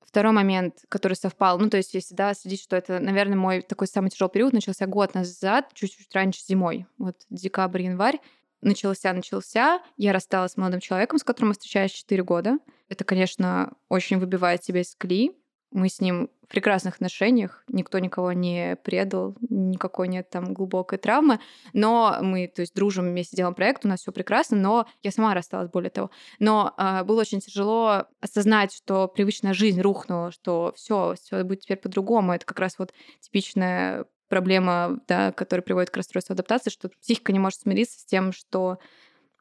Второй 0.00 0.32
момент, 0.32 0.84
который 0.88 1.14
совпал, 1.14 1.58
ну, 1.58 1.70
то 1.70 1.76
есть 1.76 1.94
если, 1.94 2.14
да, 2.14 2.34
следить, 2.34 2.62
что 2.62 2.74
это, 2.74 2.98
наверное, 2.98 3.36
мой 3.36 3.62
такой 3.62 3.86
самый 3.86 4.10
тяжелый 4.10 4.30
период 4.30 4.52
начался 4.52 4.86
год 4.86 5.14
назад, 5.14 5.70
чуть-чуть 5.72 6.12
раньше 6.14 6.42
зимой, 6.44 6.86
вот 6.98 7.16
декабрь, 7.30 7.82
январь, 7.82 8.18
начался, 8.60 9.12
начался. 9.12 9.80
Я 9.96 10.12
рассталась 10.12 10.52
с 10.52 10.56
молодым 10.56 10.80
человеком, 10.80 11.18
с 11.18 11.24
которым 11.24 11.48
мы 11.48 11.54
встречались 11.54 11.92
4 11.92 12.22
года. 12.24 12.58
Это, 12.88 13.04
конечно, 13.04 13.72
очень 13.88 14.18
выбивает 14.18 14.64
себя 14.64 14.80
из 14.80 14.94
колеи. 14.96 15.32
Мы 15.72 15.88
с 15.88 16.00
ним 16.00 16.30
в 16.42 16.48
прекрасных 16.48 16.96
отношениях, 16.96 17.62
никто 17.68 17.98
никого 18.00 18.32
не 18.32 18.76
предал, 18.82 19.36
никакой 19.48 20.08
нет 20.08 20.30
там 20.30 20.52
глубокой 20.52 20.98
травмы, 20.98 21.38
но 21.72 22.18
мы, 22.22 22.48
то 22.48 22.62
есть, 22.62 22.74
дружим 22.74 23.06
вместе, 23.06 23.36
делаем 23.36 23.54
проект, 23.54 23.84
у 23.84 23.88
нас 23.88 24.00
все 24.00 24.10
прекрасно, 24.10 24.56
но 24.56 24.86
я 25.02 25.12
сама 25.12 25.32
рассталась, 25.32 25.70
более 25.70 25.90
того. 25.90 26.10
Но 26.40 26.74
э, 26.76 27.04
было 27.04 27.20
очень 27.20 27.40
тяжело 27.40 28.06
осознать, 28.20 28.74
что 28.74 29.06
привычная 29.06 29.54
жизнь 29.54 29.80
рухнула, 29.80 30.32
что 30.32 30.72
все, 30.76 31.14
все 31.20 31.44
будет 31.44 31.60
теперь 31.60 31.78
по-другому. 31.78 32.32
Это 32.32 32.44
как 32.44 32.58
раз 32.58 32.78
вот 32.78 32.92
типичная 33.20 34.06
проблема, 34.28 35.00
да, 35.06 35.32
которая 35.32 35.62
приводит 35.62 35.90
к 35.90 35.96
расстройству 35.96 36.32
адаптации, 36.32 36.70
что 36.70 36.88
психика 36.88 37.32
не 37.32 37.38
может 37.38 37.60
смириться 37.60 38.00
с 38.00 38.04
тем, 38.04 38.32
что 38.32 38.78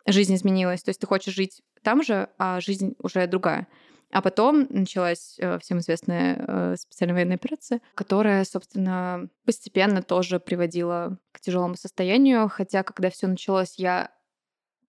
жизнь 0.06 0.36
изменилась. 0.36 0.84
То 0.84 0.90
есть 0.90 1.00
ты 1.00 1.08
хочешь 1.08 1.34
жить 1.34 1.62
там 1.84 2.04
же, 2.04 2.30
а 2.38 2.60
жизнь 2.60 2.96
уже 3.00 3.26
другая. 3.28 3.68
А 4.12 4.22
потом 4.22 4.66
началась 4.70 5.36
э, 5.38 5.60
всем 5.60 5.80
известная 5.80 6.36
э, 6.48 6.76
специальная 6.78 7.16
военная 7.16 7.36
операция, 7.36 7.80
которая, 7.94 8.44
собственно, 8.44 9.30
постепенно 9.46 10.02
тоже 10.02 10.40
приводила 10.40 11.20
к 11.32 11.40
тяжелому 11.40 11.76
состоянию. 11.76 12.50
Хотя, 12.50 12.82
когда 12.82 13.12
все 13.12 13.28
началось, 13.28 13.76
я 13.78 14.12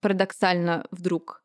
парадоксально 0.00 0.86
вдруг 0.90 1.44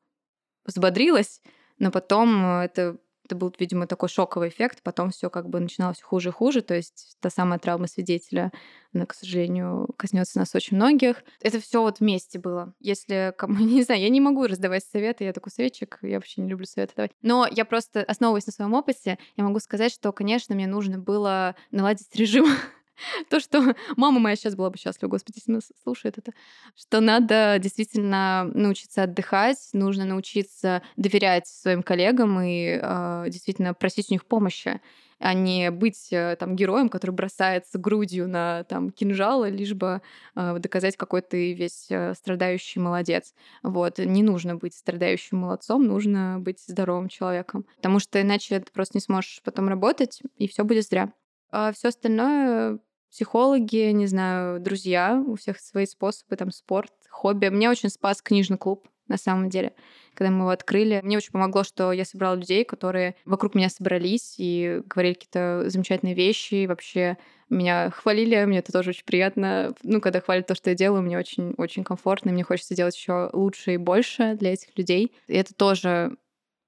взбодрилась, 0.65 1.41
но 1.77 1.91
потом 1.91 2.61
э, 2.61 2.65
это 2.65 2.97
это 3.25 3.35
был, 3.35 3.53
видимо, 3.59 3.87
такой 3.87 4.07
шоковый 4.07 4.49
эффект. 4.49 4.79
Потом 4.83 5.09
все 5.09 5.29
как 5.29 5.49
бы 5.49 5.59
начиналось 5.59 6.01
хуже 6.01 6.29
и 6.29 6.31
хуже. 6.31 6.61
То 6.61 6.75
есть 6.75 7.17
та 7.19 7.29
самая 7.29 7.59
травма 7.59 7.87
свидетеля, 7.87 8.51
она, 8.93 9.05
к 9.05 9.13
сожалению, 9.13 9.89
коснется 9.97 10.37
нас 10.39 10.53
очень 10.53 10.77
многих. 10.77 11.23
Это 11.41 11.59
все 11.59 11.81
вот 11.81 11.99
вместе 11.99 12.39
было. 12.39 12.73
Если 12.79 13.33
кому, 13.37 13.55
не 13.65 13.81
знаю, 13.83 14.01
я 14.01 14.09
не 14.09 14.21
могу 14.21 14.45
раздавать 14.45 14.85
советы, 14.85 15.23
я 15.23 15.33
такой 15.33 15.51
советчик, 15.51 15.97
я 16.01 16.17
вообще 16.17 16.41
не 16.41 16.49
люблю 16.49 16.65
советы 16.65 16.93
давать. 16.95 17.11
Но 17.21 17.47
я 17.49 17.65
просто, 17.65 18.03
основываясь 18.03 18.45
на 18.45 18.53
своем 18.53 18.73
опыте, 18.73 19.17
я 19.35 19.43
могу 19.43 19.59
сказать, 19.59 19.91
что, 19.91 20.11
конечно, 20.11 20.55
мне 20.55 20.67
нужно 20.67 20.99
было 20.99 21.55
наладить 21.71 22.15
режим 22.15 22.45
то, 23.29 23.39
что 23.39 23.75
мама 23.95 24.19
моя 24.19 24.35
сейчас 24.35 24.55
была 24.55 24.69
бы 24.69 24.77
счастлива, 24.77 25.09
господи, 25.09 25.41
если 25.45 25.73
слушает 25.83 26.17
это, 26.17 26.31
что 26.75 27.01
надо 27.01 27.57
действительно 27.59 28.49
научиться 28.53 29.03
отдыхать, 29.03 29.69
нужно 29.73 30.05
научиться 30.05 30.81
доверять 30.95 31.47
своим 31.47 31.83
коллегам 31.83 32.39
и 32.41 32.79
э, 32.81 33.25
действительно 33.29 33.73
просить 33.73 34.09
у 34.09 34.13
них 34.13 34.25
помощи, 34.25 34.81
а 35.19 35.33
не 35.33 35.71
быть 35.71 36.11
э, 36.11 36.35
там 36.37 36.55
героем, 36.55 36.89
который 36.89 37.11
бросается 37.11 37.79
грудью 37.79 38.27
на 38.27 38.63
там 38.65 38.91
кинжал, 38.91 39.45
лишь 39.45 39.73
бы 39.73 40.01
э, 40.35 40.59
доказать, 40.59 40.97
какой 40.97 41.21
ты 41.21 41.53
весь 41.53 41.87
э, 41.89 42.13
страдающий 42.15 42.79
молодец. 42.79 43.33
Вот. 43.63 43.97
Не 43.99 44.23
нужно 44.23 44.55
быть 44.55 44.73
страдающим 44.75 45.39
молодцом, 45.39 45.85
нужно 45.85 46.37
быть 46.39 46.59
здоровым 46.67 47.07
человеком. 47.07 47.65
Потому 47.77 47.99
что 47.99 48.21
иначе 48.21 48.59
ты 48.59 48.71
просто 48.71 48.97
не 48.97 49.01
сможешь 49.01 49.41
потом 49.43 49.69
работать, 49.69 50.21
и 50.37 50.47
все 50.47 50.63
будет 50.63 50.85
зря. 50.85 51.11
А 51.51 51.71
все 51.71 51.89
остальное 51.89 52.79
психологи, 53.09 53.91
не 53.91 54.07
знаю, 54.07 54.59
друзья, 54.59 55.23
у 55.25 55.35
всех 55.35 55.59
свои 55.59 55.85
способы, 55.85 56.35
там 56.35 56.51
спорт, 56.51 56.91
хобби. 57.09 57.47
Мне 57.47 57.69
очень 57.69 57.89
спас 57.89 58.21
книжный 58.21 58.57
клуб, 58.57 58.87
на 59.07 59.17
самом 59.17 59.49
деле, 59.49 59.73
когда 60.15 60.31
мы 60.31 60.41
его 60.41 60.49
открыли. 60.49 60.99
Мне 61.03 61.17
очень 61.17 61.31
помогло, 61.31 61.63
что 61.63 61.91
я 61.91 62.05
собрала 62.05 62.35
людей, 62.35 62.65
которые 62.65 63.15
вокруг 63.23 63.55
меня 63.55 63.69
собрались 63.69 64.35
и 64.37 64.81
говорили 64.85 65.13
какие-то 65.13 65.69
замечательные 65.69 66.15
вещи, 66.15 66.55
и 66.55 66.67
вообще 66.67 67.17
меня 67.49 67.91
хвалили, 67.91 68.43
мне 68.45 68.59
это 68.59 68.71
тоже 68.71 68.89
очень 68.89 69.05
приятно. 69.05 69.73
Ну, 69.83 70.01
когда 70.01 70.19
хвалят 70.19 70.47
то, 70.47 70.55
что 70.55 70.71
я 70.71 70.75
делаю, 70.75 71.03
мне 71.03 71.17
очень-очень 71.17 71.83
комфортно, 71.83 72.29
и 72.29 72.33
мне 72.33 72.43
хочется 72.43 72.75
делать 72.75 72.95
еще 72.97 73.29
лучше 73.31 73.75
и 73.75 73.77
больше 73.77 74.35
для 74.35 74.53
этих 74.53 74.77
людей. 74.77 75.15
И 75.27 75.35
это 75.35 75.53
тоже 75.53 76.17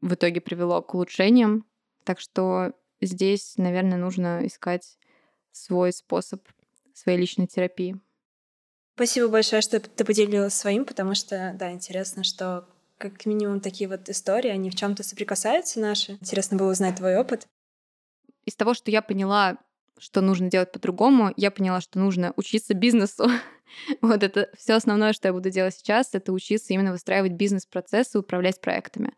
в 0.02 0.14
итоге 0.14 0.40
привело 0.40 0.82
к 0.82 0.94
улучшениям. 0.94 1.66
Так 2.04 2.20
что 2.20 2.74
здесь, 3.02 3.54
наверное, 3.58 3.98
нужно 3.98 4.46
искать 4.46 4.98
свой 5.52 5.92
способ 5.92 6.48
своей 6.94 7.18
личной 7.18 7.48
терапии. 7.48 8.00
Спасибо 8.96 9.28
большое, 9.28 9.62
что 9.62 9.80
ты 9.80 10.04
поделилась 10.04 10.56
своим, 10.56 10.84
потому 10.84 11.14
что, 11.14 11.56
да, 11.58 11.72
интересно, 11.72 12.24
что 12.24 12.68
как 12.98 13.26
минимум 13.28 13.60
такие 13.60 13.88
вот 13.88 14.10
истории, 14.10 14.50
они 14.50 14.72
в 14.72 14.76
чем-то 14.76 15.04
соприкасаются 15.04 15.80
наши. 15.80 16.14
Интересно 16.14 16.58
было 16.58 16.72
узнать 16.72 16.96
твой 16.96 17.16
опыт. 17.16 17.48
Из 18.46 18.56
того, 18.56 18.74
что 18.74 18.90
я 18.90 19.04
поняла, 19.04 19.58
что 20.00 20.22
нужно 20.22 20.50
делать 20.50 20.72
по-другому, 20.72 21.32
я 21.38 21.52
поняла, 21.52 21.82
что 21.82 22.00
нужно 22.00 22.34
учиться 22.36 22.74
бизнесу. 22.74 23.30
Вот 24.02 24.24
это 24.24 24.50
все 24.58 24.74
основное, 24.74 25.12
что 25.12 25.28
я 25.28 25.34
буду 25.34 25.50
делать 25.50 25.76
сейчас, 25.76 26.10
это 26.14 26.32
учиться 26.32 26.74
именно 26.74 26.94
выстраивать 26.94 27.34
бизнес-процессы, 27.34 28.18
управлять 28.18 28.62
проектами. 28.62 29.14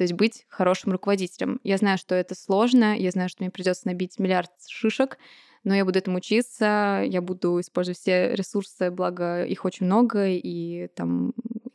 То 0.00 0.04
есть 0.04 0.14
быть 0.14 0.46
хорошим 0.48 0.92
руководителем. 0.92 1.60
Я 1.62 1.76
знаю, 1.76 1.98
что 1.98 2.14
это 2.14 2.34
сложно, 2.34 2.98
я 2.98 3.10
знаю, 3.10 3.28
что 3.28 3.42
мне 3.42 3.50
придется 3.50 3.86
набить 3.86 4.18
миллиард 4.18 4.50
шишек, 4.66 5.18
но 5.62 5.74
я 5.74 5.84
буду 5.84 5.98
этому 5.98 6.16
учиться, 6.16 7.02
я 7.06 7.20
буду 7.20 7.60
использовать 7.60 7.98
все 7.98 8.34
ресурсы, 8.34 8.90
благо 8.90 9.44
их 9.44 9.66
очень 9.66 9.84
много, 9.84 10.26
и 10.26 10.88
там 10.96 11.34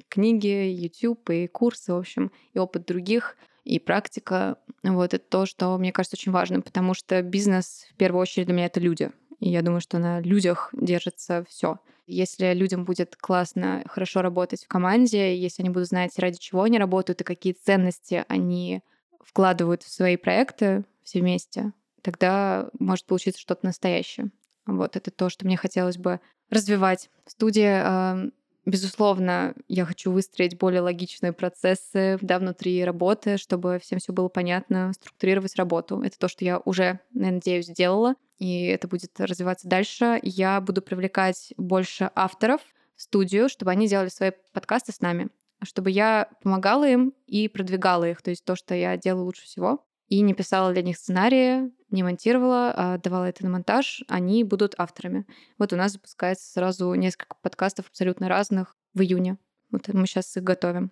книги, 0.09 0.47
YouTube, 0.47 1.29
и 1.29 1.45
курсы, 1.45 1.93
в 1.93 1.97
общем, 1.97 2.31
и 2.55 2.57
опыт 2.57 2.87
других, 2.87 3.37
и 3.63 3.77
практика. 3.77 4.57
Вот 4.81 5.13
это 5.13 5.23
то, 5.23 5.45
что 5.45 5.77
мне 5.77 5.91
кажется 5.91 6.15
очень 6.15 6.31
важным, 6.31 6.63
потому 6.63 6.95
что 6.95 7.21
бизнес 7.21 7.85
в 7.91 7.95
первую 7.95 8.23
очередь 8.23 8.47
для 8.47 8.55
меня 8.55 8.65
это 8.65 8.79
люди. 8.79 9.11
И 9.39 9.51
я 9.51 9.61
думаю, 9.61 9.81
что 9.81 9.99
на 9.99 10.19
людях 10.19 10.71
держится 10.73 11.45
все. 11.47 11.77
Если 12.07 12.53
людям 12.53 12.85
будет 12.85 13.15
классно, 13.15 13.83
хорошо 13.87 14.21
работать 14.21 14.63
в 14.63 14.67
команде, 14.67 15.35
если 15.35 15.63
они 15.63 15.69
будут 15.69 15.87
знать, 15.87 16.17
ради 16.19 16.37
чего 16.37 16.63
они 16.63 16.77
работают 16.77 17.21
и 17.21 17.25
какие 17.25 17.53
ценности 17.53 18.25
они 18.27 18.81
вкладывают 19.23 19.81
в 19.83 19.91
свои 19.91 20.15
проекты 20.17 20.85
все 21.03 21.19
вместе, 21.19 21.73
тогда 22.01 22.69
может 22.79 23.05
получиться 23.05 23.41
что-то 23.41 23.65
настоящее. 23.65 24.29
Вот 24.67 24.95
это 24.95 25.09
то, 25.09 25.29
что 25.29 25.45
мне 25.45 25.57
хотелось 25.57 25.97
бы 25.97 26.19
развивать. 26.51 27.09
В 27.25 27.31
студии, 27.31 28.31
безусловно, 28.65 29.55
я 29.67 29.85
хочу 29.85 30.11
выстроить 30.11 30.57
более 30.57 30.81
логичные 30.81 31.33
процессы 31.33 32.19
да, 32.21 32.37
внутри 32.37 32.83
работы, 32.83 33.37
чтобы 33.37 33.79
всем 33.81 33.97
все 33.97 34.13
было 34.13 34.27
понятно, 34.27 34.93
структурировать 34.93 35.55
работу. 35.55 36.01
Это 36.01 36.19
то, 36.19 36.27
что 36.27 36.45
я 36.45 36.59
уже, 36.65 36.99
надеюсь, 37.13 37.67
сделала, 37.67 38.15
и 38.37 38.65
это 38.65 38.87
будет 38.87 39.19
развиваться 39.19 39.67
дальше. 39.67 40.19
Я 40.23 40.61
буду 40.61 40.81
привлекать 40.81 41.53
больше 41.57 42.11
авторов 42.15 42.61
в 42.95 43.01
студию, 43.01 43.49
чтобы 43.49 43.71
они 43.71 43.87
делали 43.87 44.09
свои 44.09 44.31
подкасты 44.53 44.91
с 44.91 45.01
нами, 45.01 45.29
чтобы 45.63 45.91
я 45.91 46.29
помогала 46.41 46.87
им 46.87 47.13
и 47.27 47.47
продвигала 47.47 48.09
их, 48.09 48.21
то 48.21 48.29
есть 48.29 48.45
то, 48.45 48.55
что 48.55 48.75
я 48.75 48.97
делаю 48.97 49.25
лучше 49.25 49.43
всего 49.43 49.85
и 50.07 50.21
не 50.21 50.33
писала 50.33 50.71
для 50.71 50.83
них 50.83 50.97
сценарии, 50.97 51.71
не 51.89 52.03
монтировала, 52.03 52.71
а 52.75 52.97
давала 52.97 53.25
это 53.25 53.43
на 53.43 53.49
монтаж, 53.49 54.03
они 54.07 54.43
будут 54.43 54.75
авторами. 54.77 55.25
Вот 55.57 55.73
у 55.73 55.75
нас 55.75 55.93
запускается 55.93 56.51
сразу 56.51 56.93
несколько 56.93 57.35
подкастов 57.41 57.87
абсолютно 57.87 58.29
разных 58.29 58.75
в 58.93 59.01
июне. 59.01 59.37
Вот 59.71 59.87
мы 59.87 60.05
сейчас 60.05 60.35
их 60.37 60.43
готовим. 60.43 60.91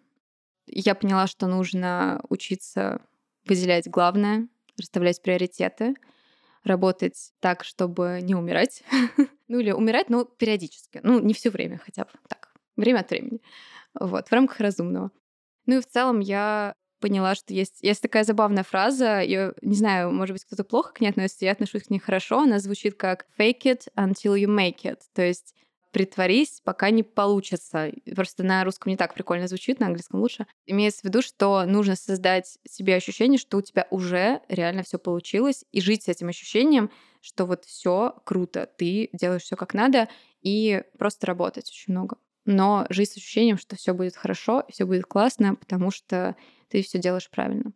Я 0.66 0.96
поняла, 0.96 1.28
что 1.28 1.48
нужно 1.48 2.22
учиться 2.30 3.02
выделять 3.46 3.90
главное, 3.90 4.48
расставлять 4.80 5.22
приоритеты, 5.22 5.96
работать 6.64 7.34
так, 7.40 7.64
чтобы 7.64 8.20
не 8.22 8.36
умирать. 8.36 8.84
ну 9.48 9.60
или 9.60 9.72
умирать, 9.72 10.10
но 10.10 10.26
периодически. 10.26 11.00
Ну, 11.04 11.20
не 11.20 11.34
все 11.34 11.50
время 11.50 11.80
хотя 11.84 12.06
бы. 12.06 12.12
Так, 12.28 12.54
время 12.76 13.00
от 13.00 13.10
времени. 13.10 13.42
Вот, 14.00 14.28
в 14.28 14.32
рамках 14.32 14.60
разумного. 14.60 15.12
Ну 15.66 15.78
и 15.78 15.82
в 15.82 15.88
целом 15.88 16.20
я 16.20 16.76
поняла, 17.00 17.36
что 17.36 17.54
есть, 17.54 17.80
есть 17.82 18.02
такая 18.02 18.24
забавная 18.24 18.64
фраза, 18.64 19.20
я 19.20 19.54
не 19.62 19.76
знаю, 19.76 20.14
может 20.14 20.34
быть, 20.34 20.46
кто-то 20.46 20.64
плохо 20.64 20.94
к 20.94 21.02
ней 21.02 21.10
относится, 21.10 21.44
я 21.44 21.52
отношусь 21.52 21.84
к 21.84 21.90
ней 21.90 22.00
хорошо, 22.00 22.40
она 22.40 22.60
звучит 22.60 22.96
как 22.96 23.26
«fake 23.38 23.64
it 23.64 23.88
until 23.98 24.36
you 24.36 24.48
make 24.48 24.84
it», 24.84 25.00
то 25.14 25.22
есть 25.22 25.54
притворись, 25.94 26.60
пока 26.64 26.90
не 26.90 27.04
получится. 27.04 27.92
Просто 28.16 28.44
на 28.44 28.64
русском 28.66 28.90
не 28.90 28.98
так 28.98 29.14
прикольно 29.14 29.48
звучит, 29.48 29.80
на 29.80 29.86
английском 29.86 30.20
лучше. 30.20 30.48
Имеется 30.66 31.02
в 31.02 31.04
виду, 31.06 31.22
что 31.22 31.64
нужно 31.66 31.96
создать 31.96 32.58
себе 32.68 32.96
ощущение, 32.96 33.38
что 33.38 33.58
у 33.58 33.62
тебя 33.62 33.88
уже 33.92 34.42
реально 34.50 34.84
все 34.84 34.98
получилось, 34.98 35.64
и 35.72 35.80
жить 35.80 36.04
с 36.04 36.08
этим 36.10 36.28
ощущением, 36.28 36.90
что 37.22 37.46
вот 37.46 37.64
все 37.64 38.16
круто, 38.26 38.68
ты 38.78 39.10
делаешь 39.14 39.44
все 39.44 39.56
как 39.56 39.74
надо, 39.74 40.10
и 40.42 40.84
просто 40.98 41.28
работать 41.28 41.70
очень 41.70 41.94
много. 41.94 42.18
Но 42.46 42.86
жить 42.90 43.12
с 43.12 43.18
ощущением, 43.18 43.58
что 43.58 43.78
все 43.78 43.94
будет 43.94 44.18
хорошо, 44.18 44.66
все 44.70 44.86
будет 44.86 45.06
классно, 45.06 45.56
потому 45.56 45.92
что 45.92 46.36
ты 46.70 46.82
все 46.82 46.98
делаешь 46.98 47.30
правильно. 47.30 47.72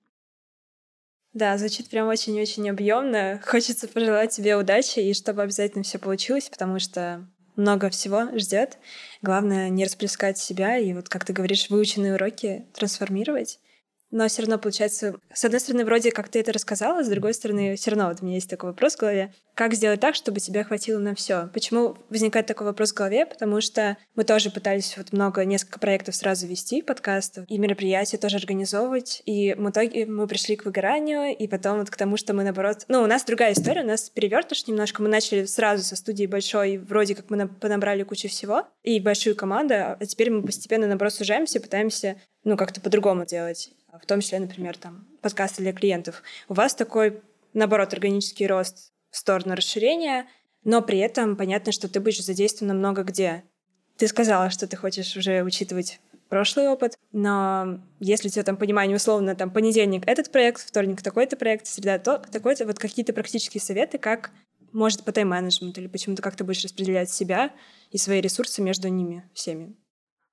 Да, 1.33 1.55
звучит 1.57 1.89
прям 1.89 2.07
очень-очень 2.07 2.67
объемно. 2.67 3.39
Хочется 3.45 3.87
пожелать 3.87 4.31
тебе 4.31 4.57
удачи 4.57 4.99
и 4.99 5.13
чтобы 5.13 5.43
обязательно 5.43 5.83
все 5.83 5.99
получилось, 5.99 6.49
потому 6.49 6.79
что 6.79 7.29
много 7.57 7.89
всего 7.89 8.37
ждет. 8.37 8.77
Главное 9.21 9.69
не 9.69 9.83
расплескать 9.83 10.37
себя 10.37 10.77
и 10.77 10.93
вот, 10.93 11.09
как 11.09 11.25
ты 11.25 11.33
говоришь, 11.33 11.69
выученные 11.69 12.13
уроки 12.13 12.65
трансформировать 12.73 13.59
но 14.11 14.27
все 14.27 14.41
равно 14.41 14.57
получается, 14.57 15.15
с 15.33 15.43
одной 15.45 15.59
стороны, 15.59 15.85
вроде 15.85 16.11
как 16.11 16.29
ты 16.29 16.39
это 16.39 16.53
рассказала, 16.53 17.03
с 17.03 17.09
другой 17.09 17.33
стороны, 17.33 17.75
все 17.75 17.91
равно 17.91 18.07
вот 18.07 18.21
у 18.21 18.25
меня 18.25 18.35
есть 18.35 18.49
такой 18.49 18.69
вопрос 18.69 18.95
в 18.95 18.99
голове. 18.99 19.33
Как 19.53 19.73
сделать 19.73 19.99
так, 19.99 20.15
чтобы 20.15 20.39
тебя 20.39 20.63
хватило 20.63 20.99
на 20.99 21.15
все? 21.15 21.49
Почему 21.53 21.97
возникает 22.09 22.45
такой 22.45 22.67
вопрос 22.67 22.91
в 22.91 22.95
голове? 22.95 23.25
Потому 23.25 23.59
что 23.59 23.97
мы 24.15 24.23
тоже 24.23 24.51
пытались 24.51 24.95
вот 24.97 25.11
много, 25.11 25.43
несколько 25.45 25.79
проектов 25.79 26.15
сразу 26.15 26.47
вести, 26.47 26.81
подкастов, 26.81 27.45
и 27.47 27.57
мероприятия 27.57 28.17
тоже 28.17 28.37
организовывать, 28.37 29.21
и 29.25 29.53
в 29.55 29.69
итоге 29.69 30.05
мы 30.05 30.27
пришли 30.27 30.55
к 30.55 30.65
выгоранию, 30.65 31.35
и 31.35 31.47
потом 31.47 31.79
вот 31.79 31.89
к 31.89 31.97
тому, 31.97 32.17
что 32.17 32.33
мы, 32.33 32.43
наоборот... 32.43 32.85
Ну, 32.87 33.01
у 33.01 33.07
нас 33.07 33.23
другая 33.25 33.53
история, 33.53 33.81
у 33.81 33.87
нас 33.87 34.09
перевертыш 34.09 34.67
немножко. 34.67 35.01
Мы 35.01 35.09
начали 35.09 35.45
сразу 35.45 35.83
со 35.83 35.95
студии 35.95 36.25
большой, 36.25 36.77
вроде 36.77 37.15
как 37.15 37.29
мы 37.29 37.47
понабрали 37.47 38.03
кучу 38.03 38.29
всего, 38.29 38.67
и 38.83 38.99
большую 38.99 39.35
команду, 39.35 39.73
а 39.75 40.05
теперь 40.05 40.29
мы 40.29 40.43
постепенно, 40.43 40.87
наоборот, 40.87 41.13
сужаемся, 41.13 41.59
пытаемся 41.59 42.17
ну, 42.43 42.55
как-то 42.55 42.79
по-другому 42.79 43.25
делать 43.25 43.71
в 43.91 44.05
том 44.05 44.21
числе, 44.21 44.39
например, 44.39 44.77
там, 44.77 45.07
подкасты 45.21 45.61
для 45.61 45.73
клиентов. 45.73 46.23
У 46.49 46.53
вас 46.53 46.75
такой, 46.75 47.21
наоборот, 47.53 47.93
органический 47.93 48.47
рост 48.47 48.91
в 49.11 49.17
сторону 49.17 49.55
расширения, 49.55 50.27
но 50.63 50.81
при 50.81 50.99
этом 50.99 51.35
понятно, 51.35 51.71
что 51.71 51.87
ты 51.87 51.99
будешь 51.99 52.23
задействован 52.23 52.77
много 52.77 53.03
где. 53.03 53.43
Ты 53.97 54.07
сказала, 54.07 54.49
что 54.49 54.67
ты 54.67 54.75
хочешь 54.77 55.15
уже 55.15 55.43
учитывать 55.43 55.99
прошлый 56.29 56.67
опыт, 56.67 56.97
но 57.11 57.79
если 57.99 58.27
у 58.27 58.31
тебя 58.31 58.43
там 58.43 58.57
понимание 58.57 58.97
условно, 58.97 59.35
там 59.35 59.49
понедельник 59.49 60.03
этот 60.05 60.31
проект, 60.31 60.61
вторник 60.61 61.01
такой-то 61.01 61.37
проект, 61.37 61.67
среда 61.67 61.97
то, 61.99 62.17
такой-то, 62.19 62.65
вот 62.65 62.79
какие-то 62.79 63.13
практические 63.13 63.61
советы, 63.61 63.97
как 63.97 64.31
может 64.73 65.03
по 65.03 65.11
тайм-менеджменту 65.11 65.79
или 65.79 65.87
почему-то 65.87 66.21
как 66.21 66.35
ты 66.35 66.43
будешь 66.43 66.63
распределять 66.63 67.09
себя 67.09 67.53
и 67.91 67.97
свои 67.97 68.19
ресурсы 68.19 68.61
между 68.61 68.89
ними 68.89 69.27
всеми? 69.33 69.75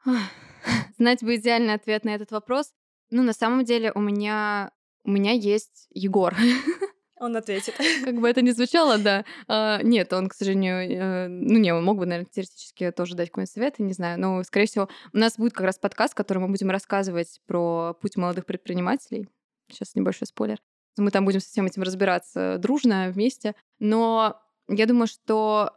Знать 0.99 1.23
бы 1.23 1.37
идеальный 1.37 1.75
ответ 1.75 2.05
на 2.05 2.15
этот 2.15 2.33
вопрос. 2.33 2.73
Ну, 3.11 3.23
на 3.23 3.33
самом 3.33 3.65
деле 3.65 3.93
у 3.93 4.01
меня 4.01 4.71
у 5.05 5.11
меня 5.11 5.33
есть 5.33 5.87
Егор. 5.91 6.35
Он 7.21 7.37
ответит. 7.37 7.75
Как 8.05 8.21
бы 8.21 8.29
это 8.29 8.43
ни 8.43 8.51
звучало, 8.51 8.99
да. 8.99 9.25
А, 9.47 9.81
нет, 9.83 10.13
он, 10.13 10.29
к 10.29 10.35
сожалению, 10.35 10.75
э, 10.77 11.29
ну 11.29 11.59
не, 11.59 11.73
он 11.73 11.85
мог 11.85 11.97
бы, 11.97 12.07
наверное, 12.07 12.29
теоретически 12.31 12.91
тоже 12.91 13.15
дать 13.15 13.31
какой-нибудь 13.31 13.53
совет, 13.53 13.75
я 13.79 13.85
не 13.85 13.93
знаю. 13.93 14.21
Но, 14.21 14.43
скорее 14.43 14.67
всего, 14.67 14.89
у 15.13 15.17
нас 15.17 15.37
будет 15.39 15.53
как 15.53 15.65
раз 15.65 15.79
подкаст, 15.79 16.13
в 16.13 16.17
котором 16.17 16.43
мы 16.43 16.49
будем 16.49 16.71
рассказывать 16.71 17.41
про 17.47 17.95
путь 17.95 18.17
молодых 18.17 18.45
предпринимателей. 18.45 19.29
Сейчас 19.71 19.95
небольшой 19.95 20.27
спойлер. 20.27 20.59
Мы 20.97 21.11
там 21.13 21.25
будем 21.25 21.41
со 21.41 21.49
всем 21.49 21.67
этим 21.67 21.83
разбираться 21.83 22.59
дружно, 22.59 23.11
вместе. 23.11 23.55
Но 23.79 24.41
я 24.69 24.87
думаю, 24.87 25.07
что 25.07 25.73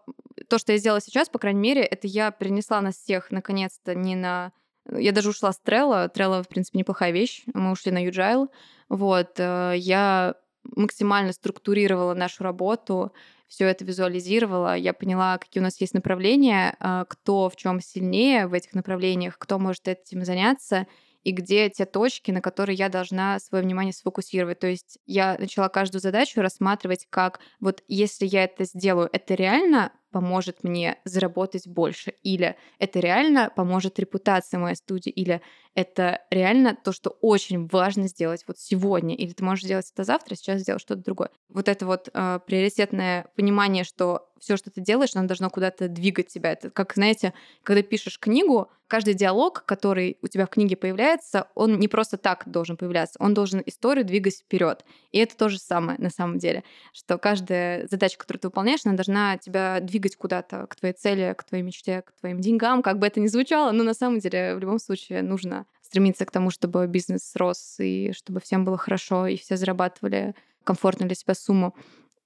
то, 0.49 0.57
что 0.57 0.71
я 0.71 0.79
сделала 0.79 1.01
сейчас, 1.01 1.29
по 1.29 1.39
крайней 1.39 1.61
мере, 1.61 1.81
это 1.81 2.07
я 2.07 2.31
перенесла 2.31 2.81
нас 2.81 2.95
всех 2.95 3.31
наконец-то 3.31 3.95
не 3.95 4.15
на 4.15 4.51
я 4.91 5.11
даже 5.11 5.29
ушла 5.29 5.51
с 5.51 5.59
Трелла. 5.59 6.09
Трелла, 6.09 6.43
в 6.43 6.47
принципе, 6.47 6.79
неплохая 6.79 7.11
вещь. 7.11 7.43
Мы 7.53 7.71
ушли 7.71 7.91
на 7.91 8.03
Юджайл. 8.03 8.51
Вот. 8.89 9.39
Э, 9.39 9.73
я 9.75 10.35
максимально 10.75 11.33
структурировала 11.33 12.13
нашу 12.13 12.43
работу, 12.43 13.13
все 13.47 13.65
это 13.65 13.85
визуализировала, 13.85 14.75
я 14.75 14.93
поняла, 14.93 15.37
какие 15.37 15.61
у 15.61 15.63
нас 15.63 15.79
есть 15.79 15.93
направления, 15.93 16.75
э, 16.79 17.05
кто 17.07 17.49
в 17.49 17.55
чем 17.55 17.79
сильнее 17.79 18.47
в 18.47 18.53
этих 18.53 18.73
направлениях, 18.73 19.37
кто 19.37 19.57
может 19.59 19.87
этим 19.87 20.25
заняться, 20.25 20.87
и 21.23 21.31
где 21.31 21.69
те 21.69 21.85
точки, 21.85 22.31
на 22.31 22.41
которые 22.41 22.75
я 22.75 22.87
должна 22.87 23.39
свое 23.39 23.63
внимание 23.63 23.91
сфокусировать. 23.91 24.59
То 24.59 24.67
есть 24.67 24.97
я 25.05 25.35
начала 25.37 25.67
каждую 25.67 26.01
задачу 26.01 26.41
рассматривать 26.41 27.05
как 27.09 27.39
вот 27.59 27.83
если 27.87 28.25
я 28.25 28.45
это 28.45 28.63
сделаю, 28.63 29.09
это 29.11 29.33
реально 29.33 29.91
поможет 30.11 30.63
мне 30.63 30.97
заработать 31.05 31.67
больше, 31.67 32.13
или 32.23 32.55
это 32.79 32.99
реально 32.99 33.51
поможет 33.55 33.99
репутации 33.99 34.57
моей 34.57 34.75
студии, 34.75 35.09
или 35.09 35.41
это 35.77 36.21
реально 36.31 36.75
то, 36.75 36.91
что 36.91 37.11
очень 37.21 37.67
важно 37.67 38.07
сделать 38.07 38.43
вот 38.47 38.57
сегодня, 38.57 39.15
или 39.15 39.31
ты 39.31 39.43
можешь 39.43 39.63
сделать 39.63 39.87
это 39.93 40.03
завтра, 40.03 40.33
сейчас 40.33 40.61
сделать 40.61 40.81
что-то 40.81 41.03
другое. 41.03 41.29
Вот 41.49 41.67
это 41.69 41.85
вот 41.85 42.09
э, 42.11 42.39
приоритетное 42.47 43.27
понимание, 43.35 43.83
что 43.83 44.27
все, 44.39 44.57
что 44.57 44.71
ты 44.71 44.81
делаешь, 44.81 45.15
оно 45.15 45.27
должно 45.27 45.51
куда-то 45.51 45.87
двигать 45.87 46.29
тебя. 46.29 46.53
Это 46.53 46.71
как, 46.71 46.95
знаете, 46.95 47.33
когда 47.61 47.83
пишешь 47.83 48.19
книгу, 48.19 48.69
каждый 48.87 49.13
диалог, 49.13 49.63
который 49.65 50.17
у 50.21 50.27
тебя 50.27 50.45
в 50.47 50.49
книге 50.49 50.75
появляется, 50.77 51.47
он 51.53 51.79
не 51.79 51.87
просто 51.87 52.17
так 52.17 52.43
должен 52.47 52.75
появляться, 52.75 53.17
он 53.19 53.35
должен 53.35 53.61
историю 53.65 54.05
двигать 54.05 54.37
вперед. 54.37 54.83
И 55.11 55.19
это 55.19 55.37
то 55.37 55.47
же 55.47 55.59
самое 55.59 55.99
на 55.99 56.09
самом 56.09 56.39
деле, 56.39 56.63
что 56.91 57.19
каждая 57.19 57.87
задача, 57.87 58.17
которую 58.17 58.41
ты 58.41 58.47
выполняешь, 58.47 58.81
она 58.85 58.95
должна 58.95 59.37
тебя 59.37 59.79
двигать 59.81 60.15
куда-то, 60.15 60.65
к 60.67 60.75
твоей 60.75 60.93
цели, 60.93 61.35
к 61.37 61.43
твоей 61.43 61.63
мечте, 61.63 62.01
к 62.01 62.13
твоим 62.19 62.39
деньгам, 62.39 62.81
как 62.81 62.97
бы 62.97 63.05
это 63.05 63.19
ни 63.19 63.27
звучало, 63.27 63.71
но 63.71 63.83
на 63.83 63.93
самом 63.93 64.19
деле 64.19 64.55
в 64.55 64.59
любом 64.59 64.79
случае 64.79 65.21
нужно 65.21 65.66
стремиться 65.87 66.25
к 66.25 66.31
тому, 66.31 66.51
чтобы 66.51 66.85
бизнес 66.87 67.35
рос, 67.35 67.77
и 67.79 68.11
чтобы 68.13 68.39
всем 68.39 68.65
было 68.65 68.77
хорошо, 68.77 69.25
и 69.27 69.37
все 69.37 69.55
зарабатывали 69.57 70.35
комфортно 70.63 71.05
для 71.05 71.15
себя 71.15 71.33
сумму. 71.33 71.73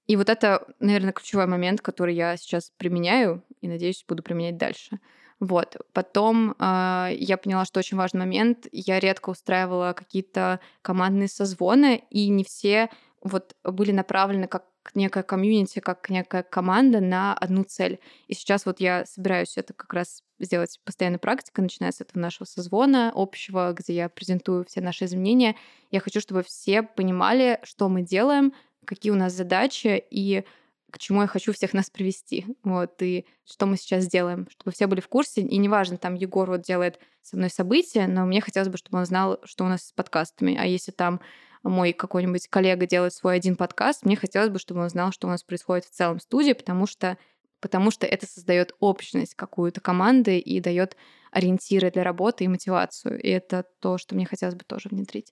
И 0.07 0.15
вот 0.15 0.29
это, 0.29 0.67
наверное, 0.79 1.13
ключевой 1.13 1.45
момент, 1.45 1.81
который 1.81 2.15
я 2.15 2.35
сейчас 2.37 2.71
применяю 2.77 3.43
и, 3.61 3.67
надеюсь, 3.67 4.03
буду 4.07 4.23
применять 4.23 4.57
дальше. 4.57 4.99
Вот. 5.39 5.77
Потом 5.93 6.55
э, 6.59 7.09
я 7.13 7.37
поняла, 7.37 7.65
что 7.65 7.79
очень 7.79 7.97
важный 7.97 8.19
момент. 8.19 8.67
Я 8.71 8.99
редко 8.99 9.29
устраивала 9.29 9.93
какие-то 9.93 10.59
командные 10.81 11.27
созвоны, 11.27 12.03
и 12.09 12.29
не 12.29 12.43
все 12.43 12.89
вот 13.23 13.55
были 13.63 13.91
направлены 13.91 14.47
как 14.47 14.65
некая 14.95 15.23
комьюнити, 15.23 15.79
как 15.79 16.09
некая 16.09 16.43
команда 16.43 16.99
на 16.99 17.33
одну 17.33 17.63
цель. 17.63 17.99
И 18.27 18.33
сейчас 18.33 18.65
вот 18.65 18.79
я 18.79 19.05
собираюсь 19.05 19.57
это 19.57 19.73
как 19.73 19.93
раз 19.93 20.23
сделать 20.41 20.79
постоянной 20.83 21.19
практикой, 21.19 21.61
начиная 21.61 21.91
с 21.91 22.01
этого 22.01 22.19
нашего 22.19 22.45
созвона 22.45 23.11
общего, 23.13 23.73
где 23.77 23.93
я 23.93 24.09
презентую 24.09 24.65
все 24.65 24.81
наши 24.81 25.05
изменения. 25.05 25.55
Я 25.91 25.99
хочу, 25.99 26.19
чтобы 26.19 26.43
все 26.43 26.83
понимали, 26.83 27.59
что 27.63 27.89
мы 27.89 28.01
делаем, 28.01 28.53
какие 28.85 29.11
у 29.11 29.15
нас 29.15 29.33
задачи 29.33 30.03
и 30.09 30.43
к 30.91 30.99
чему 30.99 31.21
я 31.21 31.27
хочу 31.27 31.53
всех 31.53 31.73
нас 31.73 31.89
привести. 31.89 32.45
Вот, 32.63 33.01
и 33.01 33.25
что 33.45 33.65
мы 33.65 33.77
сейчас 33.77 34.07
делаем, 34.07 34.47
чтобы 34.51 34.71
все 34.71 34.87
были 34.87 34.99
в 34.99 35.07
курсе. 35.07 35.41
И 35.41 35.57
неважно, 35.57 35.97
там 35.97 36.15
Егор 36.15 36.49
вот 36.49 36.61
делает 36.61 36.99
со 37.21 37.37
мной 37.37 37.49
события, 37.49 38.07
но 38.07 38.25
мне 38.25 38.41
хотелось 38.41 38.69
бы, 38.69 38.77
чтобы 38.77 38.99
он 38.99 39.05
знал, 39.05 39.39
что 39.45 39.63
у 39.63 39.67
нас 39.67 39.87
с 39.87 39.91
подкастами. 39.93 40.57
А 40.59 40.65
если 40.65 40.91
там 40.91 41.21
мой 41.63 41.93
какой-нибудь 41.93 42.47
коллега 42.47 42.85
делает 42.85 43.13
свой 43.13 43.35
один 43.35 43.55
подкаст, 43.55 44.05
мне 44.05 44.15
хотелось 44.15 44.49
бы, 44.49 44.59
чтобы 44.59 44.81
он 44.81 44.89
знал, 44.89 45.11
что 45.11 45.27
у 45.27 45.29
нас 45.29 45.43
происходит 45.43 45.85
в 45.85 45.91
целом 45.91 46.19
студии, 46.19 46.53
потому 46.53 46.87
что 46.87 47.17
потому 47.61 47.91
что 47.91 48.05
это 48.05 48.25
создает 48.25 48.73
общность 48.79 49.35
какую-то 49.35 49.79
команды 49.79 50.39
и 50.39 50.59
дает 50.59 50.97
ориентиры 51.31 51.91
для 51.91 52.03
работы 52.03 52.43
и 52.43 52.47
мотивацию. 52.47 53.21
И 53.21 53.29
это 53.29 53.65
то, 53.79 53.97
что 53.97 54.15
мне 54.15 54.25
хотелось 54.25 54.55
бы 54.55 54.65
тоже 54.65 54.89
внедрить. 54.89 55.31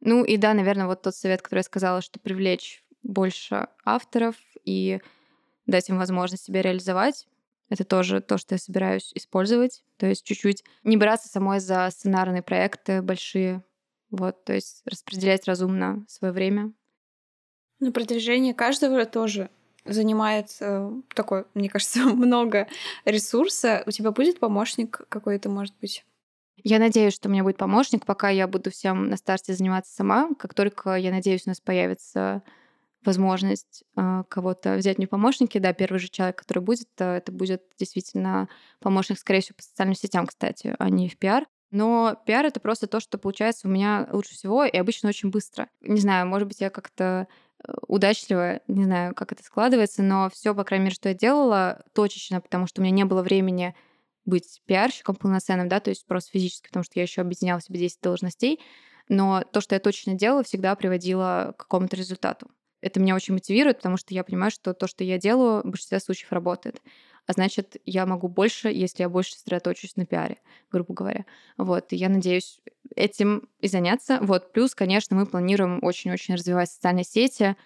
Ну 0.00 0.24
и 0.24 0.36
да, 0.36 0.52
наверное, 0.52 0.86
вот 0.86 1.02
тот 1.02 1.14
совет, 1.14 1.40
который 1.40 1.60
я 1.60 1.64
сказала, 1.64 2.02
что 2.02 2.18
привлечь 2.18 2.84
больше 3.02 3.68
авторов 3.84 4.36
и 4.64 5.00
дать 5.66 5.88
им 5.88 5.96
возможность 5.96 6.44
себя 6.44 6.60
реализовать. 6.60 7.26
Это 7.68 7.84
тоже 7.84 8.20
то, 8.20 8.36
что 8.36 8.56
я 8.56 8.58
собираюсь 8.58 9.12
использовать. 9.14 9.82
То 9.96 10.06
есть 10.06 10.24
чуть-чуть 10.24 10.64
не 10.82 10.96
браться 10.96 11.28
самой 11.28 11.60
за 11.60 11.88
сценарные 11.90 12.42
проекты 12.42 13.00
большие. 13.00 13.62
Вот, 14.10 14.44
то 14.44 14.52
есть 14.52 14.82
распределять 14.84 15.46
разумно 15.46 16.04
свое 16.06 16.34
время. 16.34 16.72
На 17.78 17.92
продвижение 17.92 18.52
каждого 18.52 19.06
тоже 19.06 19.48
занимает 19.84 20.56
э, 20.60 20.90
такое, 21.14 21.46
мне 21.54 21.68
кажется, 21.68 22.00
много 22.04 22.68
ресурса. 23.04 23.82
У 23.86 23.90
тебя 23.90 24.10
будет 24.10 24.40
помощник 24.40 25.02
какой-то, 25.08 25.48
может 25.48 25.74
быть? 25.80 26.04
Я 26.64 26.78
надеюсь, 26.78 27.14
что 27.14 27.28
у 27.28 27.32
меня 27.32 27.42
будет 27.42 27.56
помощник, 27.56 28.06
пока 28.06 28.28
я 28.28 28.46
буду 28.46 28.70
всем 28.70 29.08
на 29.08 29.16
старте 29.16 29.54
заниматься 29.54 29.92
сама. 29.92 30.30
Как 30.38 30.54
только, 30.54 30.94
я 30.94 31.10
надеюсь, 31.10 31.42
у 31.46 31.50
нас 31.50 31.60
появится 31.60 32.42
возможность 33.04 33.82
э, 33.96 34.22
кого-то 34.28 34.76
взять 34.76 34.98
мне 34.98 35.08
помощники, 35.08 35.58
да, 35.58 35.72
первый 35.72 35.98
же 35.98 36.08
человек, 36.08 36.36
который 36.36 36.62
будет, 36.62 36.88
это 36.98 37.32
будет 37.32 37.62
действительно 37.78 38.48
помощник, 38.78 39.18
скорее 39.18 39.40
всего, 39.40 39.56
по 39.56 39.62
социальным 39.62 39.96
сетям, 39.96 40.26
кстати, 40.26 40.76
а 40.78 40.88
не 40.88 41.08
в 41.08 41.18
пиар. 41.18 41.46
Но 41.72 42.16
пиар— 42.26 42.44
это 42.46 42.60
просто 42.60 42.86
то, 42.86 43.00
что 43.00 43.18
получается 43.18 43.66
у 43.66 43.70
меня 43.70 44.06
лучше 44.12 44.34
всего 44.34 44.64
и 44.64 44.76
обычно 44.76 45.08
очень 45.08 45.30
быстро. 45.30 45.68
Не 45.80 46.00
знаю, 46.00 46.26
может 46.26 46.46
быть, 46.46 46.60
я 46.60 46.68
как-то 46.68 47.26
удачливо, 47.86 48.60
не 48.68 48.84
знаю, 48.84 49.14
как 49.14 49.32
это 49.32 49.42
складывается, 49.42 50.02
но 50.02 50.30
все, 50.30 50.54
по 50.54 50.64
крайней 50.64 50.86
мере, 50.86 50.94
что 50.94 51.08
я 51.08 51.14
делала, 51.14 51.84
точечно, 51.92 52.40
потому 52.40 52.66
что 52.66 52.80
у 52.80 52.84
меня 52.84 52.94
не 52.94 53.04
было 53.04 53.22
времени 53.22 53.74
быть 54.24 54.60
пиарщиком 54.66 55.16
полноценным, 55.16 55.68
да, 55.68 55.80
то 55.80 55.90
есть 55.90 56.06
просто 56.06 56.30
физически, 56.30 56.68
потому 56.68 56.84
что 56.84 56.92
я 56.96 57.02
еще 57.02 57.20
объединяла 57.20 57.60
себе 57.60 57.80
10 57.80 58.00
должностей, 58.02 58.60
но 59.08 59.42
то, 59.52 59.60
что 59.60 59.74
я 59.74 59.80
точно 59.80 60.14
делала, 60.14 60.42
всегда 60.42 60.74
приводило 60.74 61.54
к 61.56 61.62
какому-то 61.62 61.96
результату. 61.96 62.50
Это 62.80 62.98
меня 63.00 63.14
очень 63.14 63.34
мотивирует, 63.34 63.78
потому 63.78 63.96
что 63.96 64.12
я 64.12 64.24
понимаю, 64.24 64.50
что 64.50 64.74
то, 64.74 64.86
что 64.86 65.04
я 65.04 65.18
делаю, 65.18 65.62
в 65.62 65.70
большинстве 65.70 66.00
случаев 66.00 66.32
работает. 66.32 66.80
А 67.26 67.32
значит, 67.34 67.76
я 67.86 68.04
могу 68.04 68.28
больше, 68.28 68.68
если 68.68 69.02
я 69.02 69.08
больше 69.08 69.34
сосредоточусь 69.34 69.96
на 69.96 70.04
пиаре, 70.04 70.38
грубо 70.70 70.92
говоря. 70.92 71.24
Вот, 71.56 71.92
и 71.92 71.96
я 71.96 72.08
надеюсь 72.08 72.60
этим 72.96 73.48
и 73.60 73.68
заняться. 73.68 74.18
Вот, 74.20 74.52
плюс, 74.52 74.74
конечно, 74.74 75.14
мы 75.14 75.26
планируем 75.26 75.78
очень-очень 75.82 76.34
развивать 76.34 76.70
социальные 76.70 77.04
сети. 77.04 77.56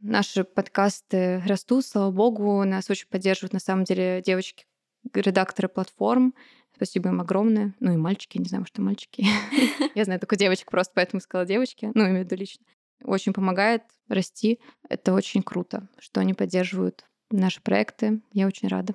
Наши 0.00 0.42
подкасты 0.44 1.42
растут, 1.46 1.86
слава 1.86 2.10
богу, 2.10 2.64
нас 2.64 2.90
очень 2.90 3.08
поддерживают, 3.08 3.52
на 3.52 3.60
самом 3.60 3.84
деле, 3.84 4.20
девочки, 4.24 4.66
редакторы 5.14 5.68
платформ. 5.68 6.34
Спасибо 6.74 7.10
им 7.10 7.20
огромное. 7.20 7.74
Ну 7.78 7.92
и 7.92 7.96
мальчики, 7.96 8.38
не 8.38 8.46
знаю, 8.46 8.66
что 8.66 8.82
мальчики. 8.82 9.24
Я 9.94 10.04
знаю 10.04 10.18
только 10.18 10.36
девочек 10.36 10.70
просто, 10.70 10.92
поэтому 10.96 11.20
сказала 11.20 11.46
девочки. 11.46 11.90
Ну, 11.94 12.04
имею 12.04 12.22
в 12.22 12.24
виду 12.24 12.34
лично. 12.34 12.64
Очень 13.04 13.32
помогает 13.32 13.82
расти. 14.08 14.58
Это 14.88 15.12
очень 15.12 15.42
круто, 15.42 15.88
что 15.98 16.20
они 16.20 16.34
поддерживают 16.34 17.04
наши 17.40 17.60
проекты. 17.60 18.20
Я 18.32 18.46
очень 18.46 18.68
рада. 18.68 18.94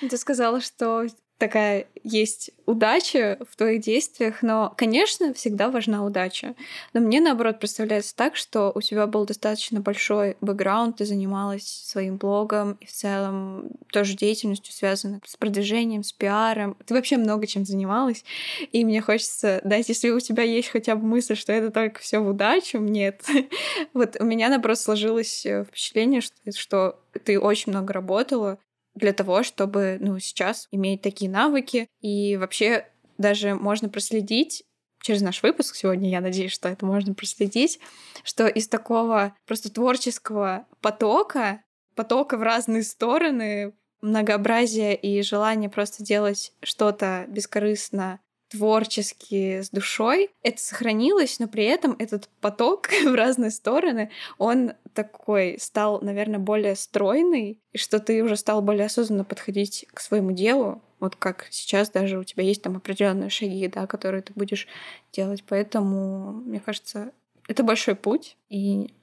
Ты 0.00 0.16
сказала, 0.16 0.60
что 0.60 1.06
такая 1.44 1.86
есть 2.02 2.52
удача 2.64 3.38
в 3.50 3.56
твоих 3.56 3.82
действиях, 3.82 4.40
но, 4.40 4.72
конечно, 4.78 5.34
всегда 5.34 5.68
важна 5.68 6.02
удача. 6.02 6.54
Но 6.94 7.00
мне, 7.00 7.20
наоборот, 7.20 7.60
представляется 7.60 8.16
так, 8.16 8.34
что 8.34 8.72
у 8.74 8.80
тебя 8.80 9.06
был 9.06 9.26
достаточно 9.26 9.80
большой 9.80 10.38
бэкграунд, 10.40 10.96
ты 10.96 11.04
занималась 11.04 11.66
своим 11.66 12.16
блогом 12.16 12.78
и 12.80 12.86
в 12.86 12.92
целом 12.92 13.72
тоже 13.92 14.16
деятельностью, 14.16 14.72
связанной 14.72 15.20
с 15.26 15.36
продвижением, 15.36 16.02
с 16.02 16.12
пиаром. 16.12 16.78
Ты 16.86 16.94
вообще 16.94 17.18
много 17.18 17.46
чем 17.46 17.66
занималась, 17.66 18.24
и 18.72 18.86
мне 18.86 19.02
хочется 19.02 19.60
дать, 19.64 19.90
если 19.90 20.08
у 20.08 20.20
тебя 20.20 20.44
есть 20.44 20.68
хотя 20.68 20.96
бы 20.96 21.06
мысль, 21.06 21.36
что 21.36 21.52
это 21.52 21.70
только 21.70 22.00
все 22.00 22.20
в 22.20 22.28
удачу, 22.28 22.78
нет. 22.78 23.22
вот 23.92 24.16
у 24.18 24.24
меня, 24.24 24.48
наоборот, 24.48 24.78
сложилось 24.78 25.44
э, 25.44 25.64
впечатление, 25.64 26.22
что, 26.22 26.34
что 26.56 26.98
ты 27.24 27.38
очень 27.38 27.72
много 27.72 27.92
работала, 27.92 28.58
для 28.94 29.12
того, 29.12 29.42
чтобы 29.42 29.98
ну, 30.00 30.18
сейчас 30.18 30.68
иметь 30.70 31.02
такие 31.02 31.30
навыки. 31.30 31.88
И 32.00 32.36
вообще 32.36 32.86
даже 33.18 33.54
можно 33.54 33.88
проследить 33.88 34.64
через 35.02 35.20
наш 35.20 35.42
выпуск 35.42 35.76
сегодня, 35.76 36.08
я 36.08 36.20
надеюсь, 36.20 36.52
что 36.52 36.68
это 36.68 36.86
можно 36.86 37.12
проследить, 37.14 37.78
что 38.22 38.46
из 38.46 38.68
такого 38.68 39.36
просто 39.46 39.70
творческого 39.70 40.66
потока, 40.80 41.62
потока 41.94 42.38
в 42.38 42.42
разные 42.42 42.82
стороны, 42.82 43.74
многообразия 44.00 44.94
и 44.94 45.22
желания 45.22 45.68
просто 45.68 46.02
делать 46.02 46.52
что-то 46.62 47.26
бескорыстно 47.28 48.20
творчески, 48.54 49.62
с 49.62 49.70
душой. 49.70 50.30
Это 50.42 50.60
сохранилось, 50.60 51.40
но 51.40 51.48
при 51.48 51.64
этом 51.64 51.96
этот 51.98 52.28
поток 52.40 52.88
в 53.04 53.14
разные 53.14 53.50
стороны, 53.50 54.10
он 54.38 54.74
такой 54.92 55.58
стал, 55.58 56.00
наверное, 56.00 56.38
более 56.38 56.76
стройный, 56.76 57.58
и 57.72 57.78
что 57.78 57.98
ты 57.98 58.22
уже 58.22 58.36
стал 58.36 58.62
более 58.62 58.86
осознанно 58.86 59.24
подходить 59.24 59.86
к 59.92 60.00
своему 60.00 60.30
делу, 60.32 60.82
вот 61.00 61.16
как 61.16 61.48
сейчас 61.50 61.90
даже 61.90 62.18
у 62.18 62.24
тебя 62.24 62.44
есть 62.44 62.62
там 62.62 62.76
определенные 62.76 63.28
шаги, 63.28 63.66
да, 63.68 63.86
которые 63.86 64.22
ты 64.22 64.32
будешь 64.34 64.68
делать. 65.12 65.44
Поэтому, 65.46 66.32
мне 66.32 66.60
кажется, 66.60 67.12
это 67.48 67.62
большой 67.62 67.96
путь 67.96 68.36
и 68.48 68.94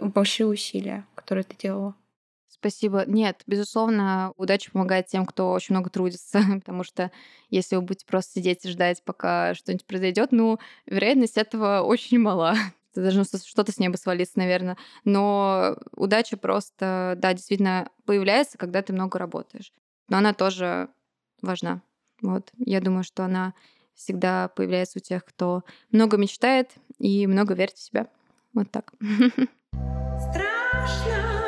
большие 0.00 0.46
усилия, 0.46 1.04
которые 1.14 1.44
ты 1.44 1.56
делала. 1.56 1.94
Спасибо. 2.60 3.04
Нет, 3.06 3.42
безусловно, 3.46 4.34
удача 4.36 4.70
помогает 4.70 5.06
тем, 5.06 5.24
кто 5.24 5.52
очень 5.52 5.74
много 5.74 5.88
трудится, 5.88 6.42
потому 6.60 6.84
что 6.84 7.10
если 7.48 7.76
вы 7.76 7.82
будете 7.82 8.04
просто 8.04 8.34
сидеть 8.34 8.64
и 8.66 8.68
ждать, 8.68 9.02
пока 9.02 9.54
что-нибудь 9.54 9.86
произойдет, 9.86 10.30
ну, 10.30 10.58
вероятность 10.84 11.38
этого 11.38 11.80
очень 11.86 12.18
мала. 12.18 12.54
Это 12.92 13.02
должно 13.02 13.24
что-то 13.24 13.72
с 13.72 13.78
неба 13.78 13.96
свалиться, 13.96 14.38
наверное. 14.38 14.76
Но 15.04 15.78
удача 15.96 16.36
просто, 16.36 17.14
да, 17.16 17.32
действительно 17.32 17.88
появляется, 18.04 18.58
когда 18.58 18.82
ты 18.82 18.92
много 18.92 19.18
работаешь. 19.18 19.72
Но 20.08 20.18
она 20.18 20.34
тоже 20.34 20.88
важна. 21.40 21.80
Вот. 22.20 22.50
Я 22.58 22.80
думаю, 22.80 23.04
что 23.04 23.24
она 23.24 23.54
всегда 23.94 24.48
появляется 24.48 24.98
у 24.98 25.02
тех, 25.02 25.24
кто 25.24 25.62
много 25.92 26.18
мечтает 26.18 26.72
и 26.98 27.26
много 27.26 27.54
верит 27.54 27.76
в 27.76 27.82
себя. 27.82 28.08
Вот 28.52 28.70
так. 28.70 28.92
Страшно. 30.18 31.39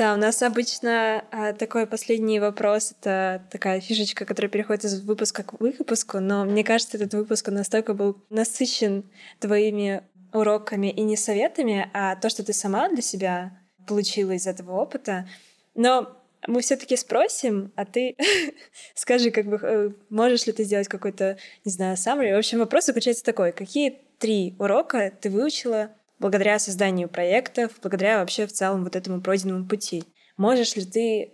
Да, 0.00 0.14
у 0.14 0.16
нас 0.16 0.42
обычно 0.42 1.26
а, 1.30 1.52
такой 1.52 1.86
последний 1.86 2.40
вопрос— 2.40 2.94
это 3.00 3.44
такая 3.50 3.80
фишечка, 3.80 4.24
которая 4.24 4.50
переходит 4.50 4.86
из 4.86 5.02
выпуска 5.02 5.42
к 5.42 5.60
выпуску, 5.60 6.20
но 6.20 6.46
мне 6.46 6.64
кажется, 6.64 6.96
этот 6.96 7.12
выпуск 7.12 7.48
настолько 7.48 7.92
был 7.92 8.16
насыщен 8.30 9.04
твоими 9.40 10.02
уроками 10.32 10.86
и 10.86 11.02
не 11.02 11.18
советами, 11.18 11.90
а 11.92 12.16
то, 12.16 12.30
что 12.30 12.42
ты 12.42 12.54
сама 12.54 12.88
для 12.88 13.02
себя 13.02 13.60
получила 13.86 14.30
из 14.30 14.46
этого 14.46 14.80
опыта. 14.80 15.28
Но 15.74 16.16
мы 16.46 16.62
все-таки 16.62 16.96
спросим, 16.96 17.70
а 17.76 17.84
ты 17.84 18.16
скажи, 18.94 19.30
как 19.30 19.44
бы, 19.48 19.58
э, 19.62 19.90
можешь 20.08 20.46
ли 20.46 20.54
ты 20.54 20.64
сделать 20.64 20.88
какой-то, 20.88 21.36
не 21.66 21.72
знаю, 21.72 21.96
summary. 21.96 22.34
В 22.34 22.38
общем, 22.38 22.60
вопрос 22.60 22.86
заключается 22.86 23.22
такой. 23.22 23.52
Какие 23.52 23.98
три 24.20 24.54
урока 24.58 25.10
ты 25.10 25.30
выучила 25.30 25.90
благодаря 26.20 26.58
созданию 26.58 27.08
проектов, 27.08 27.72
благодаря 27.82 28.18
вообще 28.18 28.46
в 28.46 28.52
целом 28.52 28.84
вот 28.84 28.94
этому 28.94 29.20
пройденному 29.20 29.66
пути. 29.66 30.04
Можешь 30.36 30.76
ли 30.76 30.84
ты 30.84 31.32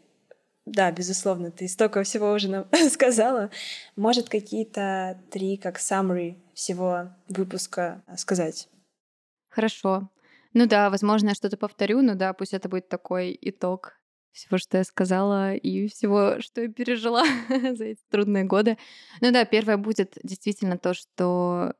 да, 0.64 0.90
безусловно, 0.90 1.52
ты 1.52 1.68
столько 1.68 2.02
всего 2.02 2.32
уже 2.32 2.50
нам 2.50 2.66
сказала. 2.90 3.50
Может, 3.94 4.28
какие-то 4.28 5.20
три, 5.30 5.56
как 5.56 5.78
summary 5.78 6.34
всего 6.54 7.10
выпуска 7.28 8.02
сказать? 8.16 8.68
Хорошо. 9.48 10.10
Ну 10.54 10.66
да, 10.66 10.90
возможно, 10.90 11.28
я 11.28 11.34
что-то 11.34 11.56
повторю, 11.56 12.02
но 12.02 12.16
да, 12.16 12.32
пусть 12.32 12.52
это 12.52 12.68
будет 12.68 12.88
такой 12.88 13.38
итог 13.40 14.00
всего, 14.32 14.58
что 14.58 14.78
я 14.78 14.84
сказала, 14.84 15.54
и 15.54 15.86
всего, 15.88 16.40
что 16.40 16.62
я 16.62 16.68
пережила 16.68 17.24
за 17.48 17.84
эти 17.84 18.00
трудные 18.10 18.44
годы. 18.44 18.76
Ну 19.20 19.32
да, 19.32 19.44
первое 19.44 19.76
будет 19.76 20.18
действительно 20.22 20.78
то, 20.78 20.94
что 20.94 21.74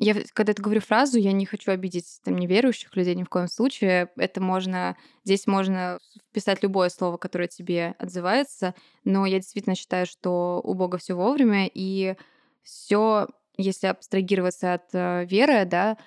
я, 0.00 0.14
когда 0.32 0.52
я 0.56 0.62
говорю 0.62 0.80
фразу, 0.80 1.18
я 1.18 1.32
не 1.32 1.44
хочу 1.44 1.72
обидеть 1.72 2.20
там 2.22 2.36
неверующих 2.36 2.94
людей 2.94 3.16
ни 3.16 3.24
в 3.24 3.28
коем 3.28 3.48
случае. 3.48 4.10
Это 4.16 4.40
можно, 4.40 4.96
здесь 5.24 5.48
можно 5.48 5.98
вписать 6.30 6.62
любое 6.62 6.88
слово, 6.88 7.16
которое 7.16 7.48
тебе 7.48 7.96
отзывается, 7.98 8.74
но 9.04 9.26
я 9.26 9.38
действительно 9.38 9.74
считаю, 9.74 10.06
что 10.06 10.60
у 10.62 10.74
Бога 10.74 10.98
все 10.98 11.14
вовремя, 11.14 11.68
и 11.72 12.14
все, 12.62 13.26
если 13.56 13.88
абстрагироваться 13.88 14.74
от 14.74 14.84
э, 14.92 15.24
веры, 15.24 15.64
да, 15.64 15.98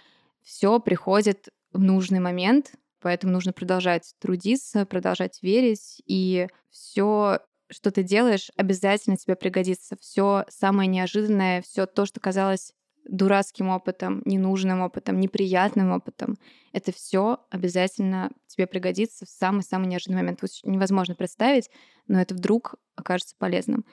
все 0.41 0.79
приходит 0.79 1.49
в 1.73 1.81
нужный 1.81 2.19
момент, 2.19 2.73
поэтому 3.01 3.33
нужно 3.33 3.51
продолжать 3.51 4.13
трудиться, 4.19 4.85
продолжать 4.85 5.43
верить, 5.43 6.01
и 6.05 6.47
все 6.69 7.39
что 7.73 7.89
ты 7.89 8.03
делаешь, 8.03 8.51
обязательно 8.57 9.15
тебе 9.15 9.37
пригодится. 9.37 9.95
Все 10.01 10.43
самое 10.49 10.89
неожиданное, 10.89 11.61
все 11.61 11.85
то, 11.85 12.05
что 12.05 12.19
казалось 12.19 12.73
дурацким 13.05 13.69
опытом, 13.69 14.21
ненужным 14.25 14.81
опытом, 14.81 15.19
неприятным 15.19 15.91
опытом. 15.91 16.37
Это 16.71 16.91
все 16.91 17.39
обязательно 17.49 18.31
тебе 18.47 18.67
пригодится 18.67 19.25
в 19.25 19.29
самый-самый 19.29 19.87
неожиданный 19.87 20.21
момент. 20.21 20.41
Невозможно 20.63 21.15
представить, 21.15 21.69
но 22.07 22.21
это 22.21 22.35
вдруг 22.35 22.75
окажется 22.95 23.35
полезным. 23.37 23.85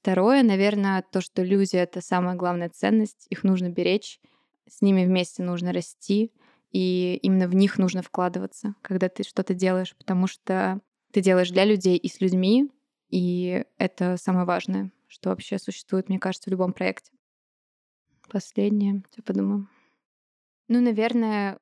Второе, 0.00 0.42
наверное, 0.42 1.04
то, 1.10 1.20
что 1.20 1.42
люди— 1.42 1.76
это 1.76 2.00
самая 2.00 2.34
главная 2.34 2.70
ценность, 2.70 3.26
их 3.30 3.44
нужно 3.44 3.68
беречь, 3.68 4.20
с 4.68 4.80
ними 4.80 5.04
вместе 5.04 5.42
нужно 5.42 5.72
расти, 5.72 6.32
и 6.70 7.18
именно 7.22 7.46
в 7.46 7.54
них 7.54 7.78
нужно 7.78 8.02
вкладываться, 8.02 8.74
когда 8.80 9.08
ты 9.08 9.22
что-то 9.22 9.54
делаешь, 9.54 9.94
потому 9.96 10.26
что 10.26 10.80
ты 11.12 11.20
делаешь 11.20 11.50
для 11.50 11.64
людей 11.64 11.98
и 11.98 12.08
с 12.08 12.20
людьми, 12.20 12.70
и 13.10 13.64
это 13.76 14.16
самое 14.16 14.46
важное, 14.46 14.90
что 15.06 15.28
вообще 15.28 15.58
существует, 15.58 16.08
мне 16.08 16.18
кажется, 16.18 16.48
в 16.48 16.52
любом 16.52 16.72
проекте. 16.72 17.12
Последнее, 18.32 19.02
что 19.12 19.22
подумаю. 19.22 19.68
Ну, 20.68 20.80
наверное, 20.80 21.58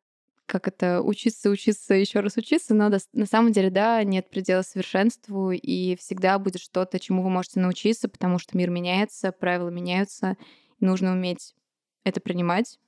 как 0.47 0.69
это 0.69 1.03
учиться, 1.03 1.51
учиться, 1.51 1.95
еще 1.95 2.21
раз 2.21 2.37
учиться, 2.37 2.75
но 2.75 2.89
на 3.13 3.27
самом 3.27 3.51
деле, 3.51 3.71
да, 3.71 4.05
нет 4.05 4.31
предела 4.31 4.63
совершенству, 4.63 5.51
и 5.51 5.97
всегда 5.97 6.39
будет 6.39 6.61
что-то, 6.61 7.01
чему 7.01 7.25
вы 7.25 7.31
можете 7.31 7.59
научиться, 7.59 8.09
потому 8.09 8.39
что 8.39 8.57
мир 8.57 8.71
меняется, 8.71 9.33
правила 9.33 9.69
меняются, 9.69 10.37
и 10.79 10.85
нужно 10.85 11.11
уметь 11.11 11.57
это 12.05 12.21
принимать, 12.21 12.79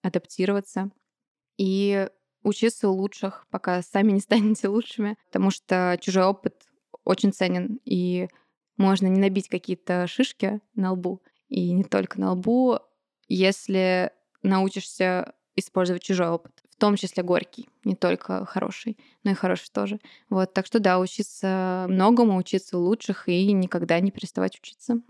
адаптироваться 0.00 0.90
и 1.58 2.08
учиться 2.42 2.88
у 2.88 2.94
лучших, 2.94 3.46
пока 3.50 3.82
сами 3.82 4.12
не 4.12 4.20
станете 4.22 4.68
лучшими, 4.68 5.18
потому 5.26 5.50
что 5.50 5.98
чужой 6.00 6.24
опыт 6.24 6.54
очень 7.04 7.34
ценен, 7.34 7.80
и 7.84 8.28
можно 8.78 9.08
не 9.08 9.20
набить 9.20 9.48
какие-то 9.48 10.06
шишки 10.06 10.62
на 10.74 10.92
лбу, 10.92 11.20
и 11.48 11.70
не 11.72 11.84
только 11.84 12.18
на 12.18 12.32
лбу, 12.32 12.80
если 13.28 14.10
научишься 14.42 15.34
использовать 15.56 16.02
чужой 16.02 16.28
опыт, 16.28 16.52
в 16.70 16.76
том 16.76 16.96
числе 16.96 17.22
горький, 17.22 17.68
не 17.84 17.94
только 17.94 18.44
хороший, 18.44 18.98
но 19.24 19.30
и 19.30 19.34
хороший 19.34 19.70
тоже. 19.72 19.98
Вот, 20.28 20.52
так 20.52 20.66
что 20.66 20.78
да, 20.78 20.98
учиться 20.98 21.86
многому, 21.88 22.36
учиться 22.36 22.76
у 22.76 22.82
лучших 22.82 23.28
и 23.28 23.52
никогда 23.52 23.98
не 24.00 24.10
переставать 24.10 24.58
учиться. 24.58 25.00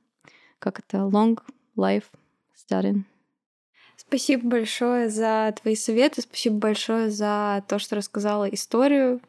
Как 0.59 0.79
это? 0.79 0.99
Long 0.99 1.39
life 1.77 2.05
studying. 2.57 3.03
Спасибо 3.97 4.49
большое 4.49 5.09
за 5.09 5.55
твои 5.61 5.75
советы, 5.75 6.23
спасибо 6.23 6.57
большое 6.59 7.11
за 7.11 7.65
то, 7.67 7.79
что 7.79 7.97
рассказала 7.97 8.45
историю 8.45 9.21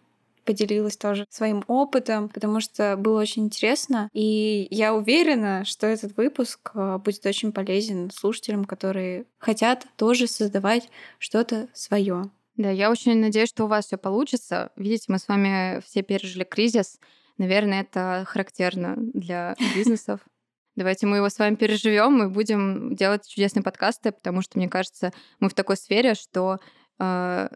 поделилась 0.47 0.95
тоже 0.95 1.25
своим 1.29 1.63
опытом, 1.67 2.29
потому 2.29 2.61
что 2.61 2.95
было 2.95 3.19
очень 3.19 3.43
интересно. 3.43 4.09
И 4.13 4.67
я 4.71 4.95
уверена, 4.95 5.65
что 5.65 5.85
этот 5.87 6.15
выпуск 6.15 6.71
э, 6.73 6.97
будет 7.03 7.25
очень 7.25 7.51
полезен 7.51 8.09
слушателям, 8.09 8.63
которые 8.63 9.25
хотят 9.37 9.85
тоже 9.97 10.25
создавать 10.25 10.89
что-то 11.19 11.67
свое. 11.73 12.31
Да, 12.55 12.71
я 12.71 12.89
очень 12.89 13.19
надеюсь, 13.19 13.49
что 13.49 13.65
у 13.65 13.67
вас 13.67 13.85
все 13.85 13.97
получится. 13.97 14.71
Видите, 14.77 15.05
мы 15.09 15.19
с 15.19 15.27
вами 15.27 15.81
все 15.85 16.01
пережили 16.01 16.45
кризис. 16.45 16.97
Наверное, 17.37 17.81
это 17.81 18.23
характерно 18.25 18.95
для 18.97 19.55
бизнесов. 19.75 20.21
Давайте 20.77 21.07
мы 21.07 21.17
его 21.17 21.27
с 21.27 21.39
вами 21.39 21.55
переживем 21.55 22.23
и 22.23 22.27
будем 22.27 22.95
делать 22.95 23.27
чудесные 23.27 23.63
подкасты, 23.63 24.13
потому 24.13 24.41
что, 24.41 24.57
мне 24.57 24.69
кажется, 24.69 25.11
мы 25.41 25.49
в 25.49 25.53
такой 25.53 25.75
сфере, 25.75 26.13
что 26.13 26.59
э, 26.99 27.49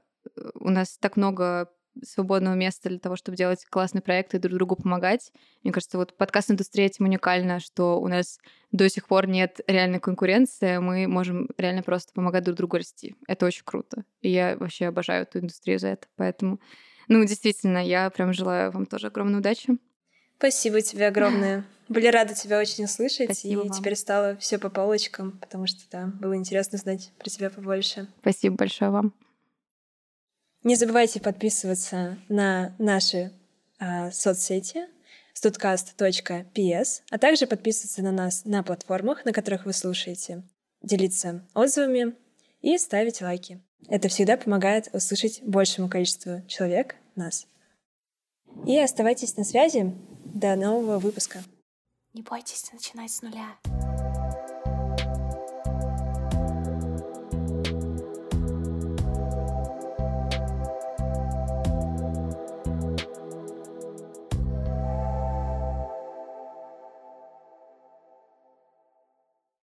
у 0.55 0.69
нас 0.69 0.97
так 0.97 1.15
много 1.15 1.69
свободного 2.03 2.55
места 2.55 2.89
для 2.89 2.99
того, 2.99 3.15
чтобы 3.15 3.37
делать 3.37 3.65
классные 3.65 4.01
проекты 4.01 4.37
и 4.37 4.39
друг 4.39 4.55
другу 4.55 4.75
помогать. 4.75 5.31
Мне 5.63 5.73
кажется, 5.73 5.97
вот 5.97 6.15
подкаст-индустрия 6.17 6.85
этим 6.85 7.05
уникальна, 7.05 7.59
что 7.59 7.99
у 7.99 8.07
нас 8.07 8.39
до 8.71 8.89
сих 8.89 9.07
пор 9.07 9.27
нет 9.27 9.59
реальной 9.67 9.99
конкуренции, 9.99 10.77
мы 10.77 11.07
можем 11.07 11.49
реально 11.57 11.83
просто 11.83 12.13
помогать 12.13 12.43
друг 12.43 12.57
другу 12.57 12.77
расти. 12.77 13.15
Это 13.27 13.45
очень 13.45 13.63
круто. 13.65 14.03
И 14.21 14.29
я 14.29 14.55
вообще 14.57 14.87
обожаю 14.87 15.23
эту 15.23 15.39
индустрию 15.39 15.79
за 15.79 15.89
это. 15.89 16.07
Поэтому, 16.15 16.59
ну, 17.07 17.23
действительно, 17.25 17.85
я 17.85 18.09
прям 18.09 18.33
желаю 18.33 18.71
вам 18.71 18.85
тоже 18.85 19.07
огромной 19.07 19.39
удачи. 19.39 19.77
Спасибо 20.37 20.81
тебе 20.81 21.07
огромное. 21.07 21.65
Были 21.91 22.07
рады 22.07 22.33
тебя 22.33 22.57
очень 22.57 22.85
услышать, 22.85 23.25
Спасибо 23.25 23.65
и 23.65 23.67
вам. 23.67 23.77
теперь 23.77 23.97
стало 23.97 24.37
все 24.37 24.57
по 24.57 24.69
полочкам, 24.69 25.37
потому 25.39 25.67
что 25.67 25.81
да, 25.91 26.05
было 26.21 26.37
интересно 26.37 26.77
знать 26.77 27.11
про 27.19 27.29
тебя 27.29 27.49
побольше. 27.49 28.07
Спасибо 28.21 28.55
большое 28.55 28.91
вам. 28.91 29.13
Не 30.63 30.75
забывайте 30.75 31.19
подписываться 31.19 32.19
на 32.29 32.75
наши 32.77 33.31
а, 33.79 34.11
соцсети 34.11 34.87
studcast.ps, 35.33 37.01
а 37.09 37.17
также 37.17 37.47
подписываться 37.47 38.03
на 38.03 38.11
нас 38.11 38.45
на 38.45 38.61
платформах, 38.61 39.25
на 39.25 39.33
которых 39.33 39.65
вы 39.65 39.73
слушаете, 39.73 40.43
делиться 40.83 41.47
отзывами 41.55 42.15
и 42.61 42.77
ставить 42.77 43.21
лайки. 43.21 43.59
Это 43.87 44.07
всегда 44.07 44.37
помогает 44.37 44.89
услышать 44.93 45.41
большему 45.41 45.89
количеству 45.89 46.43
человек 46.47 46.95
нас. 47.15 47.47
И 48.67 48.77
оставайтесь 48.77 49.37
на 49.37 49.43
связи. 49.43 49.95
До 50.25 50.55
нового 50.55 50.99
выпуска. 50.99 51.43
Не 52.13 52.21
бойтесь 52.21 52.71
начинать 52.71 53.11
с 53.11 53.21
нуля. 53.21 53.57